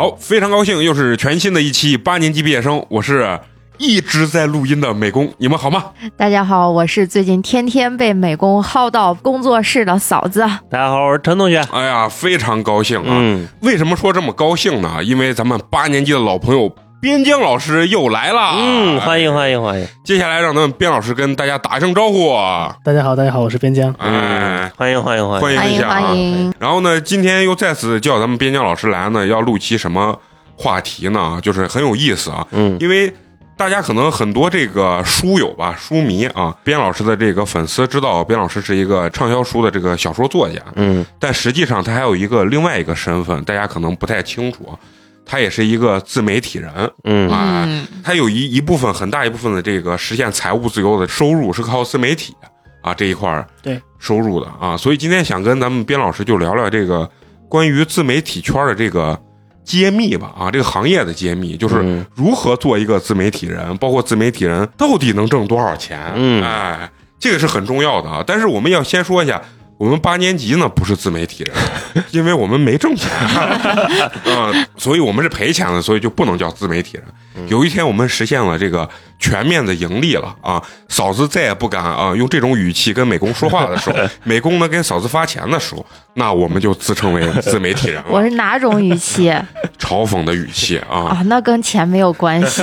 [0.00, 3.38] 好，非常高兴，又是全新的一期八年级毕业生，我是
[3.76, 5.90] 一直在录音的美工，你们好吗？
[6.16, 10.40] 大家好，我是最近天天被美工薅到工作室的嫂子。
[10.70, 11.58] 大家好，我是陈同学。
[11.70, 13.08] 哎呀，非常高兴啊！
[13.08, 15.04] 嗯，为什么说这么高兴呢？
[15.04, 18.56] 因为咱们八年级的老朋友边疆老师又来了。
[18.58, 19.88] 嗯，欢迎欢迎欢迎。
[20.04, 22.36] 接下来让咱们边老师跟大家打一声招呼。
[22.84, 23.94] 大家好，大家好，我是边疆。
[23.98, 25.40] 哎，欢迎欢迎欢迎。
[25.40, 26.52] 欢迎欢迎一下啊！
[26.58, 30.14] 然后呢，今天又再次叫咱们边疆老师来呢，要录期什么
[30.56, 31.40] 话题呢？
[31.42, 33.10] 就是很有意思啊，嗯因为
[33.56, 44.78] 大家可能很多这个书友吧、书迷啊，边老师的这个粉丝知道边老师是一个畅销书的这个小说作家，嗯但实际上他还有一个另外一个身份，大家可能不太清楚，
[45.24, 46.70] 他也是一个自媒体人。
[47.04, 52.34] 嗯啊嗯，他有一一部分很大一部分的这个实现财务自由的收入是靠自媒体
[52.82, 57.08] 啊这一块儿对收入的啊，所以今天想跟咱们边老师就聊聊这个
[57.48, 59.18] 关于自媒体圈的这个
[59.64, 68.24] 揭秘吧啊，这个行业的揭秘，就是嗯如何做一个自媒体人，包括自媒体人到底能挣多少钱，嗯哎，这个是很重要的啊。
[68.26, 69.40] 但是我们要先说一下。
[69.80, 77.04] 我们八年级呢不是自媒体人， 因为我们没挣钱， 啊、所以我们是赔钱的，所以就不能叫自媒体人。
[77.48, 78.86] 有一天我们实现了这个
[79.18, 89.32] 全面的盈利了啊，嫂子再也不敢啊用这种语气跟美工说话的时候， 美工呢给嫂子发钱的时候，那我们就自称为自媒体人了，我是哪种语气
[89.78, 91.16] 嘲讽的语气啊。
[91.16, 91.22] 啊？
[91.24, 92.62] 那跟钱没有关系。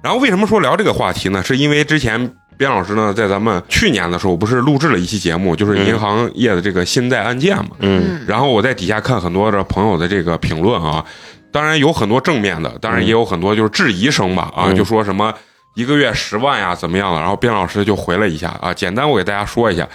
[0.00, 1.42] 然后为什么说聊这个话题呢？
[1.42, 8.22] 是因为之前边老师呢在咱们去年的时候不是录制了一期节目，就是银行业的这个信贷案件嘛，嗯。
[8.28, 11.02] 然后我在底下看很多的朋友的这个评论啊，
[11.50, 14.76] 当然有很多正面的，当然也有很多就是质疑声吧啊，嗯。
[14.76, 15.32] 就说什么
[15.72, 19.88] 一个月十万呀怎么样了，然后边老师就回了一下啊，简单我给大家说一下，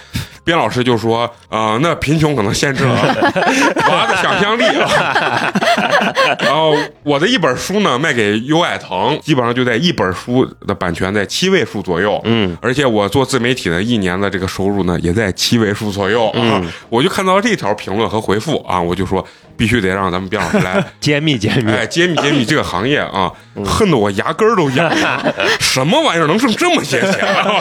[0.46, 2.94] 边老师就说啊、那贫穷可能限制了
[3.90, 5.52] 娃的想象力啊，
[6.38, 16.60] 然后我的一本书呢卖给优爱腾，基本上就在一本书的版权在七位数左右，嗯而且我做自媒体呢一年的这个收入呢，也在七位数左右啊。
[16.62, 19.26] 嗯我就看到这条评论和回复啊，我就说
[19.56, 21.72] 必须得让咱们边老师来， 揭秘揭秘。
[21.72, 23.32] 哎，揭秘揭秘这个行业啊，
[23.64, 25.34] 恨得我牙根儿都痒了。
[25.58, 27.60] 什么玩意儿能挣这么些钱、啊？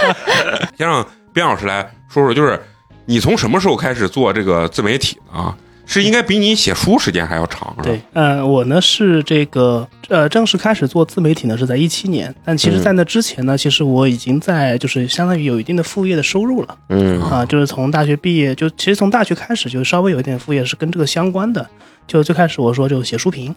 [0.78, 1.04] 先让
[1.34, 2.62] 边老师来说说，就是
[3.06, 5.56] 你从什么时候开始做这个自媒体的啊？
[5.88, 16.76] 是应该比你写书时间还要长，对，嗯、我呢是这个呃正式开始做自媒体呢是在一七年，但其实，在那之前呢，其实我已经在就是相当于有一定的副业的收入了。
[16.90, 17.22] 嗯。
[17.22, 21.70] 啊，就是从大学毕业就其实从大学开始就稍微有一点副业是跟这个相关的，
[22.08, 23.56] 就最开始我说就写书评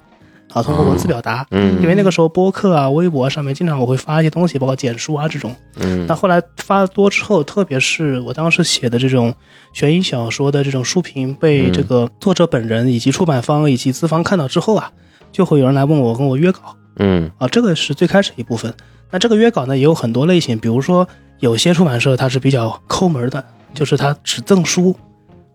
[0.53, 1.47] 啊，通过文字表达。
[1.51, 5.55] 嗯因为那个时候播客啊、微博啊上面经常我会发一些东西，包括简书啊这种。
[5.77, 9.35] 嗯那后来发的多之后，特别是我当时写的这种
[9.73, 14.91] 悬疑小说的这种书评，被这个作者本人以及出版方以及资方看到之后啊，
[15.31, 16.61] 就会有人来问我，跟我约稿
[16.97, 18.73] 嗯啊，这个是最开始一部分。
[19.11, 21.07] 那这个约稿呢，也有很多类型，比如说
[21.39, 24.95] 有些出版社它是比较抠门的，就是它只赠书，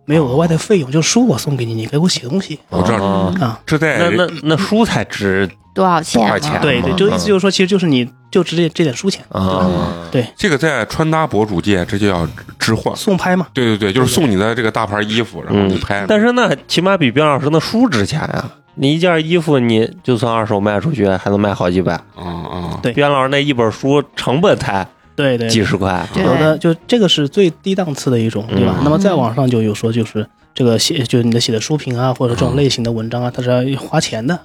[0.06, 3.60] 没有额外的费用，就书我送给你，你给我写东西我知道哦啊。
[3.66, 6.28] 这在那那那书才值多少钱嘛？
[6.28, 10.08] 多少钱对对，就意思就是说，其实就是你就值这这点书钱，啊。
[10.12, 12.28] 对，这个在穿搭博主界，这就叫
[12.60, 12.96] 置换。
[12.96, 13.48] 送拍嘛。
[13.54, 16.06] 对对对，就是送你的这个大牌衣服，然后你拍。
[16.08, 18.46] 但是那起码比边老师那书值钱呀。
[18.76, 21.94] 你一件衣服，你就算二手卖出去，还能卖好几百。
[21.94, 26.08] 啊啊，对边老师那一本书成本才对对，几十块。
[26.16, 28.76] 有的就这个是最低档次的一种，对吧？
[28.80, 34.40] 嗯那么再往上就有说就是这个写，就是你的写的书评啊，或者这种类型的文章啊，它是要花钱的，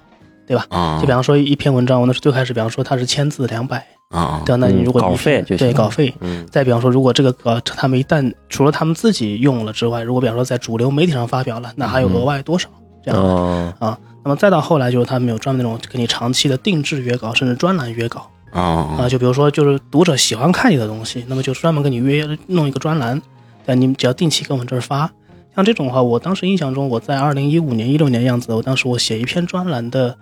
[0.47, 0.67] 对吧？
[0.71, 4.57] 啊就比方说一篇文章，我那是最开始，比方说它是签字两百，啊对吧？
[4.57, 12.69] 那你如果嗯稿费就对稿费，嗯再比方说，如果这个稿他们一旦除了他们自己用了之外，如果比方说在主流媒体上发表了，那还有额外多少
[13.05, 13.99] 这样的哦啊？
[14.25, 18.31] 那么再到后来就是他们有专门那种给你长期的定制约稿，甚至专栏约稿。
[18.53, 23.21] 啊啊，就比如说，就是读者喜欢看你的东西，那么就专门跟你约弄一个专栏，
[23.65, 25.11] 但，你只要定期跟我们这儿发。
[25.55, 30.17] 像这种的话，我当时印象中，我在二零一五年、一六年样子，我当时我写一篇专栏的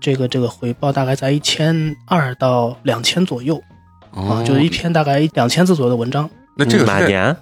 [0.00, 3.60] 这个这个回报大概在一千二到两千左右
[4.12, 7.34] 啊，就是一篇大概两千字左右的文章，那这个是哪年？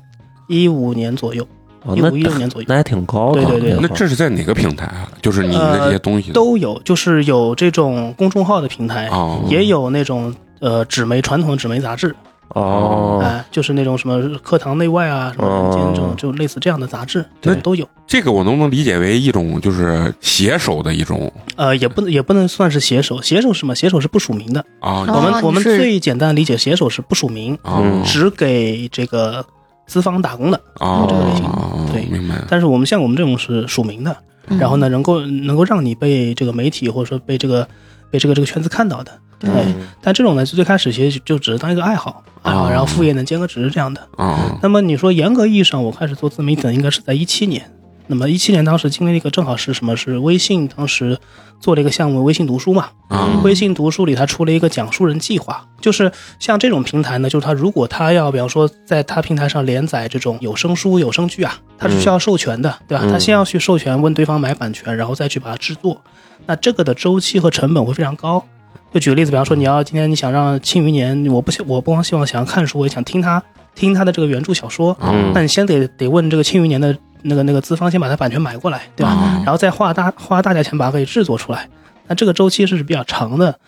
[0.48, 1.46] 一五年左右，
[1.94, 2.66] 一五一六年左右。
[2.68, 3.42] 那还挺高的。
[3.44, 3.78] 对对对。
[3.80, 5.08] 那这是在哪个平台啊？
[5.20, 6.28] 就是你们这些东西。
[6.28, 12.14] 呢都有，就是有这种公众号的平台，哦，也有那种呃纸媒传统的纸媒杂志，
[12.48, 17.54] 哦，哎，就是那种什么课堂内外啊，什么这种，哦就类似这样的杂志，对。
[17.56, 17.88] 都有。
[18.06, 21.32] 这个我能不能理解为一种就是写手的一种？
[21.56, 23.74] 呃，也不能也不能算是写手，写手是什么？
[23.74, 24.60] 写手是不署名的。
[24.80, 25.06] 啊哦。
[25.08, 27.58] 我们我们最简单理解，写手是不署名，
[28.04, 29.44] 只给这个
[29.86, 30.60] 资方打工的。
[30.78, 34.16] 啊这个类型啊对明白但是我们像我们这种是署名的，
[34.48, 37.66] 嗯然后呢，能够能够让你被这个媒体或者说被这个
[38.10, 39.12] 被这个这个圈子看到的。
[39.38, 44.00] 对哎但这种呢，最开始其实就只是当一个爱好，爱好，哦然后副业能兼个职这样的。
[44.16, 47.70] 啊那么你说严格意义上，我开始做自媒体呢，应该是在一七年。
[48.06, 49.96] 那么一七年当时经历了一个正好是什么？
[49.96, 51.18] 是微信当时
[51.60, 52.90] 做了一个项目，微信读书嘛。
[53.08, 63.04] 啊微信读书里它出了一个讲述人计划，就是像这种平台呢，就是它如果它要比方说在它平台上连载这种有声书、有声剧啊，它是需要授权的，对吧？
[63.04, 66.00] 嗯它先要去授权，问对方买版权，然后再去把它制作。
[66.46, 68.44] 那这个的周期和成本会非常高。
[68.92, 73.42] 就举个例子，比方说你要今天你想让《庆余年》，我不希我不光希望想要看书，我也想听他
[73.74, 79.10] 听他的这个原著小说，嗯那你先得得问这个《庆余年》的那个那个资方先把它版权买过来，对吧？
[79.10, 81.68] 啊然后再花大花大价钱把它给制作出来，
[82.06, 83.58] 那这个周期是比较长的。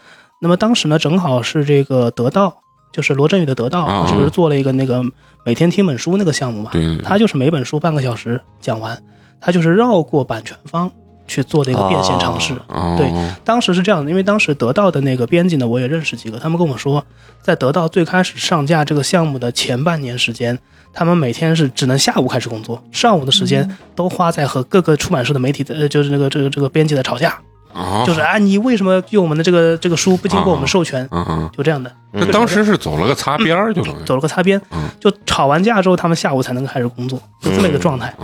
[0.40, 2.54] 那么当时呢，正好是这个得到，
[2.92, 5.02] 就是罗振宇的得到，就是不是做了一个那个
[5.44, 6.70] 每天听本书那个项目嘛？
[7.02, 9.00] 他就是每本书半个小时讲完，
[9.40, 10.90] 他就是绕过版权方
[11.34, 12.54] 去做的一个变现尝试。
[12.68, 17.04] 哦对当时是这样的，因为当时得到的那个编辑呢，我也认识几个，他们跟我说，
[17.42, 20.56] 在得到最开始上架这个项目的前半年时间，
[20.92, 27.36] 他们每天是只能下午开始工作，上午的时间都花在和各个出版社的媒体的，呃，就是那个这个这个编辑的吵架，
[27.72, 31.06] 啊就是啊，你为什么用我们的这个这个书不经过我们授权？
[31.10, 38.14] 嗯嗯，就这样的，那当时是走了个擦边儿，就走了个擦边嗯，就吵完架之后，他们下午才能开始工作，就这么一个状态。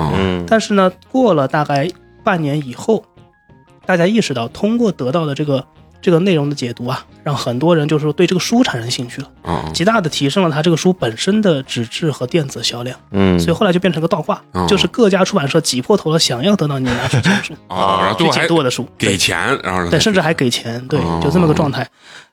[0.47, 1.89] 但是呢，过了大概
[2.23, 3.05] 半年以后，
[3.87, 5.65] 大家意识到，通过得到的这个
[6.01, 12.99] 这个内容的解读啊，让很多人就是说对这个书产生兴趣了，啊极大的提升了他这个书本身的纸质和电子销量。
[13.11, 21.87] 嗯，所以后来就变成个倒挂，嗯就是各家出版社挤破头了，想要得到你拿去讲述，啊，然后最去后还解读我的书，给钱，然后对，甚至还给钱，对哦，就这么个状态。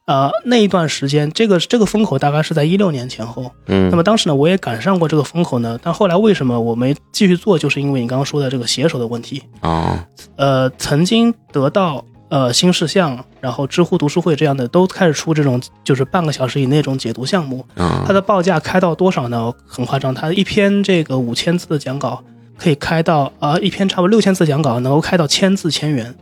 [0.08, 3.52] 呃，那一段时间，这个这个风口大概是在一六年前后。
[3.66, 9.44] 嗯，那么当时呢，我也赶上过这个风口呢，但后来为什么我没继续做，就是因为你刚刚说的这个写手的问题。
[9.60, 10.08] 啊
[10.38, 19.52] 呃，曾经得到呃新事项，然后知乎读书会这样的都开始出这种就是半个小时以内这种解读项目，啊它的报价开到多少呢？
[19.68, 22.24] 很夸张，它一篇这个五千字的讲稿
[22.58, 26.16] 可以开到啊、呃一篇差不多六千字讲稿能够开到千字千元，哦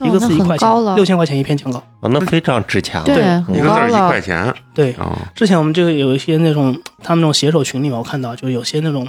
[0.00, 1.78] 一个字一块钱六千块钱一篇讲稿。
[2.00, 3.04] 啊那非常值钱了。
[3.04, 3.16] 对，
[3.56, 4.20] 一个字一块。
[4.20, 9.06] 钱对，啊之前我们这个有一些那种他们那种写手群里面，我看到就是有些那种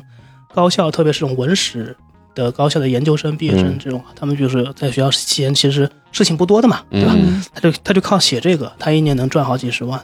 [0.53, 1.95] 高校，特别是这种文史
[2.33, 7.13] 的高校的研究生、毕业生嗯这种，他们就是在学校期间其实事情不多的嘛，对吧？
[7.15, 9.99] 嗯他就他就靠写这个，他一年能赚好几十万。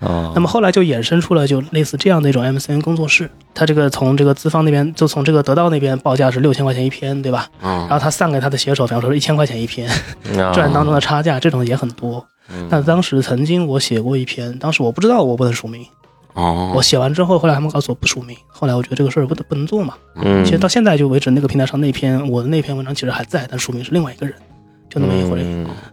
[0.00, 7.48] 啊，那么后来就衍生出了就类似这样的一种 MCN 工作室，他这个从这个资方那边，就从这个得到那边报价是六千块钱一篇，对吧？
[7.62, 9.88] 然啊后他散给他的写手，比方说是一千块钱一篇，
[10.38, 12.26] 啊 赚当中的差价，这种也很多。
[12.52, 12.66] 嗯。
[12.70, 15.84] 但当时曾经我写过一篇，当时我不知道我不能署名，
[16.34, 16.72] 哦。
[16.74, 19.94] 我写完之后，后来他们告诉我不署名，后来我觉得这个事儿不得不能做嘛。
[20.16, 24.34] 嗯，其实到现在就为止，那个平台上那篇我的那篇文章其实还在，但署名是另外一个人，
[24.94, 25.44] 就那么一回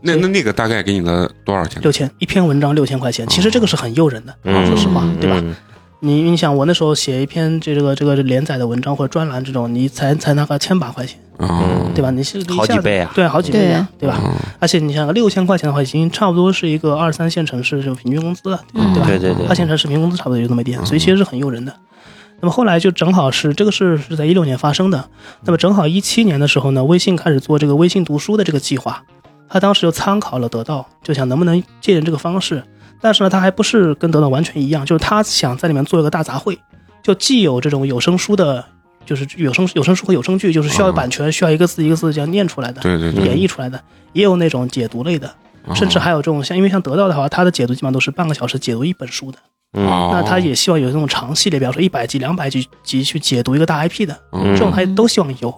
[0.01, 1.81] 那那那个大概给你了多少钱？
[1.81, 5.38] 六千一篇文章六千块钱，其实这个是很诱人的，嗯说实话，对吧？
[5.42, 5.56] 嗯
[6.03, 11.62] 你你想，我那时候写一篇这这个这个连载的文章或者专栏这种，你才才拿个千把块钱，啊
[11.94, 12.09] 对吧？
[12.09, 14.15] 你是好几倍啊对，好几倍啊，对吧？
[14.15, 19.07] 啊而且你想六千块钱的话，已经差不多是一个二三线城市这种平均工资了，嗯对吧？
[19.07, 21.71] 对对对二线城市平均工资差不多就那么一点，嗯所以其实是很诱人的。
[22.42, 25.10] 那么后来就正好是这个事是在一六年发生的，
[25.44, 29.04] 那么正好一七年的时候呢，微信开始做这个微信读书的这个计划，
[29.48, 32.64] 他当时就参考了得到，就想能不能借鉴这个方式，
[33.00, 36.57] 但是呢，他还不是跟得到完全一样，就是他想在里面做一个大杂烩，
[37.04, 38.66] 就既有这种有声书的，
[39.06, 43.80] 就是有声有声书和有声剧，就是需要版权，需要一个字一个字这样念出来的，对对对，演绎出来的，
[44.14, 45.28] 也有那种解读类的，
[45.68, 49.38] 啊甚至还有这种像，因为像得到的话，它的解读基本上都是半个小时解读一本书的。
[49.73, 54.54] 那他也希望有那种长系列，比方说一百集、两百集集去解读一个大 IP 的，嗯。
[54.54, 55.49] 这种他都希望有。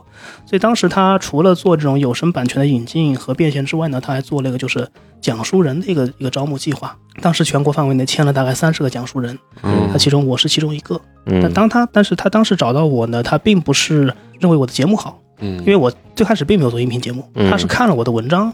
[0.45, 4.87] 所以当时他除了做这种有声版权的引进和变现之外呢，他还做了一个就是
[5.19, 6.95] 讲述人的一个一个招募计划。
[7.21, 9.89] 当时全国范围内签了大概三十个讲述人，嗯。
[9.91, 10.99] 那其中我是其中一个。
[11.25, 11.41] 嗯。
[11.41, 15.57] 但当他但是他当时找到我呢，他并不是认为我的节目好，嗯。
[15.61, 17.49] 因为我最开始并没有做音频节目，嗯。
[17.49, 18.53] 他是看了我的文章，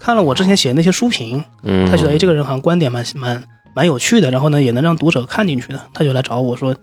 [0.00, 1.88] 看了我之前写的那些书评，嗯。
[1.88, 3.42] 他觉得哎，这个人好像观点蛮蛮
[3.74, 6.74] 蛮有趣的，然后呢也能让读者看进去的，他就来找我说，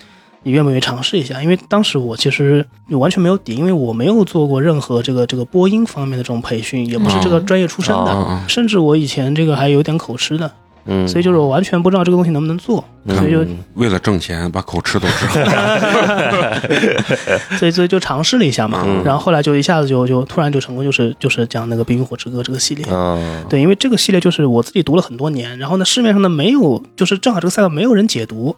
[0.44, 1.42] 你愿不愿意尝试一下？
[1.42, 10.52] 因为当时我其实完全没有底，因为我没有做过任何这个这个播音方面的这种培训，也不是这个专业出身的，啊甚至我以前这个还有点口吃的，
[10.88, 16.62] 嗯，所以就是我完全不知道这个东西能不能做，所以就嗯为了挣钱把口吃都吃好了，
[17.60, 19.04] 所以所以就尝试了一下嘛，嗯。
[19.04, 22.86] 然后后来就一下子就就突然就成功，就是就是讲那个《冰与火之歌》这个系列。
[22.90, 28.56] 嗯对，因为这个系列就是我自己读了很多年，然后呢，市面上呢没有，就是正好这个赛道没有人解读，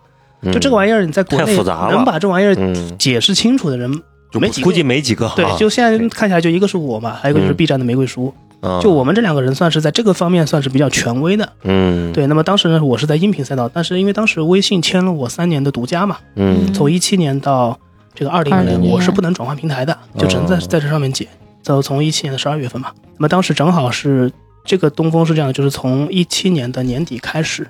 [0.51, 1.93] 就这个玩意儿你在国内太复杂了。
[1.93, 2.97] 能把这玩意儿嗯。
[2.97, 3.91] 解释清楚的人
[4.31, 4.65] 就没几个。
[4.65, 5.31] 估计没几个。
[5.35, 7.55] 对啊，就现在看起来就一个是我嘛，还有一个就是嗯。
[7.55, 11.47] B 站的玫瑰叔，嗯就我们这两个人算是在这个方面算是比较权威的。
[11.63, 17.77] 嗯对，那么当时呢，我是在音频赛道，但是因为当时微信签了我三年的独家嘛，嗯从一七年到
[18.13, 21.27] 这个二零年，我是不能转换平台的，就只能在哦在这上面解。
[21.61, 24.31] 就从一七年的十二月份嘛，那么当时正好是
[24.65, 27.67] 这个东风是这样的，就是从一七年的年底开始，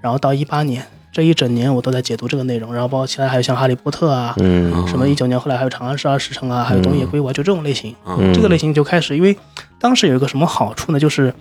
[0.00, 7.94] 然后到一八年这一整年我都在解读这个内容，然后包括其他还有像哈利波特啊，嗯什么一九年后来还有长安十二时辰啊，还有东野圭吾啊，就这种类型。
[8.06, 9.36] 嗯，这个类型就开始，因为
[9.80, 10.98] 当时有一个什么好处呢？
[10.98, 11.32] 就是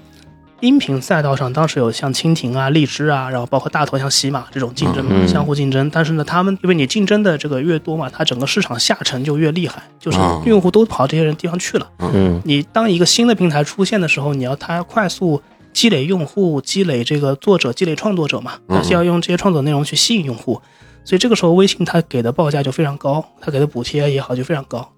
[0.60, 5.90] 音频赛道上当时有像蜻蜓啊、荔枝啊，然后包括大头像喜马这种竞争相互竞争。
[5.90, 11.88] 但是呢，他们因为你竞争的这个越多嘛，它整个市场下沉就越厉害，就是啊用户都跑这些人地方去了。
[12.00, 15.42] 嗯你当一个新的平台出现的时候，你要它快速
[15.74, 20.60] 积累用户、积累这个作者、积累创作者嘛，嗯它是要用这些创作内容去吸引用户。
[21.06, 24.92] 所以这个时候，微信它给的报价就非常高，它给的补贴也好就非常高。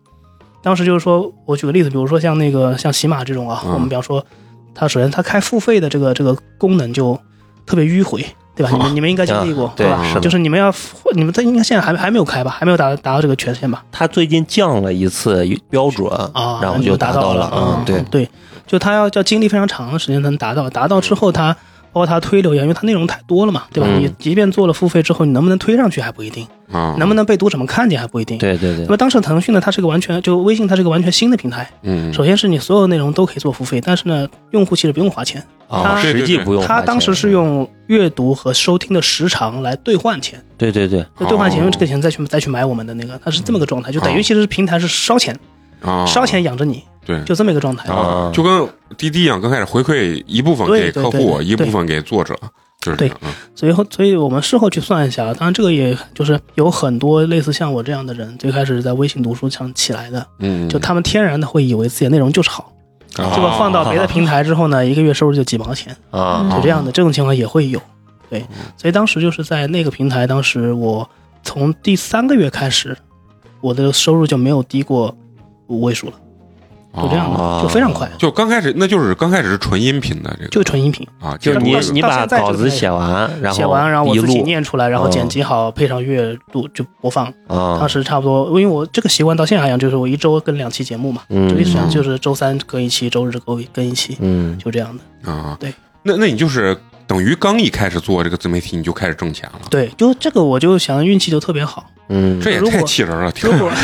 [0.61, 4.25] 当时就是说，我举个例子，比如说像那个像喜马这种啊，嗯我们比方说，
[4.75, 7.17] 它首先它开付费的这个这个功能就
[7.65, 8.25] 特别迂回，
[8.55, 8.71] 对吧？
[8.71, 10.03] 你们你们应该经历过，啊对吧？
[10.07, 10.73] 是的就是你们要
[11.15, 12.51] 你们这应该现在还还没有开吧？
[12.51, 13.83] 还没有达达到这个权限吧？
[13.91, 17.51] 它最近降了一次标准啊，然后就达到了。
[17.55, 18.29] 嗯，对，对，
[18.67, 21.55] 就它要要经历非常长的时间才能达到，达到之后他。
[21.91, 23.89] 包括它推流量，因为它内容太多了嘛，对吧？
[23.89, 28.37] 嗯你即便做了付费之后，你能不能推上去还不一定，啊，能不能被读者们看见还不一定。
[28.37, 31.69] 对对对那，么当时腾讯呢，它是个完全就微信，它是个完全新的平台。
[31.81, 36.63] 嗯，首先是你所有内容都可以做付费，但是呢，用户其实不用花钱，啊，他实际不用。
[36.63, 45.37] 他当时是用阅读和收听的时长来兑换钱，对对对，就兑换钱哦用这个钱再去再去买我们的那个，它是这么个状态，就等于其实平台是烧钱，
[45.81, 47.23] 啊烧钱养着你，对。
[47.23, 47.91] 就这么一个状态。
[47.91, 52.35] 啊就跟滴滴一样，刚开始回馈一部分给客户，对对对一部分给作者，
[52.79, 53.17] 就是这样。
[53.21, 53.31] 嗯。
[53.55, 62.71] 所以后，所以我们事后去算一下，当然这个也就是有很多类似像我这样的人，最开始在微信读书上起来的，嗯，就他们天然的会以为自己的内容就是好，
[63.17, 63.29] 啊。
[63.33, 66.49] 结果放到别的平台之后呢，一个月收入就几毛钱，啊。
[66.55, 67.81] 就这样的这种情况也会有。
[68.29, 68.45] 对，
[68.77, 71.09] 所以当时就是在那个平台，当时我
[71.41, 72.95] 从第三个月开始，
[73.59, 75.11] 我的收入就没有低过
[75.65, 76.13] 五位数了，
[76.95, 77.61] 就这样哦。
[77.61, 81.07] 的，就非常快，就刚开始，那就是刚开始是纯音频的这个，就纯音频。
[81.19, 87.25] 啊，就是你你把稿子写完，然后写完，然后我一自己念出来，然后嗯剪辑好，配上乐录就播放。
[87.47, 91.49] 啊当，时差不多，因为我这个习惯到现在还一样，就是我一周更两期节目嘛，嗯。
[91.49, 94.57] 就一直就是周三更一期，周日更更一期，嗯。
[94.57, 95.31] 就这样的。
[95.31, 101.85] 啊，对，那那你就是等于刚一开始做这个自媒体，你就开始挣钱了，对，就这个我就想运气就特别好。
[102.09, 102.39] 嗯。
[102.41, 103.71] 这也太气人了，听如果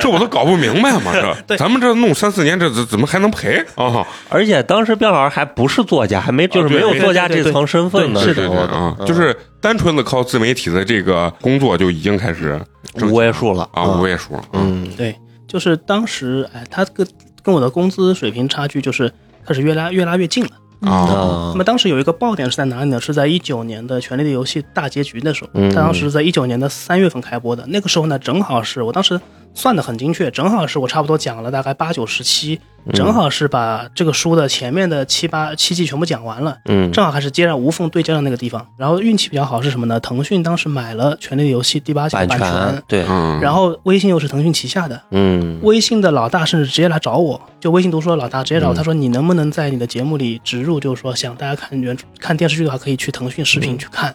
[0.00, 1.56] 这我都搞不明白嘛，这对。
[1.56, 3.64] 咱们这弄三四年，这怎怎么还能赔？
[3.74, 4.06] 啊？
[4.28, 9.06] 而且当时卞老师还不是作家，还没就是没有作家这层身份呢，对对对对啊，嗯。
[9.06, 12.60] 就是单纯的靠自媒体的这个工作就已经开始
[13.02, 14.88] 五位数了啊，五位数，嗯。
[14.96, 15.16] 对，
[15.48, 17.06] 就是当时哎，他跟
[17.42, 19.10] 跟我的工资水平差距就是
[19.46, 20.50] 开始越拉越拉越近了。
[20.84, 23.00] 啊啊那么当时有一个爆点是在哪里呢？
[23.00, 27.64] 是在一九年的《权力的游戏》大结局的时候，嗯他当时在一九年的三月份开播的。
[27.68, 29.20] 那个时候呢，正好是我当时
[29.54, 32.60] 算的很精确，正好是我差不多讲了大概八九十期，
[32.92, 36.90] 正好是把这个书的前面的七八七季全部讲完了，嗯。
[36.92, 38.66] 正好还是接上无缝对接的那个地方。
[38.76, 39.98] 然后运气比较好是什么呢？
[40.00, 43.04] 腾讯当时买了《权力的游戏》第八季的版版权对。
[43.08, 45.60] 嗯，然后微信又是腾讯旗下的，嗯。
[45.62, 54.14] 微信的老大甚至直接来找我，就微信读书的老大直接找我，他说你能不能在你的节目里植入，就是说想大家看原看电视剧的话，可以去腾讯视频去看。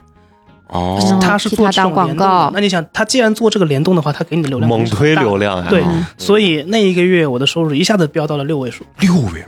[0.70, 2.32] 哦，他是做这种广联动的。
[2.32, 8.86] 告那你想，他既然做这个联动的话，他给你的流量猛推流量，对嗯，所以那一个月我的收入一下子飙到了六位数。
[9.00, 9.48] 六位数，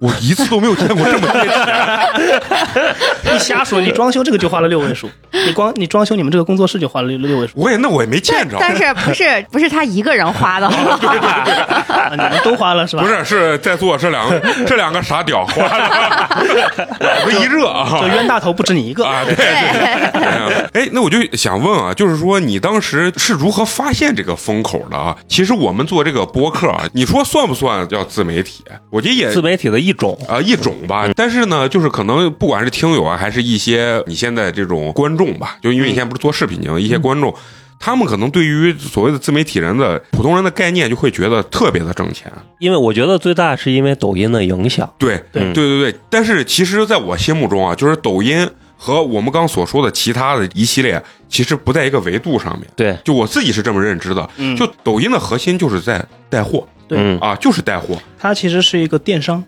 [0.00, 2.94] 我一次都没有见过这么贴钱。
[3.32, 13.02] 你瞎说，你装修这个就花了六位数，你光你装修你们这个工作室就花了六六位数，我也那我也没见着，但是不是不是他一个人花的， 啊你们都花了是吧？
[13.02, 16.28] 不是是在座这两个这两个傻屌花了，
[17.00, 19.04] 脑子一热啊 就冤大头不止你一个。
[19.04, 19.22] 啊！
[19.24, 20.82] 对对对。
[20.82, 25.16] 哎，那我就想问啊，就是说你当时是如何发现这个风口的啊？
[25.28, 28.64] 其实我们做这个播客啊，你说算不算叫自媒体？
[28.90, 37.34] 我觉得也自媒体的一种，啊、一种吧，但是呢，就是可能不管是听友啊，还是一些你现在这种观众吧，就因为你现在不是做视频节目，一些观众，
[37.78, 42.32] 他们可能对于所谓的自媒体人的普通人的概念，就会觉得特别的挣钱。
[42.58, 52.66] 因为我觉得最大是因为抖音的影响，对对对对对，但是其实在我心目中啊，就是抖音和我们刚所说的其他的一系列，其实不在一个维度上面。
[52.74, 54.56] 对，就我自己是这么认知的，嗯。
[54.56, 56.66] 就抖音的核心就是在带货。
[56.86, 57.18] 对嗯。
[57.18, 57.96] 啊，就是带货。
[58.18, 59.42] 它其实是一个电商，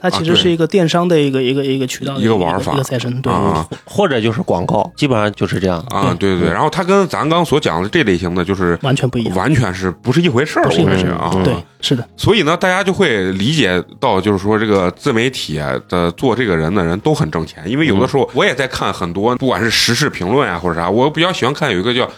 [0.00, 5.78] 它其实是一个电商的一个一个一个渠道一个玩法一个赛程，对，啊或者就是广告，基本上就是这样。
[5.90, 6.50] 啊，对对对。
[6.50, 9.34] 然后它跟咱刚所讲的这类型的，就是完全不一样。
[9.36, 11.42] 完全是不是一回事儿，不是一回事我感觉啊。
[11.44, 22.08] 对，是的，所以呢，大家就会理解到，就是说这个自媒体的做这个人的人都很挣钱，因为有的时候我也在看很多，不管是时事评论啊或者啥，我比较喜欢看有一个叫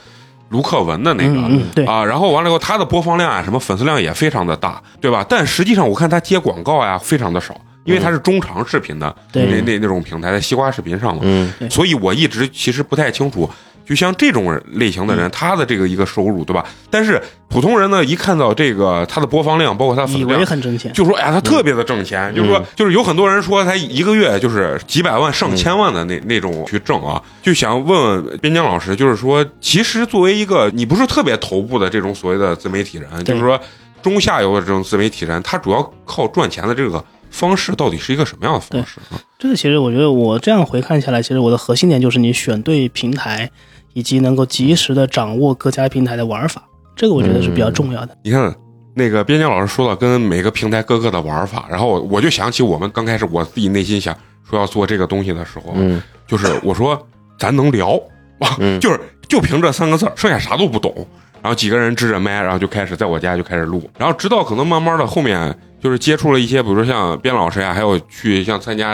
[0.50, 1.30] 卢克文的那个。
[1.30, 5.24] 嗯嗯，对，啊，然后完了以后，他的播放量啊，什么粉丝量也非常的大，对吧？
[5.28, 7.54] 但实际上我看他接广告呀，非常的少，
[7.90, 9.46] 因为他是中长视频的对。
[9.46, 11.52] 那那那种平台，在西瓜视频上嘛，嗯。
[11.70, 13.48] 所以我一直其实不太清楚，
[13.84, 15.18] 就像这种类型的嗯。
[15.18, 16.64] 人，他的这个一个收入，对吧？
[16.88, 33.60] 但是普通人呢，一看到这个他的播放量，包括他粉以为丝量，很挣钱，就说哎呀，他特别的挣钱，就是说，就是有很多人说他一个月就是几百万、上千万的那那种去挣啊，就想问问边疆老师，就是说，其实作为一个你不是特别头部的这种所谓的自媒体人，就是说
[34.00, 39.20] 中下游的这种自媒体人，他主要靠赚钱的这个方式到底是一个什么样的方式啊？
[39.38, 43.50] 这个其实我觉得我这样回看下来，其实我的核心点就是你选对平台，
[43.94, 46.62] 以及能够及时的掌握各家平台的玩法，
[46.94, 48.16] 这个我觉得是比较重要的。
[48.22, 48.54] 你看。
[48.92, 57.00] 那个边疆老师说到跟每个平台各个的玩法，然后我就想起我们刚开始我自己内心想说要做这个东西的时候，嗯就是我说
[57.38, 57.94] 咱能聊
[58.40, 60.92] 啊， 嗯就是就凭这三个字儿，剩下啥都不懂。
[61.40, 68.90] 然后几个人支着麦，然后就开始在我家就开始录，然后直到可能慢慢的后面就是接触了一些，比如说像边老师呀，还有去像参加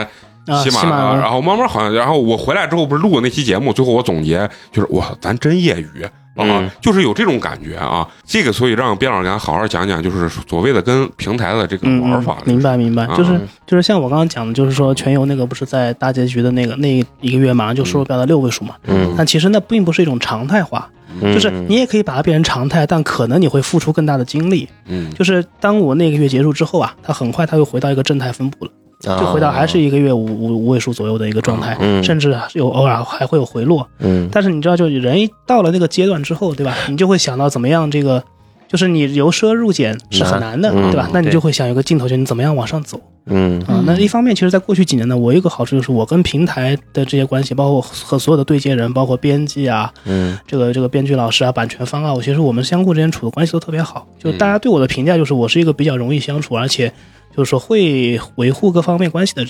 [0.47, 6.07] 啊，喜马拉雅然后慢慢好像，然后我回来之后不是录过那期节目，最后我总结就是哇，咱真业余。
[6.37, 12.39] 啊嗯，就是有这种感觉啊，这个所以让边老师给咱好好讲讲，就是所谓的跟平台的这个嗯，玩法。
[12.45, 13.17] 明白明白，啊。
[13.17, 19.15] 就是就是像我刚刚讲的，就是说全游那个不是在大结局的那个那一个月马上就收入标到六位数嘛，嗯。
[19.17, 20.89] 但其实那并不是一种常态化，
[21.21, 24.69] 嗯，就是你也可以把它变成常态，但可能你会付出更大的精力。
[24.87, 33.87] 嗯，就是当我那个月结束之后啊，它很快它又回到一个正态分布了，就就回到还是一个月五五五位数左右的一个状态，甚至有偶尔还会有回落。
[34.01, 36.75] 嗯但是你知道，就人一到了那个阶段之后，对吧？
[36.89, 38.23] 你就会想到怎么样这个。
[38.69, 41.09] 就是你由奢入俭是很难的，嗯对吧？
[41.13, 43.83] 那你就会想有个镜头，就你怎么样往上走嗯啊？
[43.87, 54.07] 那一方面，其实，在过去几年呢，我有一个好处就是，我跟平台的这些关系，包括和所有的对接人，包括编辑啊，嗯这个这个编剧老师啊、版权方啊，我其实我们相互之间处的关系都特别好。
[54.19, 56.93] 就大家对我的评价就是我是一个比较容易相处，而且
[57.37, 59.45] 就是说会维护各方面关系的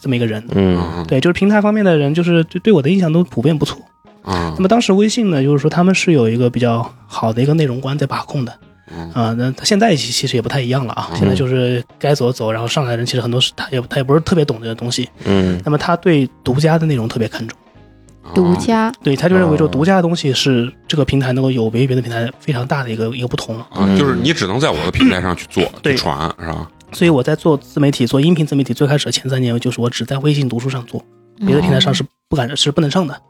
[0.00, 0.42] 这么一个人。
[0.54, 3.78] 嗯嗯对，就是平台方面的人，就是对对我的印象都普遍不错。
[4.26, 8.52] 嗯那么当时微信呢，就是说他们是有一个比较好的一个内容观在把控的。
[8.88, 11.08] 嗯啊、那他现在其其实也不太一样了啊。
[11.10, 15.08] 嗯现在就是该走走，然后上海人其实很多是他也他也不是特别懂这个东西。
[15.24, 17.58] 嗯那么他对独家的内容特别看重，
[18.32, 23.58] 独家对他就认为说哦独家的东西是这个平台能够有别于别的平台非常大的一个一个不同。
[23.70, 26.68] 啊，就是你只能在我的平台上去做、对去传，是吧？
[26.92, 31.04] 所以我在做自媒体、做音频自媒体最开始的前三年，就是我只在微信读书上做，
[31.44, 33.20] 别的平台上是不敢是不能上的。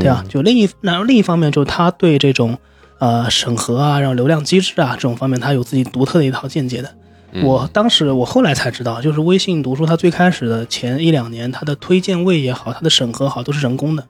[0.00, 2.56] 对啊，就另一然后另一方面，就是他对这种
[2.98, 6.88] 呃审核啊，然后流量机制啊这种方面，他有自己独特的一套见解的。
[7.32, 7.44] 嗯。
[7.44, 14.04] 我当时我后来才知道，就是微信读书它最开始的前一两年，它的推荐位也好，它的审核好都是人工的，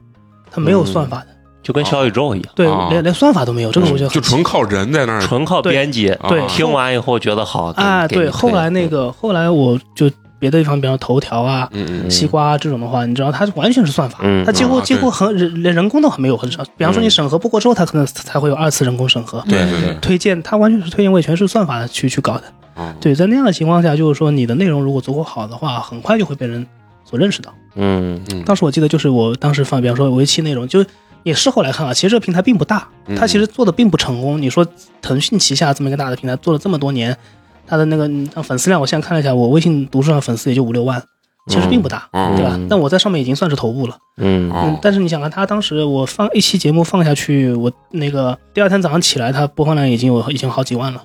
[0.50, 1.26] 它没有算法的，
[1.62, 2.88] 就跟小宇宙一样，对，啊。
[2.90, 10.10] 连连算法都没有，这个我觉得就纯靠人在那儿纯靠编辑，啊对听完以后觉得好啊，对，后来那，个后来我就
[10.42, 11.70] 别的地方，比方说头条啊。
[12.10, 16.64] 西瓜啊这种的话，你知道它完全是算法，嗯它几乎啊几乎很人连人工都很没有很少。
[16.76, 19.40] 比方说你嗯审核不过之后，它可能才会有二次人工审核。
[19.48, 22.42] 对对对，推荐它完全是推荐位，全是算法去去搞的。
[22.74, 26.66] 啊，对，在那样的情况下，就是说你的内容如果足够好的话，很快就会被人
[27.04, 27.54] 所认识到。
[27.76, 30.86] 嗯嗯当时我记得就是我当时放，比方说为期内容，就是
[31.22, 34.40] 也事后来看啊，其实这个平台并不大，嗯它其实做的并不成功。
[34.40, 34.66] 你说
[35.00, 37.16] 腾讯旗下这么一个大的平台做了这么多年，
[37.66, 41.02] 它的那个嗯粉丝量，我现在看了一下，我微信读书上粉丝也就五六万，
[41.48, 42.66] 其实并不大，嗯对吧嗯？
[42.68, 43.96] 但我在上面已经算是头部了。
[44.18, 51.02] 嗯但是你想看，他当时我放一期节目放下去，我那个第二天早上起来，他播放量已经有已经好几万了。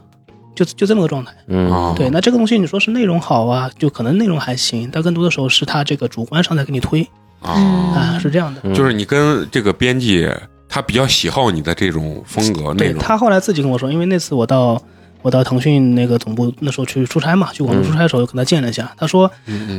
[0.55, 7.07] 就就这么个状态，嗯啊，对，那这个东西你说是内容好啊，就可能内容还行，但更多的时候是他这个主观上在给你推
[7.41, 8.61] 啊，啊，是这样的。
[8.63, 10.27] 嗯就是你跟这个编辑
[10.67, 14.81] 他比较喜好你的这种风格内容，对他后来自己跟我说，因为那次我到
[15.21, 18.91] 我到腾讯那个总部，那时候去出差嘛，去广州出差的时候，又跟他见了一下。
[18.97, 19.29] 他说，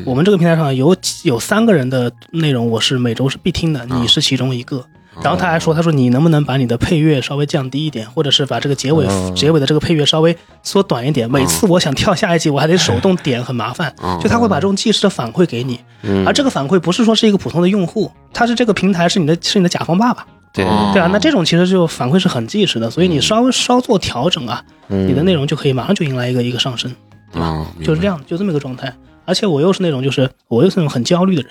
[0.05, 4.85] 我们这个平台上有有三个人的内容，我是每周是必听的，你是其中一个。
[5.21, 11.29] 然后他还说，他说你能不能把你的配乐稍微降低一点，或者是把这个结尾、哦结尾的这个配乐稍微缩短一点？
[11.29, 13.93] 每次我想跳下一集，我还得手动 点，很麻烦。
[14.01, 26.95] 啊就他会把这种即时的反馈给你，嗯而这个反馈不是说是一个普通的用户，他是这个平台是你的是你的甲方爸爸，对哦对啊，那这种其实就反馈是很及时的，所以你稍微稍做调整啊，嗯你的内容就可以马上就迎来一个一个上升，
[27.33, 28.93] 对吧，就是这样，就这么一个状态。
[29.25, 31.51] 而且我又是那种就是我又是那种很焦虑的人，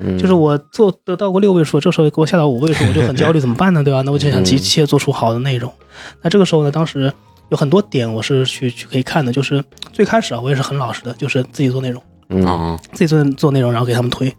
[0.00, 3.84] 嗯就是我做得到过六位数，这时候给我下到五位数，我就很焦虑， 怎么办呢？
[3.84, 4.02] 对吧？
[4.06, 5.70] 那我就想急切做出好的内容。
[6.22, 7.12] 那这个时候呢，当时
[7.50, 14.34] 有很多点我是去去可以看的，就是最开始啊，我也是很老实的，就是自己做内容，嗯啊自己做做内容，然后给他们推。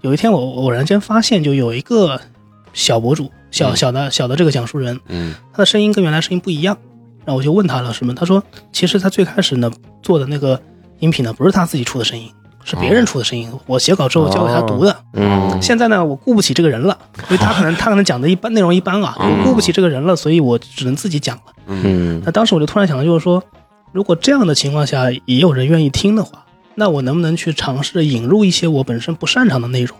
[0.00, 2.18] 有一天我偶然间发现，就有一个
[2.72, 6.76] 小博主，小嗯小的小的这个讲述人，嗯他的声音跟原来声音不一样。
[7.24, 9.70] 然后我就问他了什么，他说其实他最开始呢
[10.02, 10.60] 做的那个
[10.98, 12.28] 音频呢，不是他自己出的声音，
[12.64, 14.96] 是别人出的声音，我写稿之后交给他读的。
[15.12, 16.98] 嗯现在呢，我顾不起这个人了，
[17.30, 21.42] 因为他可能他可能讲的一般内容一般啊，嗯我顾不起这个人了，所以我只能自己讲了。
[21.68, 23.40] 嗯嗯那当时我就突然想到，就是说，
[23.92, 29.96] 如果这样的情况下也有人愿意听的话，那我能不能去尝试引入一些我本身不擅长的内容？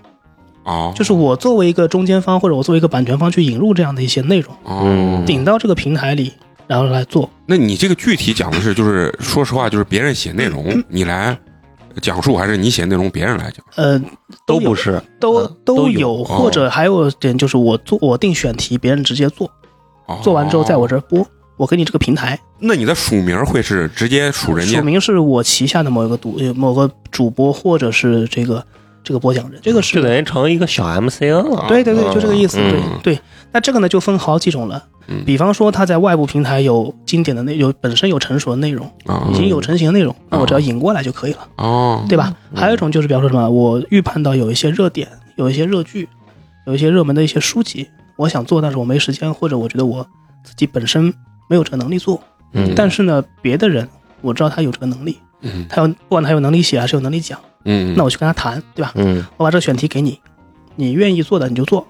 [0.65, 6.33] 哦，就是我作为一个中间方或者我作为一个版权方去引入这样的一些内容，哦，顶到这个平台里，
[6.67, 7.29] 然后来做。
[7.47, 11.37] 那你这个具体讲的是，就是说实话，就是别人写内容，嗯 你来
[12.01, 13.65] 讲述，还是你写内容，别人来讲？
[13.77, 14.01] 呃，
[14.47, 16.01] 都不是，都嗯都都有。
[16.01, 19.51] 有，或者还有一点就是我做我定选题，别人直接做，
[20.07, 20.19] 哦。
[20.23, 24.79] 做完之后在我这儿播，我给你这个平台，那你的署名会是直接署人家？
[24.79, 24.85] 署？
[24.85, 28.65] 名是我旗下的某一个主呃某个主播或者是这个
[29.05, 31.65] 这个播讲人，这个是就等于成一个小 MCN 了。
[31.69, 32.59] 对对对，就这个意思。
[32.61, 33.21] 嗯对对，
[33.53, 35.25] 那这个呢就分好几种了嗯。
[35.25, 42.35] 比方说他在外部平台有经典的内有本身有成熟的内容，啊已经有成型的内容，那我只要引过来就可以了，哦，对吧？
[42.55, 46.09] 还有一种就是比方说什么，我预判到有一些热点，有一些热剧，
[46.67, 50.07] 有一些热门的一些书籍，我想做，但是我没时间，或者我觉得我
[50.45, 51.13] 自己本身
[51.49, 52.21] 没有这个能力做。
[52.53, 53.89] 嗯，但是呢，别的人
[54.21, 58.93] 我知道他有这个能力，嗯他有不管他有能力写还是有能力讲，嗯，那我去跟他谈，对吧？
[58.95, 60.19] 嗯我把这个选题给你，
[60.77, 61.87] 你愿意做的你就做，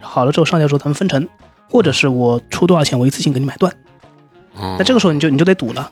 [0.00, 1.28] 好了之后上交之后咱们分成，
[1.68, 3.72] 或者是我出多少钱我一次性给你买断，
[4.54, 5.90] 那那这个时候你就你就得赌了，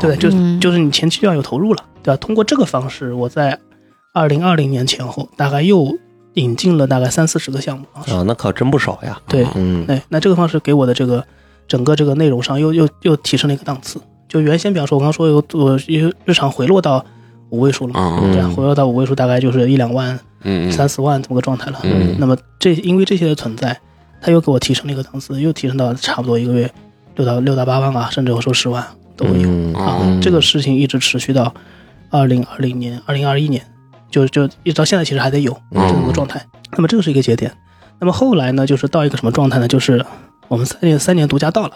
[0.00, 0.30] 对不对？
[0.30, 2.16] 就嗯就是你前期就要有投入了，对吧？
[2.16, 3.58] 通过这个方式，我在
[4.12, 5.96] 二零二零年前后大概又
[6.34, 9.20] 引进了大概三四十个项目啊，啊，那可真不少呀。
[9.28, 11.24] 对，嗯对，那这个方式给我的这个
[11.68, 14.00] 整个这个内容上又又又提升了一个档次。
[14.34, 15.78] 就原先比方说，我刚刚说有我
[16.24, 17.04] 日常回落到
[17.50, 21.78] 五位数了嗯对啊，回落到五位数大概就是一两万、嗯三四万这么个状态了。
[21.84, 23.78] 嗯那么这因为这些的存在，
[24.20, 26.68] 它又给我提升了一个档次，又提升到差不多一个月
[27.14, 28.84] 六到六到八万啊，甚至有时候十万
[29.16, 30.00] 都会有、嗯啊。
[30.02, 31.54] 嗯这个事情一直持续到
[32.10, 33.64] 二零二零年、二零二一年，
[34.10, 36.44] 就就一直到现在，其实还得有嗯这么个状态。
[36.72, 37.52] 那么这个是一个节点。
[38.00, 39.68] 那么后来呢，就是到一个什么状态呢？
[39.68, 40.04] 就是
[40.48, 41.72] 我们三年三年独家到了，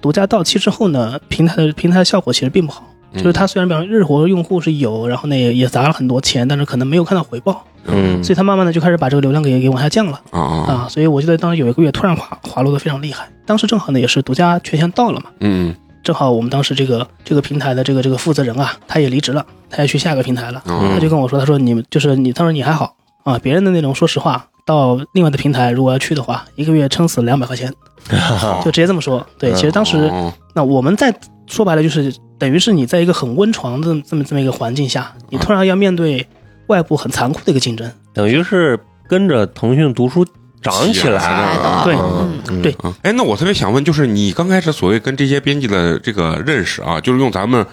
[0.00, 2.84] 独家到期之后呢，平台的平台的效果其实并不好。
[3.14, 10.20] 就是它虽然表示日活用户是有，然后呢也也砸了很多钱，但是可能没有看到回报，嗯所以它慢慢的就开始把这个流量给给往下降了。
[10.32, 27.72] 啊啊啊，所以我记得当时有一个月突然滑滑落的非常厉害，当时正好呢也是独家权限到了嘛，嗯正好我们当时这个这个平台的这个这个负责人啊，他也离职了，他也去下个平台了，他啊就跟我说，他说你们就是你，他说你还好啊，别人的内容说实话，到另外的平台如果要去的话，一个月撑死两百块钱，
[28.64, 29.24] 就直接这么说。
[29.38, 30.34] 对，其实当时哦。
[30.54, 31.14] 那我们在
[31.46, 36.26] 说白了就是等于是你在一个很温床的这么这么一个环境下，你突然要面对
[36.66, 40.26] 外部很残酷的一个竞争，等于是跟着腾讯读书
[40.60, 41.84] 长起来的。
[41.84, 42.72] 对对。
[42.82, 47.64] 啊，哎，那我特别想问，就是你刚开始所谓跟这些编辑的这个认识啊，就是用咱们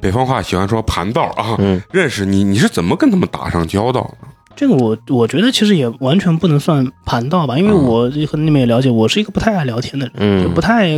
[0.00, 1.80] 北方话喜欢说盘道啊，嗯。
[1.90, 4.28] 认识你，你是怎么跟他们打上交道的？
[4.56, 7.82] 这个我我觉得其实也完全不能算盘道吧，因为嗯。
[7.84, 10.54] 我和你们也了解，我是一个不太爱聊天的人，就嗯。
[10.54, 10.88] 不太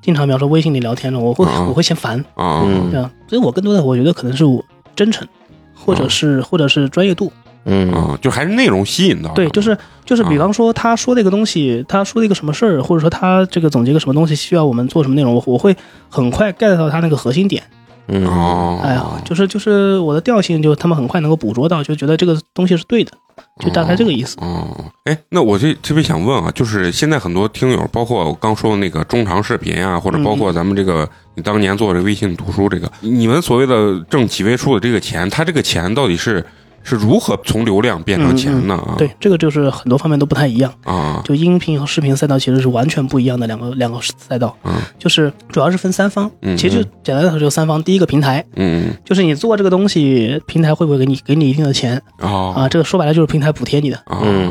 [0.00, 1.66] 经常比方说微信里聊天的，我会嗯。
[1.68, 2.90] 我会嫌烦，啊，嗯。
[2.90, 4.64] 对啊，所以我更多的我觉得可能是我
[4.96, 5.26] 真诚，
[5.74, 7.32] 或者是或者是专业度，
[7.64, 7.92] 嗯。
[7.92, 9.32] 啊，就还是内容吸引到。
[9.34, 15.76] 对，就是就是比方说他说的一个东西，他说的一个什么事儿，或者说他这个总结个什么东西，需要我们做什么内容，我我会
[16.08, 17.62] 很快 get 到他那个核心点，
[18.08, 18.26] 嗯。
[18.26, 23.12] 哦，哎呀，就是就是我的调性，就他们很快能够捕捉到，就觉得这个东西是对的，
[23.60, 24.36] 就大概这个意思。
[24.40, 24.68] 哦，
[25.04, 36.44] 哎，那我就特别想问啊，就是现在很多听友，包括我刚说的那个中长视频啊，或者包括咱们这个你当年做这个微信读书这个，你们所谓的挣几位数的这个钱，他这个钱到底是
[36.82, 38.74] 是如何从流量变成钱呢？
[38.74, 40.72] 啊，对，这个就是很多方面都不太一样。
[40.84, 52.68] 啊，就音频和视频赛道其实是完全不一样的两个两个赛道，嗯就是主要是分三方，嗯其实就简单来说就三方，第一个平台，嗯就是你做这个东西，平台会不会给你给你一定的钱哦啊？
[52.68, 54.02] 这个说白了就是平台补贴你的，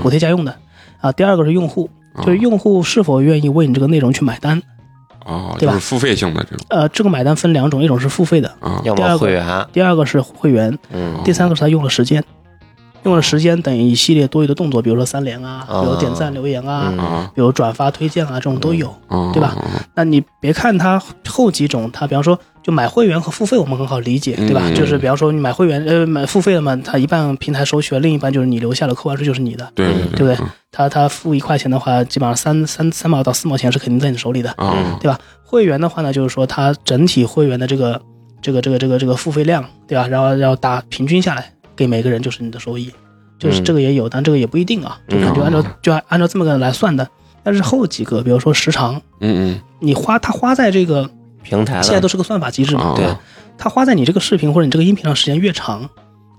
[0.02, 0.56] 补贴家用的
[1.00, 1.12] 啊。
[1.12, 1.90] 第二个是用户，
[2.26, 4.62] 就是用户是否愿意为你这个内容去买单。
[5.26, 5.74] 哦，对吧？
[5.74, 6.66] 就是付费性的这种。
[6.70, 8.52] 呃，这个买单分两种，一种是付费的，
[8.84, 11.20] 第二个会员，第二个是会员，嗯。
[11.24, 12.24] 第三个是他用了时间，
[13.04, 18.94] 用了时间等于一系列多余的动作，比如说三连啊，比如点赞留言啊，比如转发推荐啊，这种都有。
[19.10, 19.56] 嗯，对吧？
[19.96, 24.62] 那你别看他后几种，他比方说就买会员和付费我们很好理解，对吧？
[24.66, 30.38] 嗯就是比方说你买会员，呃，买付费的嘛，它一半平台收取了，另一半就是你留下了，扣完税就是你的，对嗯对不对？
[30.72, 35.20] 他他付一块钱的话，基本上三三三毛到四毛钱是肯定在你手里的，嗯，对吧？
[35.44, 38.02] 会员的话呢，就是说他整体会员的这个
[38.42, 40.08] 这个这个这个这个付费量，对吧？
[40.08, 42.92] 然后要打平均下来给每个人就是你的收益，
[43.40, 47.08] 就是嗯这个也有，但这个也不一定啊，就按照就按照这么个来算的。
[47.44, 51.10] 但是后几个，比如说时长，嗯你花他花在这个
[51.44, 52.94] 平台了，现在都是个算法机制嘛，啊。
[52.96, 53.08] 对
[53.58, 55.88] 它花在你这个视频或者你这个音频上时间越长，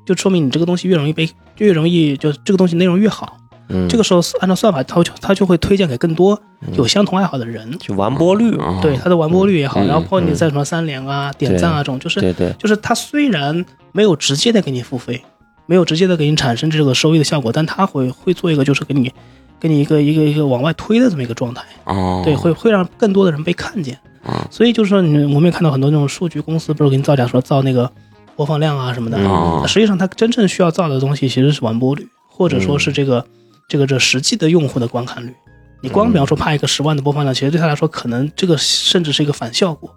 [0.04, 3.36] 就说明你这个东西越容易被越容易就这个东西内容越好。
[3.68, 6.38] 嗯，这个时候按照算法，它就它就会推荐给更多
[6.72, 7.78] 有相同爱好的人。
[7.78, 15.22] 就完播率，嗯，对它的完播率也好，嗯然后包括你在什么三连啊、点赞啊这种，就是对对，就是它虽然没有直接的给你付费，
[15.66, 19.10] 没有直接的给你产生这个收益的效果，但它会会做一个就是给你
[19.60, 23.96] 给你一个一个一个往外推的这么一个状态，哦，对，会会让更多的人被看见。
[24.24, 27.90] 啊所以就是说你，我们也看到很多那种数据公司不是给你造假说造那个
[28.36, 33.24] 播放量啊什么的，啊实际上它真正需要造的东西其实是完播率，或者说是这个、
[33.68, 35.34] 这个这实际的用户的观看率。
[35.80, 39.90] 你光比方说怕一个十万的播放量，其实对他来说可能这个甚至是一个反效果。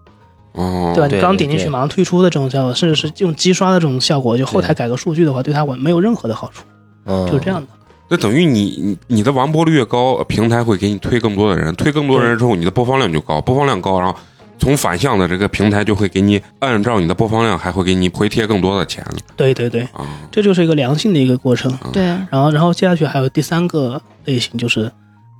[0.54, 1.08] 哦，对吧？
[1.08, 6.64] 对你刚点进去马上退出的这种效果，甚至是用机刷的这种效果，就后台改个数据的话，对他完没有任何的好处，
[7.06, 7.68] 嗯，就是这样的。
[8.08, 14.16] 那等于你你你的完播率越高，平台会给你推更多的人，推更多人之后，你的播放量就高，播放量高，然后
[14.60, 19.04] 从反向的这个平台就会给你按照你的播放量，还会给你回贴更多的钱。
[19.36, 20.06] 对对对，啊。
[20.32, 21.76] 这就是一个良性的一个过程。
[21.92, 24.84] 对，然后，然后接下去还有第三个类型，就是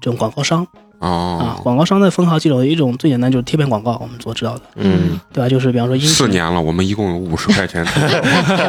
[0.02, 0.66] 这种广告商
[1.00, 1.08] 啊。
[1.08, 5.50] 哦，广告商的分好几种，一种最简单就是贴片广告，我们所知道的，嗯对吧？
[5.50, 7.86] 就是比方说四年了，我们一共有五十块钱，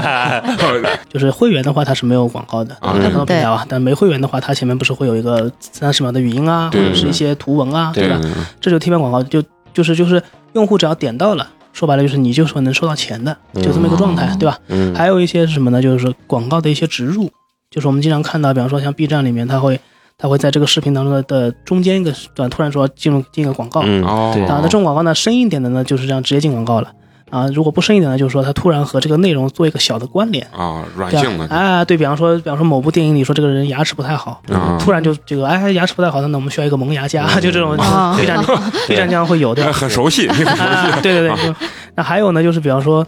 [1.08, 3.64] 就是会员的话，它是没有广告的，啊看到对平台啊。
[3.68, 8.20] 但没会员的话，它前面不是会有一个三十秒的语音啊，或者是一些图文啊，对吧？
[8.60, 10.22] 这就贴片广告，就就是就是
[10.54, 14.58] 用户只要点到了，说白了就是你就是说能收到钱的，就这么一个状态，对吧？
[14.68, 15.80] 嗯，还有一些是什么呢？
[15.80, 17.30] 就是说广告的一些植入，
[17.70, 19.80] 就是我们经常看到，比方说像 B 站里面，它会
[20.18, 26.90] 它会在这个视频当中的的中间一个段突然说进入进一个广告，嗯哦，对啊，那这种广告呢，深一点的呢就是这样直接进广告了。
[27.28, 31.46] 啊，如果不深一点呢，就是说他突然和这个内容做一个小的关联，啊，软对性的？
[31.48, 38.38] 啊，对比方说，比方说某部电影里说这个人牙齿不太好，啊，突然就这个哎牙齿不太好，那我们需要一个萌牙家，就这种啊 B 站
[38.86, 39.72] B 站经常会有对吧？
[39.72, 41.36] 很熟悉，很熟啊，悉，对对对。
[41.48, 41.54] 就
[41.96, 43.04] 那还有呢，就是比方说，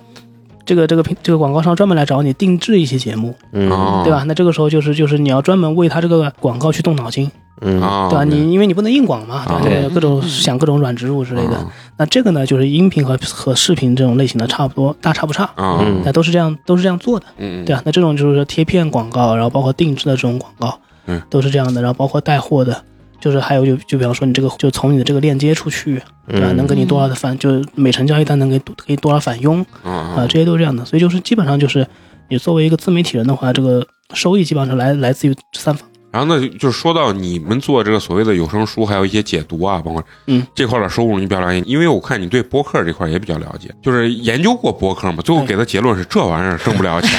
[0.69, 4.23] 这个这个平这个广告商专门来找你定制一些节目，嗯哦对吧？
[4.27, 7.31] 那这个时候就是就是你要专门为他这个广告去动脑筋，
[7.63, 8.25] 嗯啊，对吧？
[8.25, 9.91] 你因为你不能硬广嘛，啊对吧？
[9.95, 11.57] 各种想各种软植入之类的。
[11.57, 15.45] 啊那这个呢，就是音频和和视频这种类型的差不多，大差不差。
[15.57, 17.83] 啊，嗯那都是这样，都是这样做的，嗯，对吧。
[17.85, 21.81] 那这种就是说贴片广告，然后包括定制的这种广告，嗯，都是这样的。
[21.81, 22.85] 然后包括带货的，
[23.21, 26.53] 就是还有就就比方说你这个就从你的这个链接出去，对吧？
[26.53, 30.85] 嗯能给你多少的返，就是每成交一单能给给多少返佣啊啊，这些都是这样的。
[30.85, 31.87] 所以就是基本上就是
[32.29, 35.89] 你作为一个自媒体人的话，这个收益基本上来来自于三方。
[36.11, 41.63] 然后呢，就是说到你们做这个所谓的有声书，还有一些解读啊，包括嗯这块的收入，你比较了解。
[41.67, 45.23] 因为我看你对播客这块也比较了解，就是研究过播客嘛。
[45.23, 47.11] 最后给的结论是这玩意儿挣不了钱，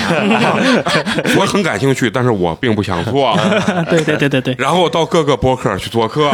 [1.37, 3.37] 我很感兴趣，但是我并不想做。
[3.89, 6.31] 对对对对对，然后到各个播客去做客，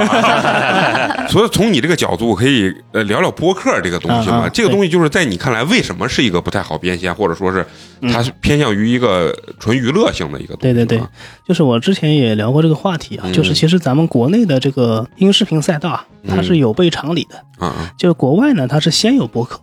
[1.27, 4.47] 所以从你这个角度可以呃聊聊播客这个东西嘛。
[4.47, 7.65] 这个东西就是在你看来为什么是一个不太好变现，或者说是
[8.13, 10.73] 它是偏向于一个纯娱乐性的一个东西。
[10.73, 11.01] 对对对
[11.47, 13.33] 就是我之前也聊过这个话题啊，嗯。
[13.33, 17.35] 就是其实咱们国内的这个音视频赛道啊，它是有悖常理的。
[17.59, 19.59] 嗯嗯就是国外呢，它是先有播客，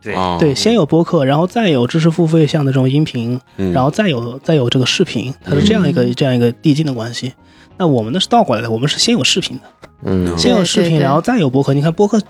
[0.00, 0.14] 对。
[0.14, 7.32] 啊，对，先有播客，然后再有知识付费项的这种音频，嗯，然后再有再有这个视频，它是这样一个这样一个递进的关系。
[7.78, 9.62] 那我们呢是倒过来的，我们是先有视频的，
[10.04, 10.36] 嗯。
[10.38, 11.74] 先有视频，对对然后再有播客。
[11.74, 12.20] 你看播客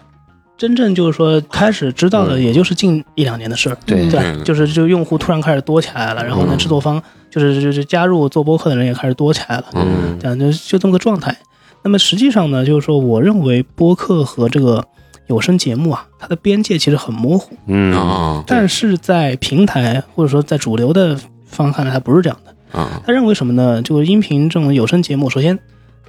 [0.56, 3.76] 真正就是说开始知道的，也就是近一两年的事儿。
[3.84, 11.36] 对对就是就用户突然开始多起来了，然后呢，嗯制作方就是就是加入做播客的人也开始多起来了，嗯这样，就就这么个状态。
[11.82, 14.84] 那么实际上呢，就是说，我认为播客和这个
[15.26, 22.78] 有声节目啊，它的边界其实很模糊，嗯啊，但是在平台或者说在主流的方看来，它不是这样的。
[22.78, 23.82] 啊他认为什么呢？
[23.82, 25.58] 就是音频这种有声节目，首先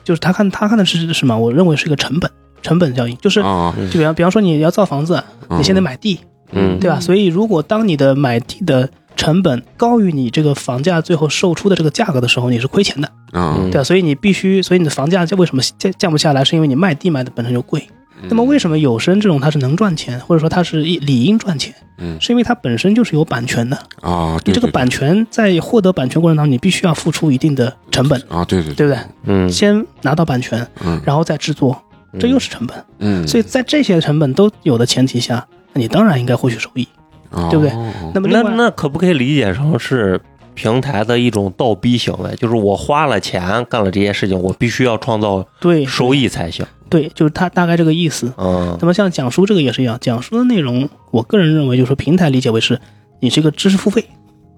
[0.04, 1.38] 就是他看他看的是什么？
[1.38, 2.30] 我认为是一个成本，
[2.64, 6.20] 成本效应，就是啊，就比方比方说你要造房子，嗯你先得买地，
[6.52, 7.00] 嗯对吧？
[7.00, 13.84] 所以如果当你的买地的成本高于你这个房价最后售出的这个价格的时候，你是亏钱的，啊对吧？
[13.84, 16.44] 所以你必须，所以你的房价为什么降降不下来？
[16.44, 17.88] 是因为你卖地卖的本身就贵。
[18.30, 21.74] 那么为什么有声这种它是能赚钱，或者说它是理应赚钱？
[21.98, 23.78] 嗯是因为它本身就是有版权的。
[24.02, 29.02] 啊，你这个对对版权在获得版权过程当中，你必须要付出一定的成本，啊，对对对不对？
[29.26, 31.78] 嗯先拿到版权，嗯然后再制作，
[32.20, 32.84] 这又是成本。
[33.00, 36.88] 嗯，所以在这些成本都有的前提下，那你当然应该获取收益。
[37.32, 37.74] 哦对不对
[38.14, 40.22] 那么那那可不可以理解成是
[40.54, 42.36] 平台的一种倒逼行为？
[42.36, 46.64] 就是我花了钱干了这些事情，我必须要创造对，收益才行。
[46.90, 48.32] 对，就是它大概这个意思。
[48.38, 52.80] 嗯那么像讲书这个也是一样，讲书的内容，我个人认为就是说平台理解为是
[53.20, 54.06] 你这个知识付费，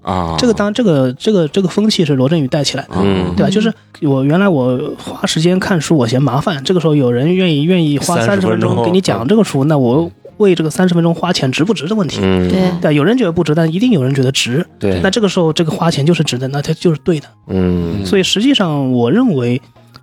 [0.06, 2.94] 啊，这个当这个这个这个风气是罗振宇带起来的。
[3.02, 3.50] 嗯对吧？
[3.50, 12.20] 就是我原来我花时间看书，我嫌麻烦，这个时候有人愿意愿意花三十分钟给你讲这个书，那我为这个三十分钟花钱值不值的问题。
[12.22, 14.64] 嗯，对对，有人觉得不值，但一定有人觉得值。
[14.78, 17.26] 对那，这个时候这个花钱就是值的，那它就是对的。
[17.48, 19.60] 嗯所以实际上，我认为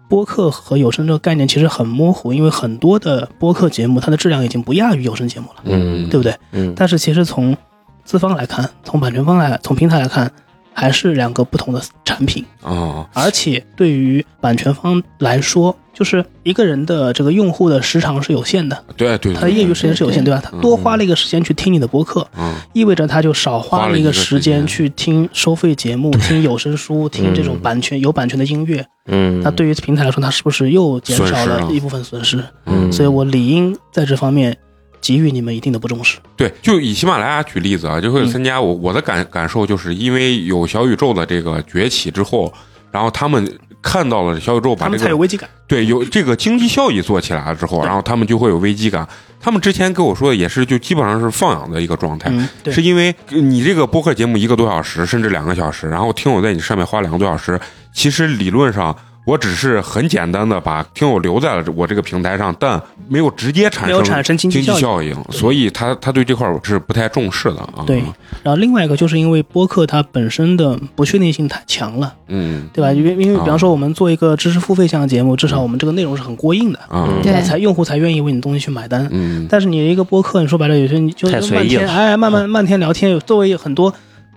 [0.09, 6.35] 播客和有声这个概念其实很模糊，因为很多的播客节目它的质量已经不亚于有声节目了，嗯对不对？
[6.51, 7.55] 嗯但是其实从
[8.03, 10.31] 资方来看，从版权方来，从平台来看，
[10.73, 12.43] 还是两个不同的产品。
[12.61, 20.41] 啊而且对于版权方来说，就是一个人的这个用户的时长是有限的，对对，他的业余时间是有限，对吧？
[20.43, 22.55] 他多花了一个时间去听你的播客，嗯。
[22.73, 28.83] 意味着他就少花了一个时间去听收费节目、听有声书、听这种版权有版权的音乐。
[29.05, 31.71] 嗯，那对于平台来说，它是不是又减少了了。
[31.71, 32.43] 一部分损失？
[32.65, 34.57] 嗯，所以我理应在这方面
[35.03, 36.17] 给予你们一定的不重视。
[36.37, 42.51] 对，就以喜马拉雅举例子啊，就会嗯参加我我的感感受，就是因为有小宇宙的这个崛起之后，
[42.89, 45.49] 然后他们看到了小宇宙把他们这个才有危机感。
[45.67, 49.05] 对有这个经济效益做起来了之后，然后他们就会有危机感。
[49.41, 57.59] 他们之前跟我说的也是，就基本上是放养的一个状态，嗯，是，因为你这个播客节目一个多小时甚至两个小时，然后听我在你上面花两个多小时，
[57.93, 58.95] 其实理论上。
[59.25, 67.83] 我只是很简单的把听友留在了我这个平台上，但没有直接产生没有产生经济效应，所以他他对这块儿是不太重视的啊。
[67.88, 68.03] 对，
[68.43, 72.67] 然后另外一个就是因为播客它本身的不确定性太强了，嗯。
[72.73, 72.91] 对吧？
[72.91, 73.43] 因为因为啊。
[73.43, 77.07] 比方说我们做一个知识付费项的节目，至少我们这个内容是很过硬的，啊。
[77.09, 77.41] 嗯对。
[77.43, 79.07] 才用户才愿意为你东西去买单。
[79.12, 79.47] 嗯。
[79.49, 81.91] 但是你一个播客，你说白了，有些你就漫天随意了。
[81.91, 83.93] 哎漫漫漫天聊天，作为很多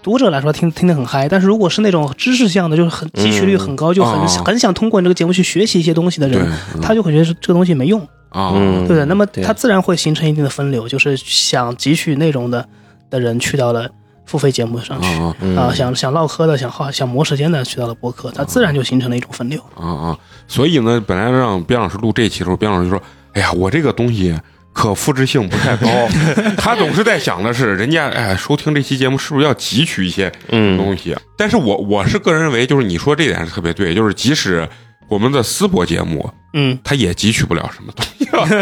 [0.07, 1.29] 读者来说听听得很嗨。
[1.29, 6.49] 但是如果是那种知识向的，就是很汲取率很高，就很、啊很想通过你这个节目去学习一些东西的对人，
[6.81, 9.05] 他就会觉得是这个东西没用，啊嗯对不对？
[9.07, 12.65] 那么他自然会形成一定的分流，就是想汲取内容的
[13.11, 13.89] 的人去到了
[14.27, 15.09] 付费节目上去。
[15.57, 19.61] 啊想想唠嗑的，想耗想磨时间的，去到了播客，它自然就形成了一种分流。
[19.75, 20.19] 啊啊！
[20.47, 23.03] 所以呢，本来让边老师录这期的时候，边老师就说
[23.35, 24.39] ：“哎呀，我这个东西
[24.77, 25.89] 可复制性不太高。
[26.59, 31.17] ”他总是在想的是，人家哎收听这期节目是不是要汲取一些嗯东西？
[31.39, 34.69] 但是我我是个人认为，就是你说这点是特别对，就是即使
[35.09, 38.27] 我们的私播节目，嗯，他也汲取不了什么东西。
[38.27, 38.55] 就是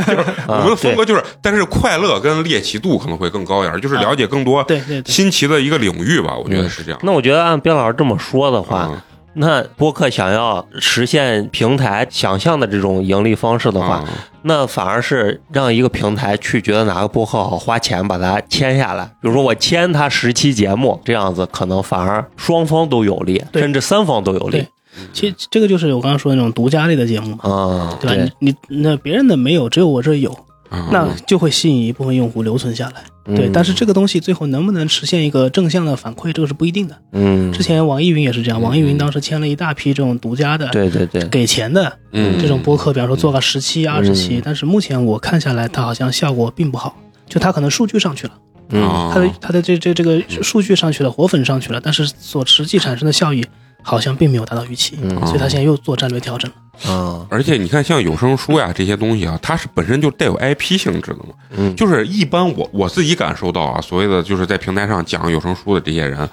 [0.47, 6.37] 我们的风格就是，但是快乐跟猎奇度可能会更高一点，就是了解更多对对对，新奇的一个领域吧。
[6.37, 7.01] 我觉得是这样。
[7.03, 9.01] 那我觉得按边老师这么说的话，嗯
[9.35, 14.09] 那播客想要实现平台想象的这种盈利方式的话，啊
[14.43, 19.05] 那反而是让一个平台去觉得哪个播客好，花钱把它签下来。
[19.21, 24.67] 比如说我签他十期节目，这样子可能反而双方都有利，对甚至三方都有利。
[25.13, 28.33] 其实这个就是我刚刚说的那种独家类的节目嘛，啊，对吧？
[28.39, 30.31] 你你那别人的没有，只有我这有，
[30.75, 33.03] 啊那就会吸引一部分用户留存下来。
[33.35, 33.51] 对，嗯。
[33.53, 36.97] 但是这个东西最后能不能实现一个正向的反馈，这个是不一定的。
[37.13, 40.69] 嗯，之前网易云也是这样，网易云当时签了一大批这种独家的。
[40.69, 42.39] 对对对，给钱的嗯。
[42.41, 46.97] 这种播客，比方说做个十期、二十期嗯，但是目前我看下来，它好像效果并不好。
[47.27, 48.33] 就它可能数据上去了，
[48.71, 48.83] 嗯。
[48.83, 53.43] 啊它的它的这这这个数据上去了，活粉上去了，但是所实际产生的效益
[53.85, 56.91] 好像并没有达到预期，嗯所以他现在又做战略调整了。
[56.91, 61.35] 啊，而且你看，像有声书呀这些东西啊，它是本身就带有 IP 性质的嘛。
[61.57, 66.29] 嗯，就是一般我我自己感受到啊，所谓的就是在平台上讲有声书的这些人，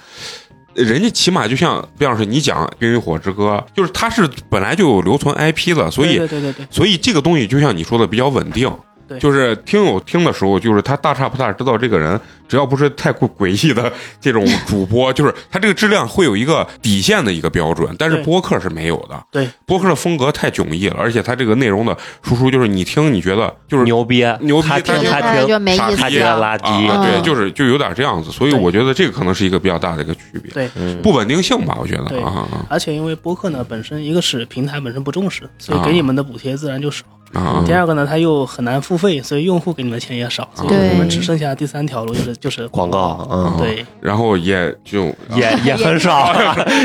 [0.74, 8.72] 人家起码就像比方说你讲《冰与火之歌》，就是它是本来就有留存 IP 的，所以对对对对对，所以这个东西就像你说的比较稳定。
[9.12, 9.20] 对。
[9.20, 19.22] 就是听友听的时候，就是他大差不差知道这个人，只要不是太过诡异的这种主播，就是他这个质量会有一个底线的一个标准，但是播客是没有的。
[19.32, 27.24] 对，播客的风格太迥异了，而且他这个内容的输出就是你听你觉得就是牛逼牛逼他听他听他听就没意思傻逼他觉得垃圾，啊，对，嗯。
[27.24, 31.02] 就是就有点这样子，所以我觉得这个可能是一个比较大的一个区别，对，嗯。
[31.02, 37.06] 不稳定性吧，我觉得啊啊而且因为播客呢本身一个是平台本身不重视，所以给你们的补贴自然就少。
[37.06, 37.21] 啊
[37.66, 45.06] 第二个呢，它又很难付费，所以用户给你们钱也少，所以对你们只剩下第三条路就是就是广告，嗯，对，然后也就
[45.36, 46.34] 也也很少，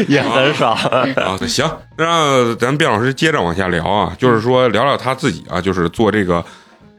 [0.08, 1.68] 也很少，啊，行，
[1.98, 6.44] 那咱卞老师接着往下聊啊，就是说聊聊他自己啊，就是做这个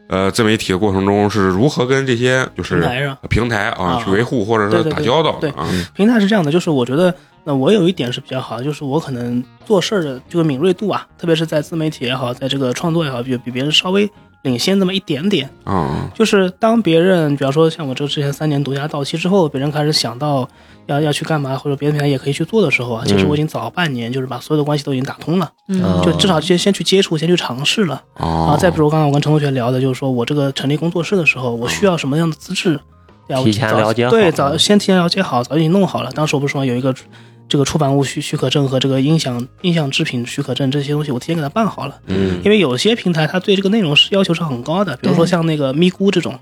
[0.09, 3.17] 呃自媒体的过程中是如何跟这些就是平台上。
[3.29, 4.03] 平台啊啊。
[4.03, 5.49] 去维护或者是打交道的对。
[5.51, 14.09] 啊，平台是这样的，就是我觉得，那我有一点是比较好的，就是我可能做事儿的这个敏锐度啊，特别是在自媒体也好，在这个创作也好，比比别人稍微
[14.43, 15.49] 领先这么一点点。
[15.65, 20.47] 嗯就是当别人，比方说像我这之前三年独家到期之后，别人开始想到
[20.87, 26.01] 要要去干嘛，或者别的平台也可以去做的时候啊，其实我已经早半年就是把所有的关系都已经打通了，嗯。
[26.03, 28.01] 就至少先先去接触，先去尝试了。
[28.17, 28.47] 然哦。
[28.51, 32.79] 后再比如刚刚我跟陈同学聊的，就是说我这个成立工作室的时候，我需要什么样的资质，
[33.27, 34.11] 对啊，我提前了解好。
[34.11, 36.11] 对，早先提前了解好，早已经弄好了。
[36.11, 36.93] 当时我不是说有一个
[37.49, 41.95] 这个出版物许许可证和这个音响音响制品许可证这些东西，我提前给他办好了。
[42.07, 42.39] 嗯。
[42.43, 46.37] 因为有些平台它对这个内容是要求是很高的，比如说像那个咪咕这种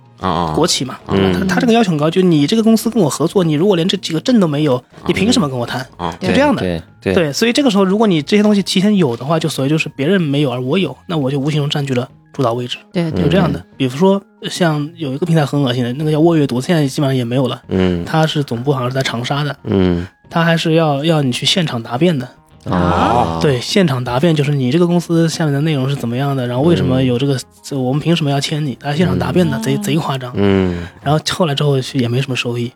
[0.55, 1.33] 国企嘛，嗯。
[1.39, 5.85] 它它这个要求很高，就你这个公司跟我合作，你如果连这几个证都没有，你凭什么跟我谈？
[5.97, 6.81] 啊对是这样的
[7.13, 7.31] 对。
[7.31, 13.63] 所以这个时候如果你这些东西提前有的话，就所谓就是别人没有而我有，那我就无形中占据了主导位置，对对就这样的。
[13.77, 18.03] 比如说像有一个平台很恶心的，那个叫沃阅读，现在基本上也没有了，嗯。
[18.05, 20.07] 它是总部好像是在长沙的，嗯。
[20.29, 22.27] 它还是要要你去现场答辩的。
[22.67, 28.73] 啊，对，现场答辩就是你这个公司下面的内容是怎么样的，然后为什么有这个，这我们凭什么要签你？
[28.73, 30.33] 大家现场答辩的，贼贼夸张。
[30.35, 30.87] 嗯。
[31.03, 32.71] 然后后来之后也没什么收益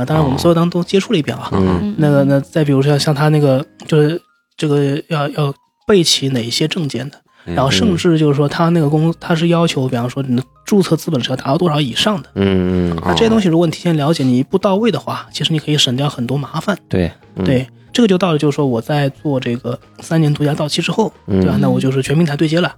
[0.00, 0.04] 啊。
[0.04, 1.48] 当然我们所有当中都接触了一遍啊。
[1.52, 4.20] 嗯嗯那个那再比如说像他那个就是
[4.56, 5.54] 这个要要
[5.86, 12.28] 备齐哪一些证件的，嗯然后甚至就是说他那个公他是要求，比方说你的注册资本是要达到多少以上的。
[12.34, 16.76] 嗯嗯，那这些东西如果你提前了解，你一步到位的话，其实你可以省掉很多麻烦。
[16.88, 21.56] 对嗯对，这个就到了，就是说我在做这个三年独家到期之后，嗯对吧？
[21.60, 22.74] 那我就是全平台对接了。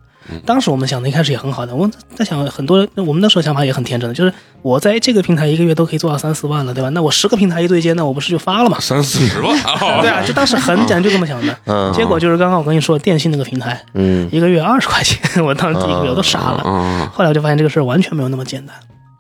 [0.47, 4.33] 当时我们想的一开始也很好的，我在想很多我们那时候想法也很天真的，就是
[4.63, 6.89] 我在这个平台一个月都可以做到三四万了，对吧？
[6.91, 8.79] 那我十个平台一对接，那我不是就发了嘛？
[8.79, 9.53] 三四十万，
[10.01, 11.59] 对啊，就当时很简单就这么想的。
[11.65, 16.63] 嗯 结果就是刚刚我跟你说电信那个平台，嗯一个月二十块钱， 我当时第一个月我都傻了。
[16.63, 18.77] 啊后来我就发现这个事儿完全没有那么简单，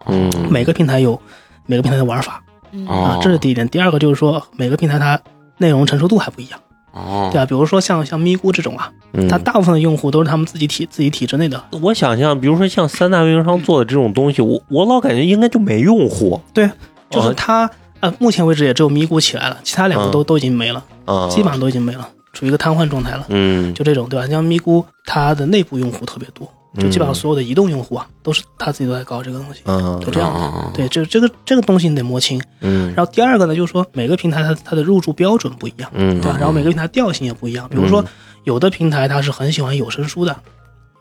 [0.06, 1.20] 嗯每个平台有
[1.66, 2.40] 每个平台的玩法
[2.88, 3.68] 啊这是第一点。
[3.68, 5.20] 第二个就是说每个平台它
[5.62, 6.60] 内容成熟度还不一样。
[6.92, 7.30] 哦。
[7.32, 9.26] 对啊，比如说像像咪咕这种啊，嗯。
[9.28, 16.38] 它大部分的用户都是他们自己体自己体制内的，我想象，比如说像三大运营商做的这种东西，我我老感觉应该就没用户。
[16.52, 16.68] 对，
[17.08, 17.34] 就是哦。
[17.34, 23.24] 它呃，目前为止也只有咪咕起来了，其他两个都都已经没了，啊，基本上都已经没了，处于一个瘫痪状态了。
[23.28, 23.72] 嗯。
[23.74, 24.26] 就这种对吧？
[24.26, 32.42] 像咪咕，它的内部用户特别多，就基本上所有的移动用户啊，都是他自己都在搞这个东西，嗯就这样对，这这个这个东西你得摸清。
[32.60, 36.36] 嗯然后第二个呢，就是说每个平台它它的入驻标准不一样，嗯对吧？
[36.38, 37.68] 然后每个平台调性也不一样。
[37.68, 38.04] 比如说
[38.44, 40.34] 有的平台它是很喜欢有声书的，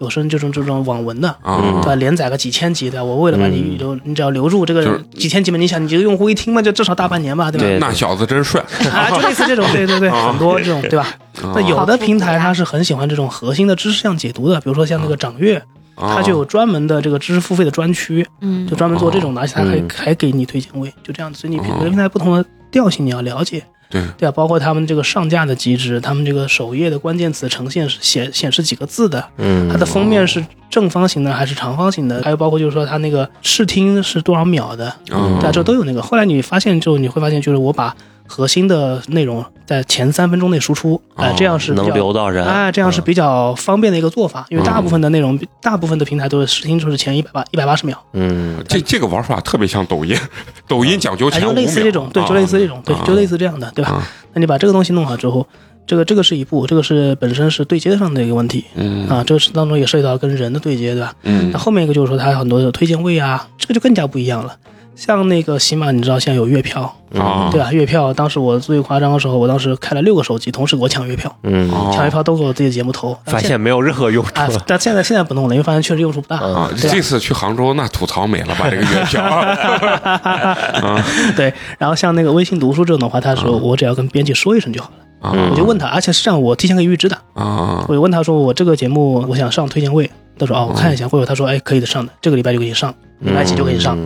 [0.01, 1.61] 有声这种这种网文的，啊。
[1.81, 1.95] 对吧？
[1.95, 7.65] 连载个几千集的，我为了把你留，你只要留住这个就是几千集嘛，你想你这个用户一听嘛，就至少大半年吧，对吧？
[7.65, 7.79] 对。
[7.79, 8.61] 那小子真帅。
[8.91, 11.07] 啊，就类似这种，对对对，很多这种，对吧？
[11.41, 11.53] 啊。
[11.55, 15.57] 那有的平台它是很喜欢这种核心的知识项解读的，比如说像那个掌阅，
[15.95, 16.15] 啊。
[16.15, 18.67] 它就有专门的这个知识付费的专区，嗯。
[18.67, 21.39] 就专门做这种的，而且它还嗯还给你推荐位，就这样子。
[21.39, 24.01] 所以你哦每个平台不同的调性你要了解，对。
[24.17, 29.69] 对啊，包括他们这个上架的机制，他们这个首页的关键词呈现是显显示几个字的，嗯。
[29.69, 36.01] 它的封面是正方形的还是长方形的，还有包括就是说它那个试听是多少秒的，嗯对啊，这都有那个。
[36.01, 37.95] 后来你发现之后，你会发现就是我把
[38.31, 48.63] 核心的内容在前三分钟内输出，哎、哦这样是比能留到人，哎，这样是比较方便的一个做法，因为大部分的内容，大部分的平台都是试听就是前一百八一百八十秒，嗯。
[48.69, 50.15] 这这个玩法特别像抖音，
[50.65, 53.91] 抖音讲究哎，就类似这种，对，就类似这种，对，就类似这样的，对吧？
[53.91, 54.07] 啊。
[54.33, 55.45] 那你把这个东西弄好之后，
[55.85, 58.63] 这个这个是一步，这个是本身是对接上的一个问题。
[58.75, 59.05] 嗯。
[59.09, 61.13] 啊，这个是当中也涉及到跟人的对接，对吧？
[61.23, 61.51] 嗯。
[61.51, 64.55] 那后面一个就是说它有很多的推荐位啊，这个就更加不一样了。
[65.01, 66.83] 像那个喜马，你知道现在有月票，
[67.17, 67.71] 啊对吧？
[67.73, 71.89] 月票当时我最夸张的时候，我当时开了六个手机，同时给我抢月票，嗯，哦。
[71.91, 76.37] 抢月票都给我自己的节目投，发现没有任何用处啊，但现在现在不弄了，因为发现确实用处不大。
[76.37, 78.69] 啊，这次去杭州那吐槽没了吧？
[78.69, 79.23] 这个月票。
[79.23, 81.03] 啊
[81.35, 84.91] 对，然后像那个微信读书这种的话，他说我只要跟编辑说一声就好
[85.21, 87.83] 了，啊我就问他，而且是这样，我提前可以预知的，啊。
[87.87, 90.07] 我就问他说我这个节目我想上推荐位，
[90.45, 93.97] 他说哦我看一下，或者他说哎可以的上的，这个礼拜就可以上，礼拜几就可以上。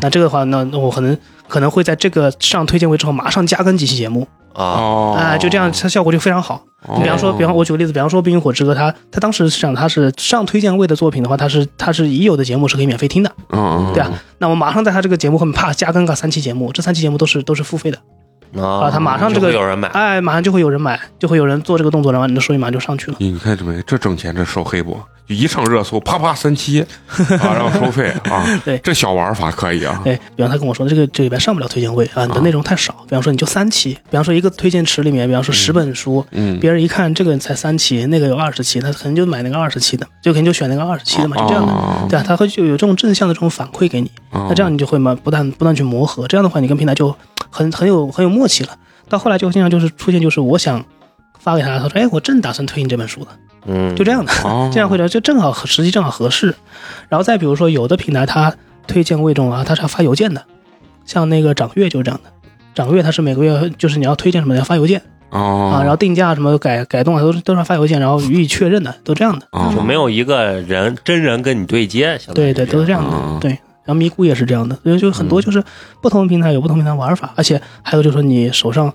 [0.00, 1.16] 那这个的话，那那我可能
[1.48, 6.62] 可能会在这个上推荐位之后马上加更几期节目啊，哦啊、就这样，它效果就非常好。
[6.96, 14.10] 你比方说，比方我举个例子，比方说《冰与火之歌》，它它当时是这样，它是上推荐位的作品的话，它是它是已有的节目是可以免费听的，嗯对啊。
[14.38, 17.98] 那我马上在它这个节目后面啪加更个三期节目，这三期节目都是都是付费的，
[18.58, 23.16] 啊他马上这个就会有人买，哎，马上就会有人买，就会有人做这个动作，然后你的收益马上就上去了。
[23.20, 23.82] 你看这没？
[23.86, 24.98] 这挣钱这收黑不？
[25.28, 28.44] 就一上热搜，啪啪三期啊，然后收费啊。
[28.64, 30.00] 对这小玩法可以啊。
[30.02, 32.92] 对，比方他跟我说这个这里边上不了推荐会啊，你的内容太少。
[33.08, 41.72] 比方说你就三期，比方说一个推荐池里面，比方说十本书，嗯，别人一看这个才三期，那个有二十期，他可能就买那个二十期的，就肯定就选那个二十期的嘛，就这样的。
[41.72, 47.14] 哦对啊，他会就有这种正向的这种反馈给你，哦那这样你就会嘛不断不断去磨合，这样的话你跟平台就
[47.50, 48.70] 很很有很有默契了。
[49.08, 50.84] 到后来就经常就是出现就是我想
[51.38, 53.26] 发给他，他说：“哎，我正打算推你这本书呢。”
[53.66, 56.54] 嗯，就这样的，哦这样会聊，就正好合时机正好合适。
[57.10, 58.54] 然后再比如说，有的平台它
[58.86, 60.42] 推荐位这种啊，它是要发邮件的，
[61.04, 62.30] 像那个掌阅就是这样的。
[62.74, 69.46] 掌阅它是每个月就是你要推荐什么要发邮件哦啊，然后定价什么改改动啊都是都是要发邮件，然后予以确认的，都这样的。
[69.50, 73.40] 哦就没有一个人真人跟你对接，对对，都是这样嗯的。
[73.40, 75.62] 对，然后咪咕也是这样的，所以就很多就是
[76.00, 78.92] 不同的平台有不同平台玩法，而且还有就是说你手上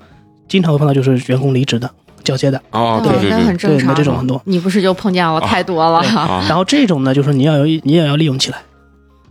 [0.47, 1.89] 经常会碰到就是员工离职的、
[2.23, 3.87] 交接的，哦，对对那对对，很正常。
[3.87, 4.41] 那这种很多。
[4.45, 5.99] 你不是就碰见了太多了？
[5.99, 8.59] 啊然后这种呢，就是你要有你也要利用起来。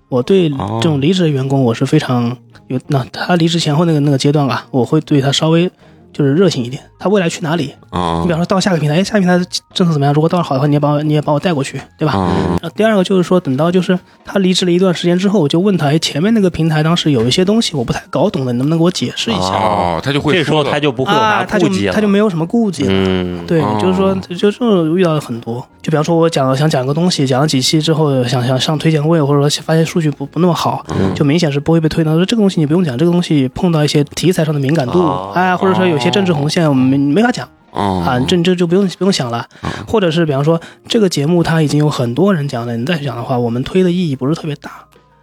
[0.09, 2.37] 我对哦这种离职的员工，我是非常
[2.69, 5.71] 有那他离职前后那个那个阶段啊，我会对他稍微
[6.15, 6.83] 就是热情一点。
[6.99, 7.75] 他未来去哪里？
[7.91, 9.37] 啊你比方说到下个平台，哎，下个平台
[9.75, 10.15] 政策怎么样？
[10.15, 12.15] 如果到了好的话，你也把我你也把我带过去，对吧？
[12.15, 19.41] 啊然后第二个就是说，等到就是他离职了一段时间之后，我就问他，哎，前面那个平台当时有一些东西我不太搞懂的，你能不能给我解释一下？
[19.41, 22.89] 哦，他就会这时候说他就不会有啊，啥他就顾忌了，他就没有什么顾忌了。
[22.91, 25.67] 嗯，对，哦就是说，就这种遇到了很多。
[25.83, 32.15] 就比方说，我讲想讲一个东西，讲了几期之后，想想上推荐位，或者说发现数据不不那么好，嗯就明显是不会被推的。
[32.15, 39.47] 说这个东西你不用讲，这个东西碰到一些题材上的敏感度，哦哎，或者说有些政治红线，我们没没法讲哦啊，这这就不用不用想了。
[39.89, 44.71] 或者是比方说，这个节目它已经有很多人讲了，你再去讲的话，我们推的意义不是特别大，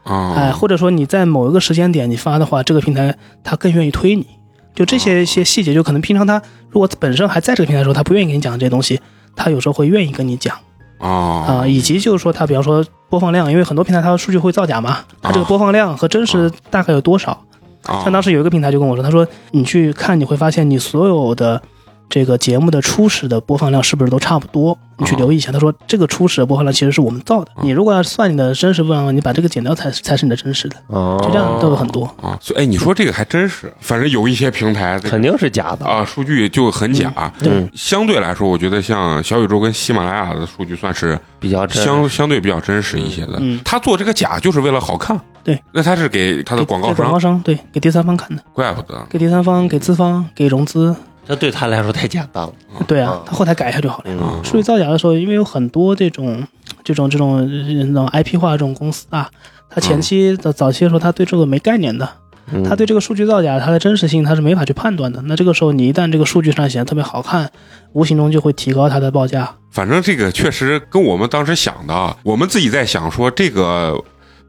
[0.03, 4.27] 啊哎，或者说你在某一个时间点你发的话，这个平台它更愿意推你。
[4.73, 8.99] 就这些一些细节，就可能平常他如果本身还在这个平台的时候，他不愿意跟你讲这些东西，
[9.35, 10.57] 他有时候会愿意跟你讲
[10.97, 17.43] 啊啊、以及就是说他比方说播放量，因为很多平台它数据会造假嘛，它这个播放量和真实大概有多少？
[17.85, 21.61] 啊像当时有一个平台就跟我说，他说你去看你会发现你所有的
[22.09, 24.77] 这个节目的初始的播放量是不是都差不多？
[24.97, 25.51] 你去留意一下。
[25.51, 32.03] 他说这个初始的播放量其实是我们造的，你如果要算你的真实播放量，你把这个减掉才才是你的真实的，哦，就这样都有很多。
[32.21, 37.33] 啊，所以哎，你说这个还真是，反正有一些平台肯定是假的，啊，数据就很假。
[37.39, 43.37] 对，相对来说，我觉得像小宇宙跟喜马拉雅的数据算是比较真，相相对比较真实一些的。
[43.39, 45.19] 嗯他做这个假就是为了好看。
[45.43, 49.05] 对，那他是给他的广告商广告商，对，给第三方看的，怪不得。
[49.09, 50.95] 给第三方、给资方、给融资，
[51.27, 52.53] 这对他来说太简单了，
[52.87, 54.03] 对啊嗯，他后台改一下就好了。
[54.07, 56.45] 嗯数据造假的时候，因为有很多这种、
[56.83, 59.29] 这种、这种呃那种 IP 化这种公司啊，
[59.69, 62.07] 他前期的早期的时候，他对这个没概念的，
[62.51, 65.21] 嗯他对这个数据造假它的真实性他是没法去判断的。
[65.23, 67.49] 那这个时候，你一旦这个数据上显得特别好看，
[67.93, 69.55] 无形中就会提高它的报价。
[69.71, 73.97] 反正这个确实跟我们当时想的啊，我们自己在想说这个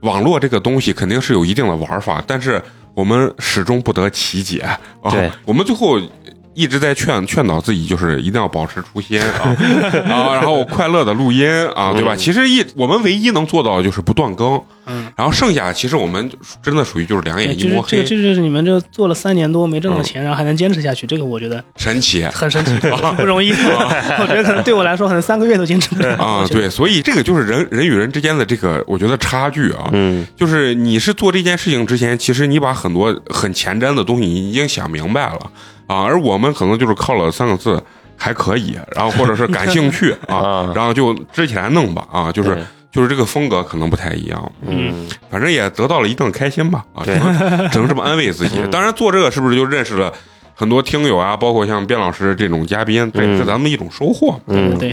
[0.03, 2.63] 网络这个东西肯定是有一定的玩法，但是
[2.95, 4.79] 我们始终不得其解啊。
[5.11, 6.01] 对，我们最后。
[6.55, 9.57] 一直在劝劝导自己，就是一定要保持初心啊。
[10.09, 12.15] 啊，然后快乐的录音啊，对吧？
[12.15, 16.31] 嗯其实一我们唯一能做到的就是不断更，嗯，然后剩下其实我们
[16.63, 22.23] 真的属于就是两，眼一抹黑，就是这个，这就是你们这做了三年多没挣到钱，然后还能坚持下去，这个我觉得神奇。
[22.33, 23.51] 很神奇，很 不容易。
[23.53, 26.15] 我觉得可能对我来说，可能三个月都坚持不了。
[26.17, 26.47] 啊！
[26.51, 30.27] 对，所以这个就是人人与人之间的这个，我觉得差距啊，嗯。
[30.37, 35.51] 就是你是做这件事情之前，其实你把很多很前瞻的东西你已经想明白了
[35.93, 37.83] 啊，而我们可能就是靠了三个字
[38.17, 42.57] 还可以，然后或者是感兴趣 啊啊，然后就支起来弄吧啊，就是
[42.91, 48.59] 就是这个风格可能不太一样，嗯，反正也得到了一定的开心吧啊，只对能只能这么安慰自己。
[48.61, 50.13] 嗯当然做这个是不是就认识了
[50.55, 54.39] 很多听友啊，包括像卞老师这种嘉宾，这也是嗯咱们一种收获。
[54.47, 54.93] 嗯，对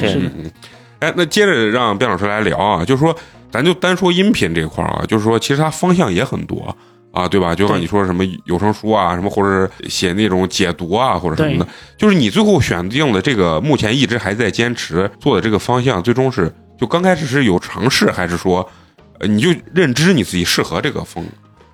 [0.99, 3.15] 哎，那接着让卞老师来聊啊，就是说，
[3.51, 6.75] 咱就单说音频这块儿啊，就是说，其实它方向也很多
[7.11, 7.55] 啊，对吧？
[7.55, 18.67] 就像你说什么有声书啊，什么或者是写那种解读啊，或者什么的，就是你最后选定的这个，目前一直还在坚持做的这个方向，最终是就刚开始是有尝试，还是说，
[19.19, 21.25] 呃，你就认知你自己适合这个风？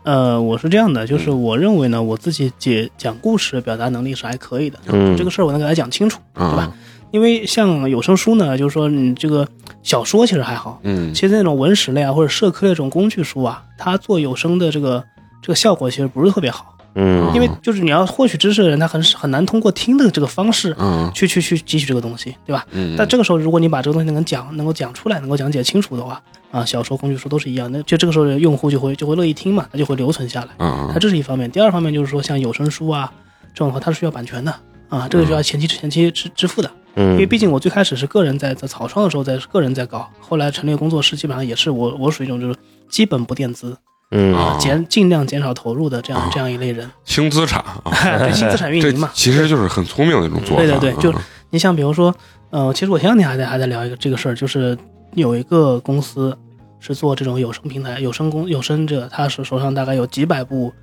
[0.04, 6.74] 呃，我是这样的，就是我认为呢，我自己解讲故事表达能力是还可以的，嗯这个事儿我能给他讲清楚，对吧啊？
[7.12, 9.48] 因为像有声书呢，就是说你这个
[9.82, 15.04] 小说其实还好，嗯其实那种文史类啊或者社科类这种工具书啊，它做有声的这个
[15.42, 17.34] 这个效果其实不是特别好，嗯。
[17.34, 21.12] 因为就是你要获取知识的人，他很很难通过听的这个方式嗯。
[21.14, 22.66] 去去去汲取这个东西，对吧？
[22.72, 26.22] 嗯，但这个时候，如果你把这个东西能讲，能够讲出来，能够讲解清楚的话，
[26.52, 27.72] 啊，小说、工具书都是一样。
[27.72, 30.50] 那，就这个时候用户就会就会乐意听嘛，他就会留存下来。
[30.60, 30.90] 嗯。
[30.94, 33.12] 它这是一方面，第二方面就是说，像有声书啊
[33.54, 34.54] 这种的话，它是需要版权的
[34.90, 37.12] 啊，这个需要前期前期支支付的，嗯。
[37.14, 42.56] 因为嗯毕竟我最开始是个人在在草创的时候在个人在搞，后来成立工作室，基本上也是我我属于一种就是
[42.90, 43.78] 基本不垫资
[44.16, 44.34] 嗯。
[44.34, 49.12] 啊减尽量减少投入的这样这样一类人，轻资产啊， 对轻资产运营嘛。
[49.14, 50.64] 其实就是很聪明的一种做法。
[50.64, 52.14] 对对对就啊你像比如说，
[52.50, 54.78] 呃，其实我前两天还在还在聊一个这个事儿，就是
[55.14, 56.36] 有一个公司
[56.80, 60.74] 是做这种有声平台、有声公有声这个，他是手上大概有几百部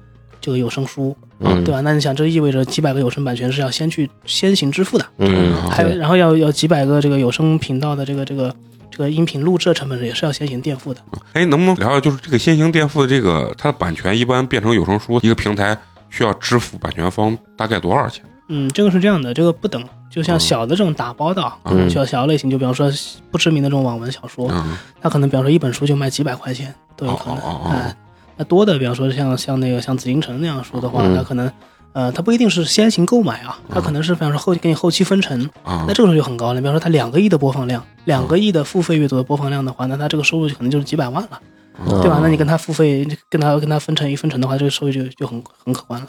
[0.41, 1.63] 这个有声书，嗯。
[1.65, 1.81] 对吧？
[1.83, 8.55] 那你想，这意味着几百个有声版权是要先去先行支付的，嗯，还有然后要要几百个这个有声频道的这个这个
[8.93, 11.01] 这个音频录制的成本也是要先行垫付的。
[11.33, 15.77] 哎，能不能聊聊就是这个先行垫付的这个它的版权一般变成有声书，一个平台
[16.11, 18.23] 需要支付版权方大概多少钱？
[18.49, 21.43] 嗯，这个是这样的，这个不等，就嗯像小的这种打包的
[21.89, 22.93] 小小类型，就比方说
[23.31, 27.39] 不知名的这种网文小说，嗯它可能比方说一本书就卖几百块钱都有可能。
[27.39, 27.97] 哦哦哦哦哎，
[28.37, 31.51] 那多的，比方说像像那个像紫禁城那样的书的话，嗯它可能
[31.93, 36.61] 呃，它不一定是先行购买啊，它可能是比方说后给你后期分成，啊那这个时候就很高了。
[36.61, 41.41] 比方说它两个亿的播放量，两个亿的付费阅读的播放量的话，那它这个收入可能就是几百万了，
[41.85, 42.19] 嗯对吧？
[42.23, 46.09] 那你跟它付费，跟它跟它分成一分成的话，这个收益就就很很可观了。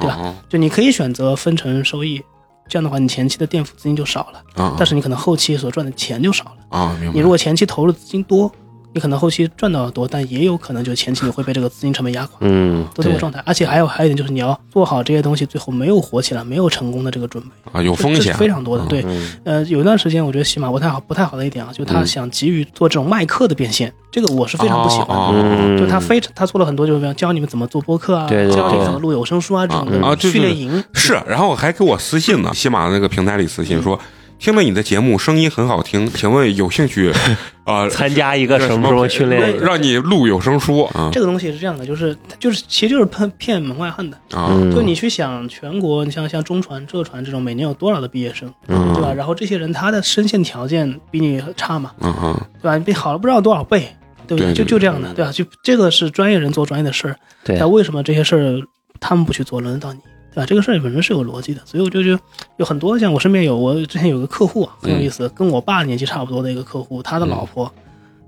[0.00, 0.34] 对吧吧？
[0.48, 2.18] 就你可以选择分成收益，
[2.66, 6.96] 这样的话你前期的垫付资金就少了，啊，但是你可能后期所赚的钱就少了。
[7.12, 8.50] 你如果前期投入资金多，
[8.94, 12.36] 你可能后期赚到的多，但也有可能就前期你会被这个资金成本压垮。
[12.40, 18.84] 嗯，都这个状态，而且还有还有一点就是你要做好这些东西，最后没有火起来、没有成功的这个准备，啊，有风险非常多的。
[18.84, 25.78] 嗯对，嗯呃，有一段时间我觉得喜马不太好，不太好的一点啊，就他嗯想急于做这种卖课的变现，这个我是非常不喜欢的。
[25.78, 30.84] 就他非常他做了很多，就是教你们怎么做播客啊，对对对教你怎么录有声书啊这种的训练营。
[30.92, 33.98] 是，然后还给我私信呢，喜马那个平台里私信说，
[34.44, 37.10] 听了你的节目，声音很好听，请问有兴趣
[37.64, 37.88] 啊？
[37.88, 44.14] 参加一个什么什么训练营，让你录有声书啊这个东西是这样的，就是就是其实就是骗骗门外汉的。
[44.36, 49.14] 啊嗯就你去想全国，你像像中传、浙传这种，每年有多少的毕业生，嗯对吧？
[49.14, 52.78] 然后这些人他的声线条件比你差嘛，嗯嗯对吧？
[52.84, 53.88] 比好了不知道多少倍，
[54.26, 55.32] 对不对对就就这样的，对吧？
[55.32, 58.60] 就这个是专业人做专业的事儿，对但为什么这些事儿
[59.00, 60.00] 他们不去做，轮得到你？
[60.34, 60.46] 对吧？
[60.46, 62.18] 这个事儿本身是有逻辑的，所以我就就
[62.56, 67.72] 有很多像我身边有我之前有个客户啊，很有意思，跟我爸年纪差不多的一个客户，他的老婆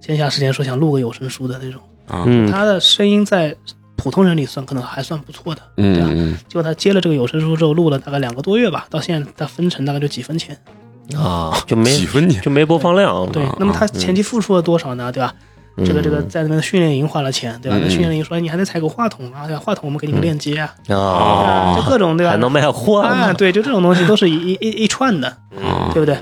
[0.00, 3.54] 闲暇时间说想录个有声书的那种，啊嗯他的声音在
[3.96, 6.06] 普通人里算可能还算不错的，对吧？
[6.10, 10.56] 嗯结果他接了这个有声书之后，录了大概两个多月吧，到现在他分成大概就几分钱。
[11.16, 15.12] 啊，就嗯，没几分钱就没播放量，对啊，那么他前期付出了多少呢？
[15.12, 15.32] 对吧？
[15.76, 17.76] 嗯这个这个在那边的训练营花了钱，对吧？
[17.78, 19.62] 嗯那训练营说你还得采购话筒啊，对吧？
[19.62, 22.32] 话筒我们给你个链接啊，就各种对吧？
[22.32, 25.28] 还能卖货啊，对，就这种东西都是一一一一串的，
[25.62, 26.16] 啊，对不对？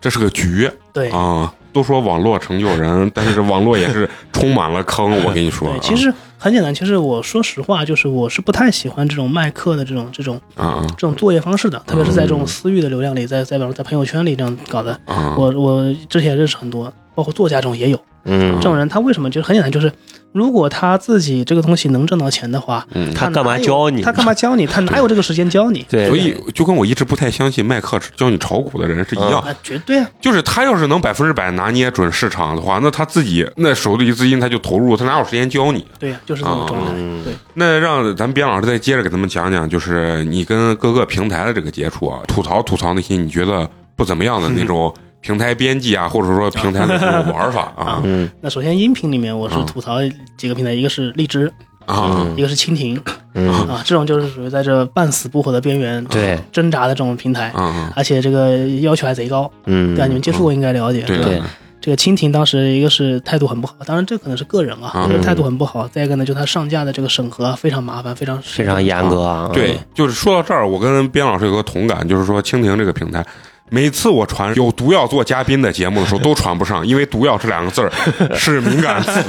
[0.00, 1.10] 这是个局对。
[1.10, 1.52] 啊。
[1.70, 5.22] 都说网络成就人，但是这网络也是充满了坑。
[5.22, 6.74] 我跟你说对，，其实很简单。
[6.74, 14.98] 其实我说实话，就是我是不太喜欢这种卖课的这种这种啊啊这种作业方式的，特别是在这种私域的流量里，在在比如说在朋友圈里这样搞的。
[15.04, 15.34] 啊！
[15.38, 17.98] 我我之前认识很多，包括作家这种也有。
[18.24, 19.90] 嗯这，种人他为什么就是很简单，就是
[20.32, 24.66] 如果他自己这个东西能挣到钱的话，嗯，他干嘛教你他干嘛教你？
[24.66, 25.84] 他哪有这个时间教你？
[25.90, 30.08] 对，所以就跟我一直不太相信卖课教你炒股的人是一样，啊，绝对啊！
[30.20, 35.84] 就是他要是能百分之百拿捏准市场的话，那他自己那手里资金他就投入，他哪有时间教你？
[35.98, 36.92] 对呀、就是这种状态。
[36.94, 48.00] 嗯对，那让咱边老师再接着给他们讲讲，就是你跟各个平台的这个接触啊，吐槽吐槽那些你觉得不怎么样的那种平台编辑啊，或者说平台的这种玩法啊。
[48.04, 48.28] 嗯。
[48.40, 49.98] 那首先音频里面我是啊吐槽
[50.36, 51.52] 几个平台，一个是荔枝，
[51.86, 52.26] 啊。
[52.36, 53.00] 一个是蜻蜓
[53.34, 57.92] 嗯，啊，这种就是属于在这半死不活的边缘对，挣扎的这种平台，啊！
[57.94, 60.06] 而且这个要求还贼高，嗯，对吧？
[60.06, 61.18] 你们接触过应该了解，对。
[61.18, 61.42] 对。
[61.80, 65.86] 这个蜻蜓当时一个是态度很不好，当然这可能是个人啊，态度很不好。
[65.86, 73.24] 再一个呢，就它上架的这个审核非常麻烦，非常非常严格啊，对，就是说到这儿，我跟边老师有个同感，就是说蜻蜓这个平台。
[73.70, 77.90] 每次我传有毒药做嘉宾的节目的时候，都传不上，因为“毒药”这两个字儿
[78.34, 79.10] 是敏感词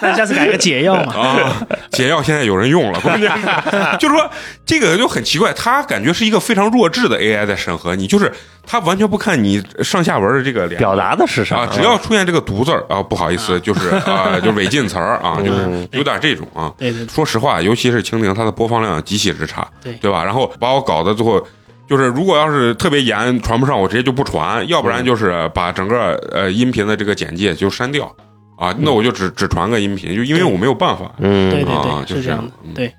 [0.00, 1.14] 那下次改个解药嘛。
[1.14, 1.66] 啊。
[1.90, 3.46] 解药现在有人用了，关键是
[3.98, 4.28] 就是说
[4.64, 8.30] 这个就很奇怪，他感觉是一个非常弱智的 AI 在审核你，就是
[8.66, 16.72] 他完全不看你上下文的这个连表达的是啥啊，只要出现这个“毒”字儿啊，不好意思，就是啊，就违禁词儿啊，就是有点这种啊。
[16.76, 20.24] 对对对说实话，尤其是蜻蜓，它的播放量极其之差，对对吧？
[20.24, 21.40] 然后把我搞得最后，
[21.88, 28.14] 就是如果要是特别严传不上，我直接就不传，要不然就是把整个呃音频的这个简介就删掉。
[28.56, 31.14] 啊，那我就只只传个音频，就因为我没有办法。
[31.18, 32.42] 嗯，对对啊对，就是这样。
[32.42, 32.72] 的嗯。
[32.72, 32.90] 对，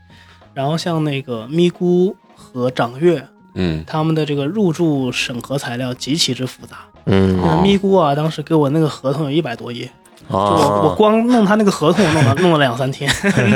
[0.53, 3.83] 然后像那个咪咕和掌阅，嗯。
[3.87, 6.77] 他们的这个入驻审核材料极其之复杂。
[7.07, 7.39] 嗯。
[7.63, 9.89] 咪咕啊，当时给我那个合同有一百多页，
[10.29, 13.09] 就我我哦，光弄他那个合同，弄了弄了两三天？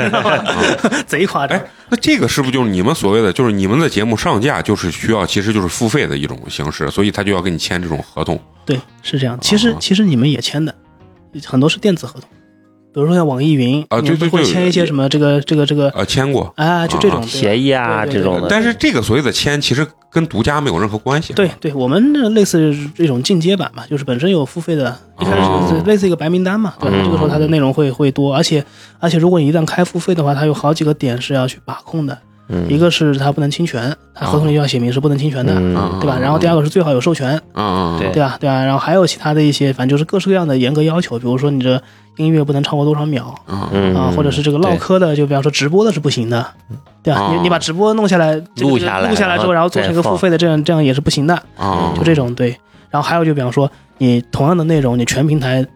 [1.06, 9.38] 贼夸张哎。，那这个是不是就是你们所谓的，就是你们的节目上架就是需要，其实就是付费的一种形式，所以他就要跟你签这种合同对，是这样。
[9.40, 10.74] 其实哦其实你们也签的，
[11.44, 12.28] 很多是电子合同，
[12.94, 16.52] 比如说像网易云啊你们对对对会签一些什么这个这个这个，啊签过。
[16.56, 21.32] 啊，就这种对协议啊这种的，但是这个所谓的签，其实跟独家没有任何关系。
[21.32, 28.62] 对对，我们这类似这种进阶版嘛，就是本身有付费的，一开始类似一个白名单嘛，对这个时候它的内容会会多，而且
[29.00, 32.18] 而且如果你一旦开付费的话，它有好几个点是要去把控的，
[32.52, 36.18] 嗯一个是它不能侵权，它合同里要写明是不能侵权的，嗯对吧？
[36.20, 37.40] 然后第二个是最好有授权，
[37.98, 38.36] 对对吧？
[38.38, 38.64] 对吧？
[38.64, 41.80] 然后还有其他的一些，反正就是各式各样的严格要求，比如说你这
[42.18, 46.46] 音乐不能超过多少秒啊，或者是这个唠嗑的，就比方说直播的是不行的，
[47.02, 47.20] 对吧？
[47.20, 51.34] 哦你你把直播弄下来，录下来录下来之后，然后做成一个付费的，这样这样也是不行的。
[51.56, 52.56] 啊，就这种对。
[52.90, 55.66] 然后还有就比方说，你同样的内容，你全平台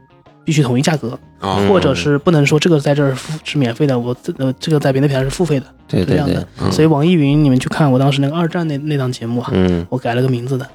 [0.44, 1.68] 必须统一价格，啊嗯。
[1.68, 6.48] 或者是不能说这个在这儿付是免费的，我这呃这个在别的平台是付费的，对对对是这样的。
[6.62, 6.72] 嗯。
[6.72, 10.66] 所以网易云你们去看我当时那个二战那那档节目啊，嗯，我改了个名字的，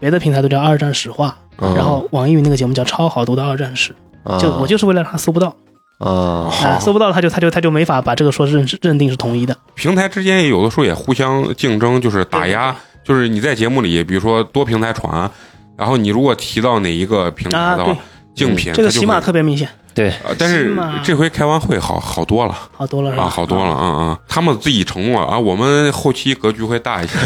[0.00, 1.74] 别的平台都叫二战史话，嗯。
[1.74, 3.94] 然后网易云那个节目叫超好读的二战史，
[4.40, 5.54] 就我就是为了让他搜不到，
[5.98, 6.50] 啊。
[6.64, 9.56] 啊，搜不到他就他就他就没法把这个说认认定是统一的。
[9.74, 12.74] 平台之间有的时候也互相竞争，就是打压，
[13.04, 15.30] 就是你在节目里，比如说多平台传，
[15.76, 17.96] 然后你如果提到哪一个平台啊，的
[18.34, 22.52] 竞品这个喜马它就会特别明显，对，呃但是这回开完会好好多了。
[22.52, 23.28] 啊，好多了是吧？
[23.28, 27.18] 好多了，嗯嗯，他们自己承诺啊，我们后期格局会大一些，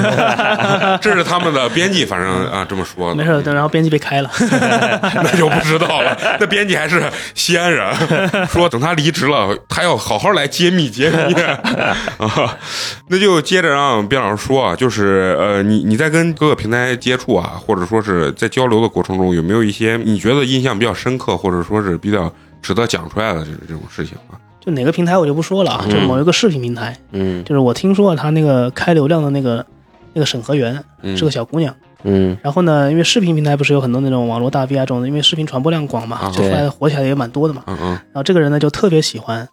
[1.01, 4.31] 这是他们的编辑，反正啊这么说的，没事，等然后编辑被开了，
[5.23, 6.17] 那就不知道了。
[6.41, 7.03] 那编辑还是
[7.35, 7.87] 西安人，
[8.49, 11.35] 说等他离职了，他要好好来揭秘揭秘。
[12.19, 12.57] 啊。
[13.09, 22.33] 那就接着让边老师说啊，就是呃，你你在跟各个平台接触啊，或者说是在交流的过程中，有没有一些你觉得印象比较深刻，或者说是比较
[22.67, 24.35] 值得讲出来的这这种事情啊？
[24.59, 29.65] 就哪个平台我就不说了啊，就某一个视频平台，嗯就是我听说他那个开流量的那个
[30.13, 37.63] 那个审核员嗯是个小姑娘，嗯然后呢，因为视频平台不是有很多那种网络大 V 啊这种的，因为视频传播量广嘛啊，就后来火起来也蛮多的嘛。
[37.69, 39.49] 嗯嗯然后这个人呢就特别喜欢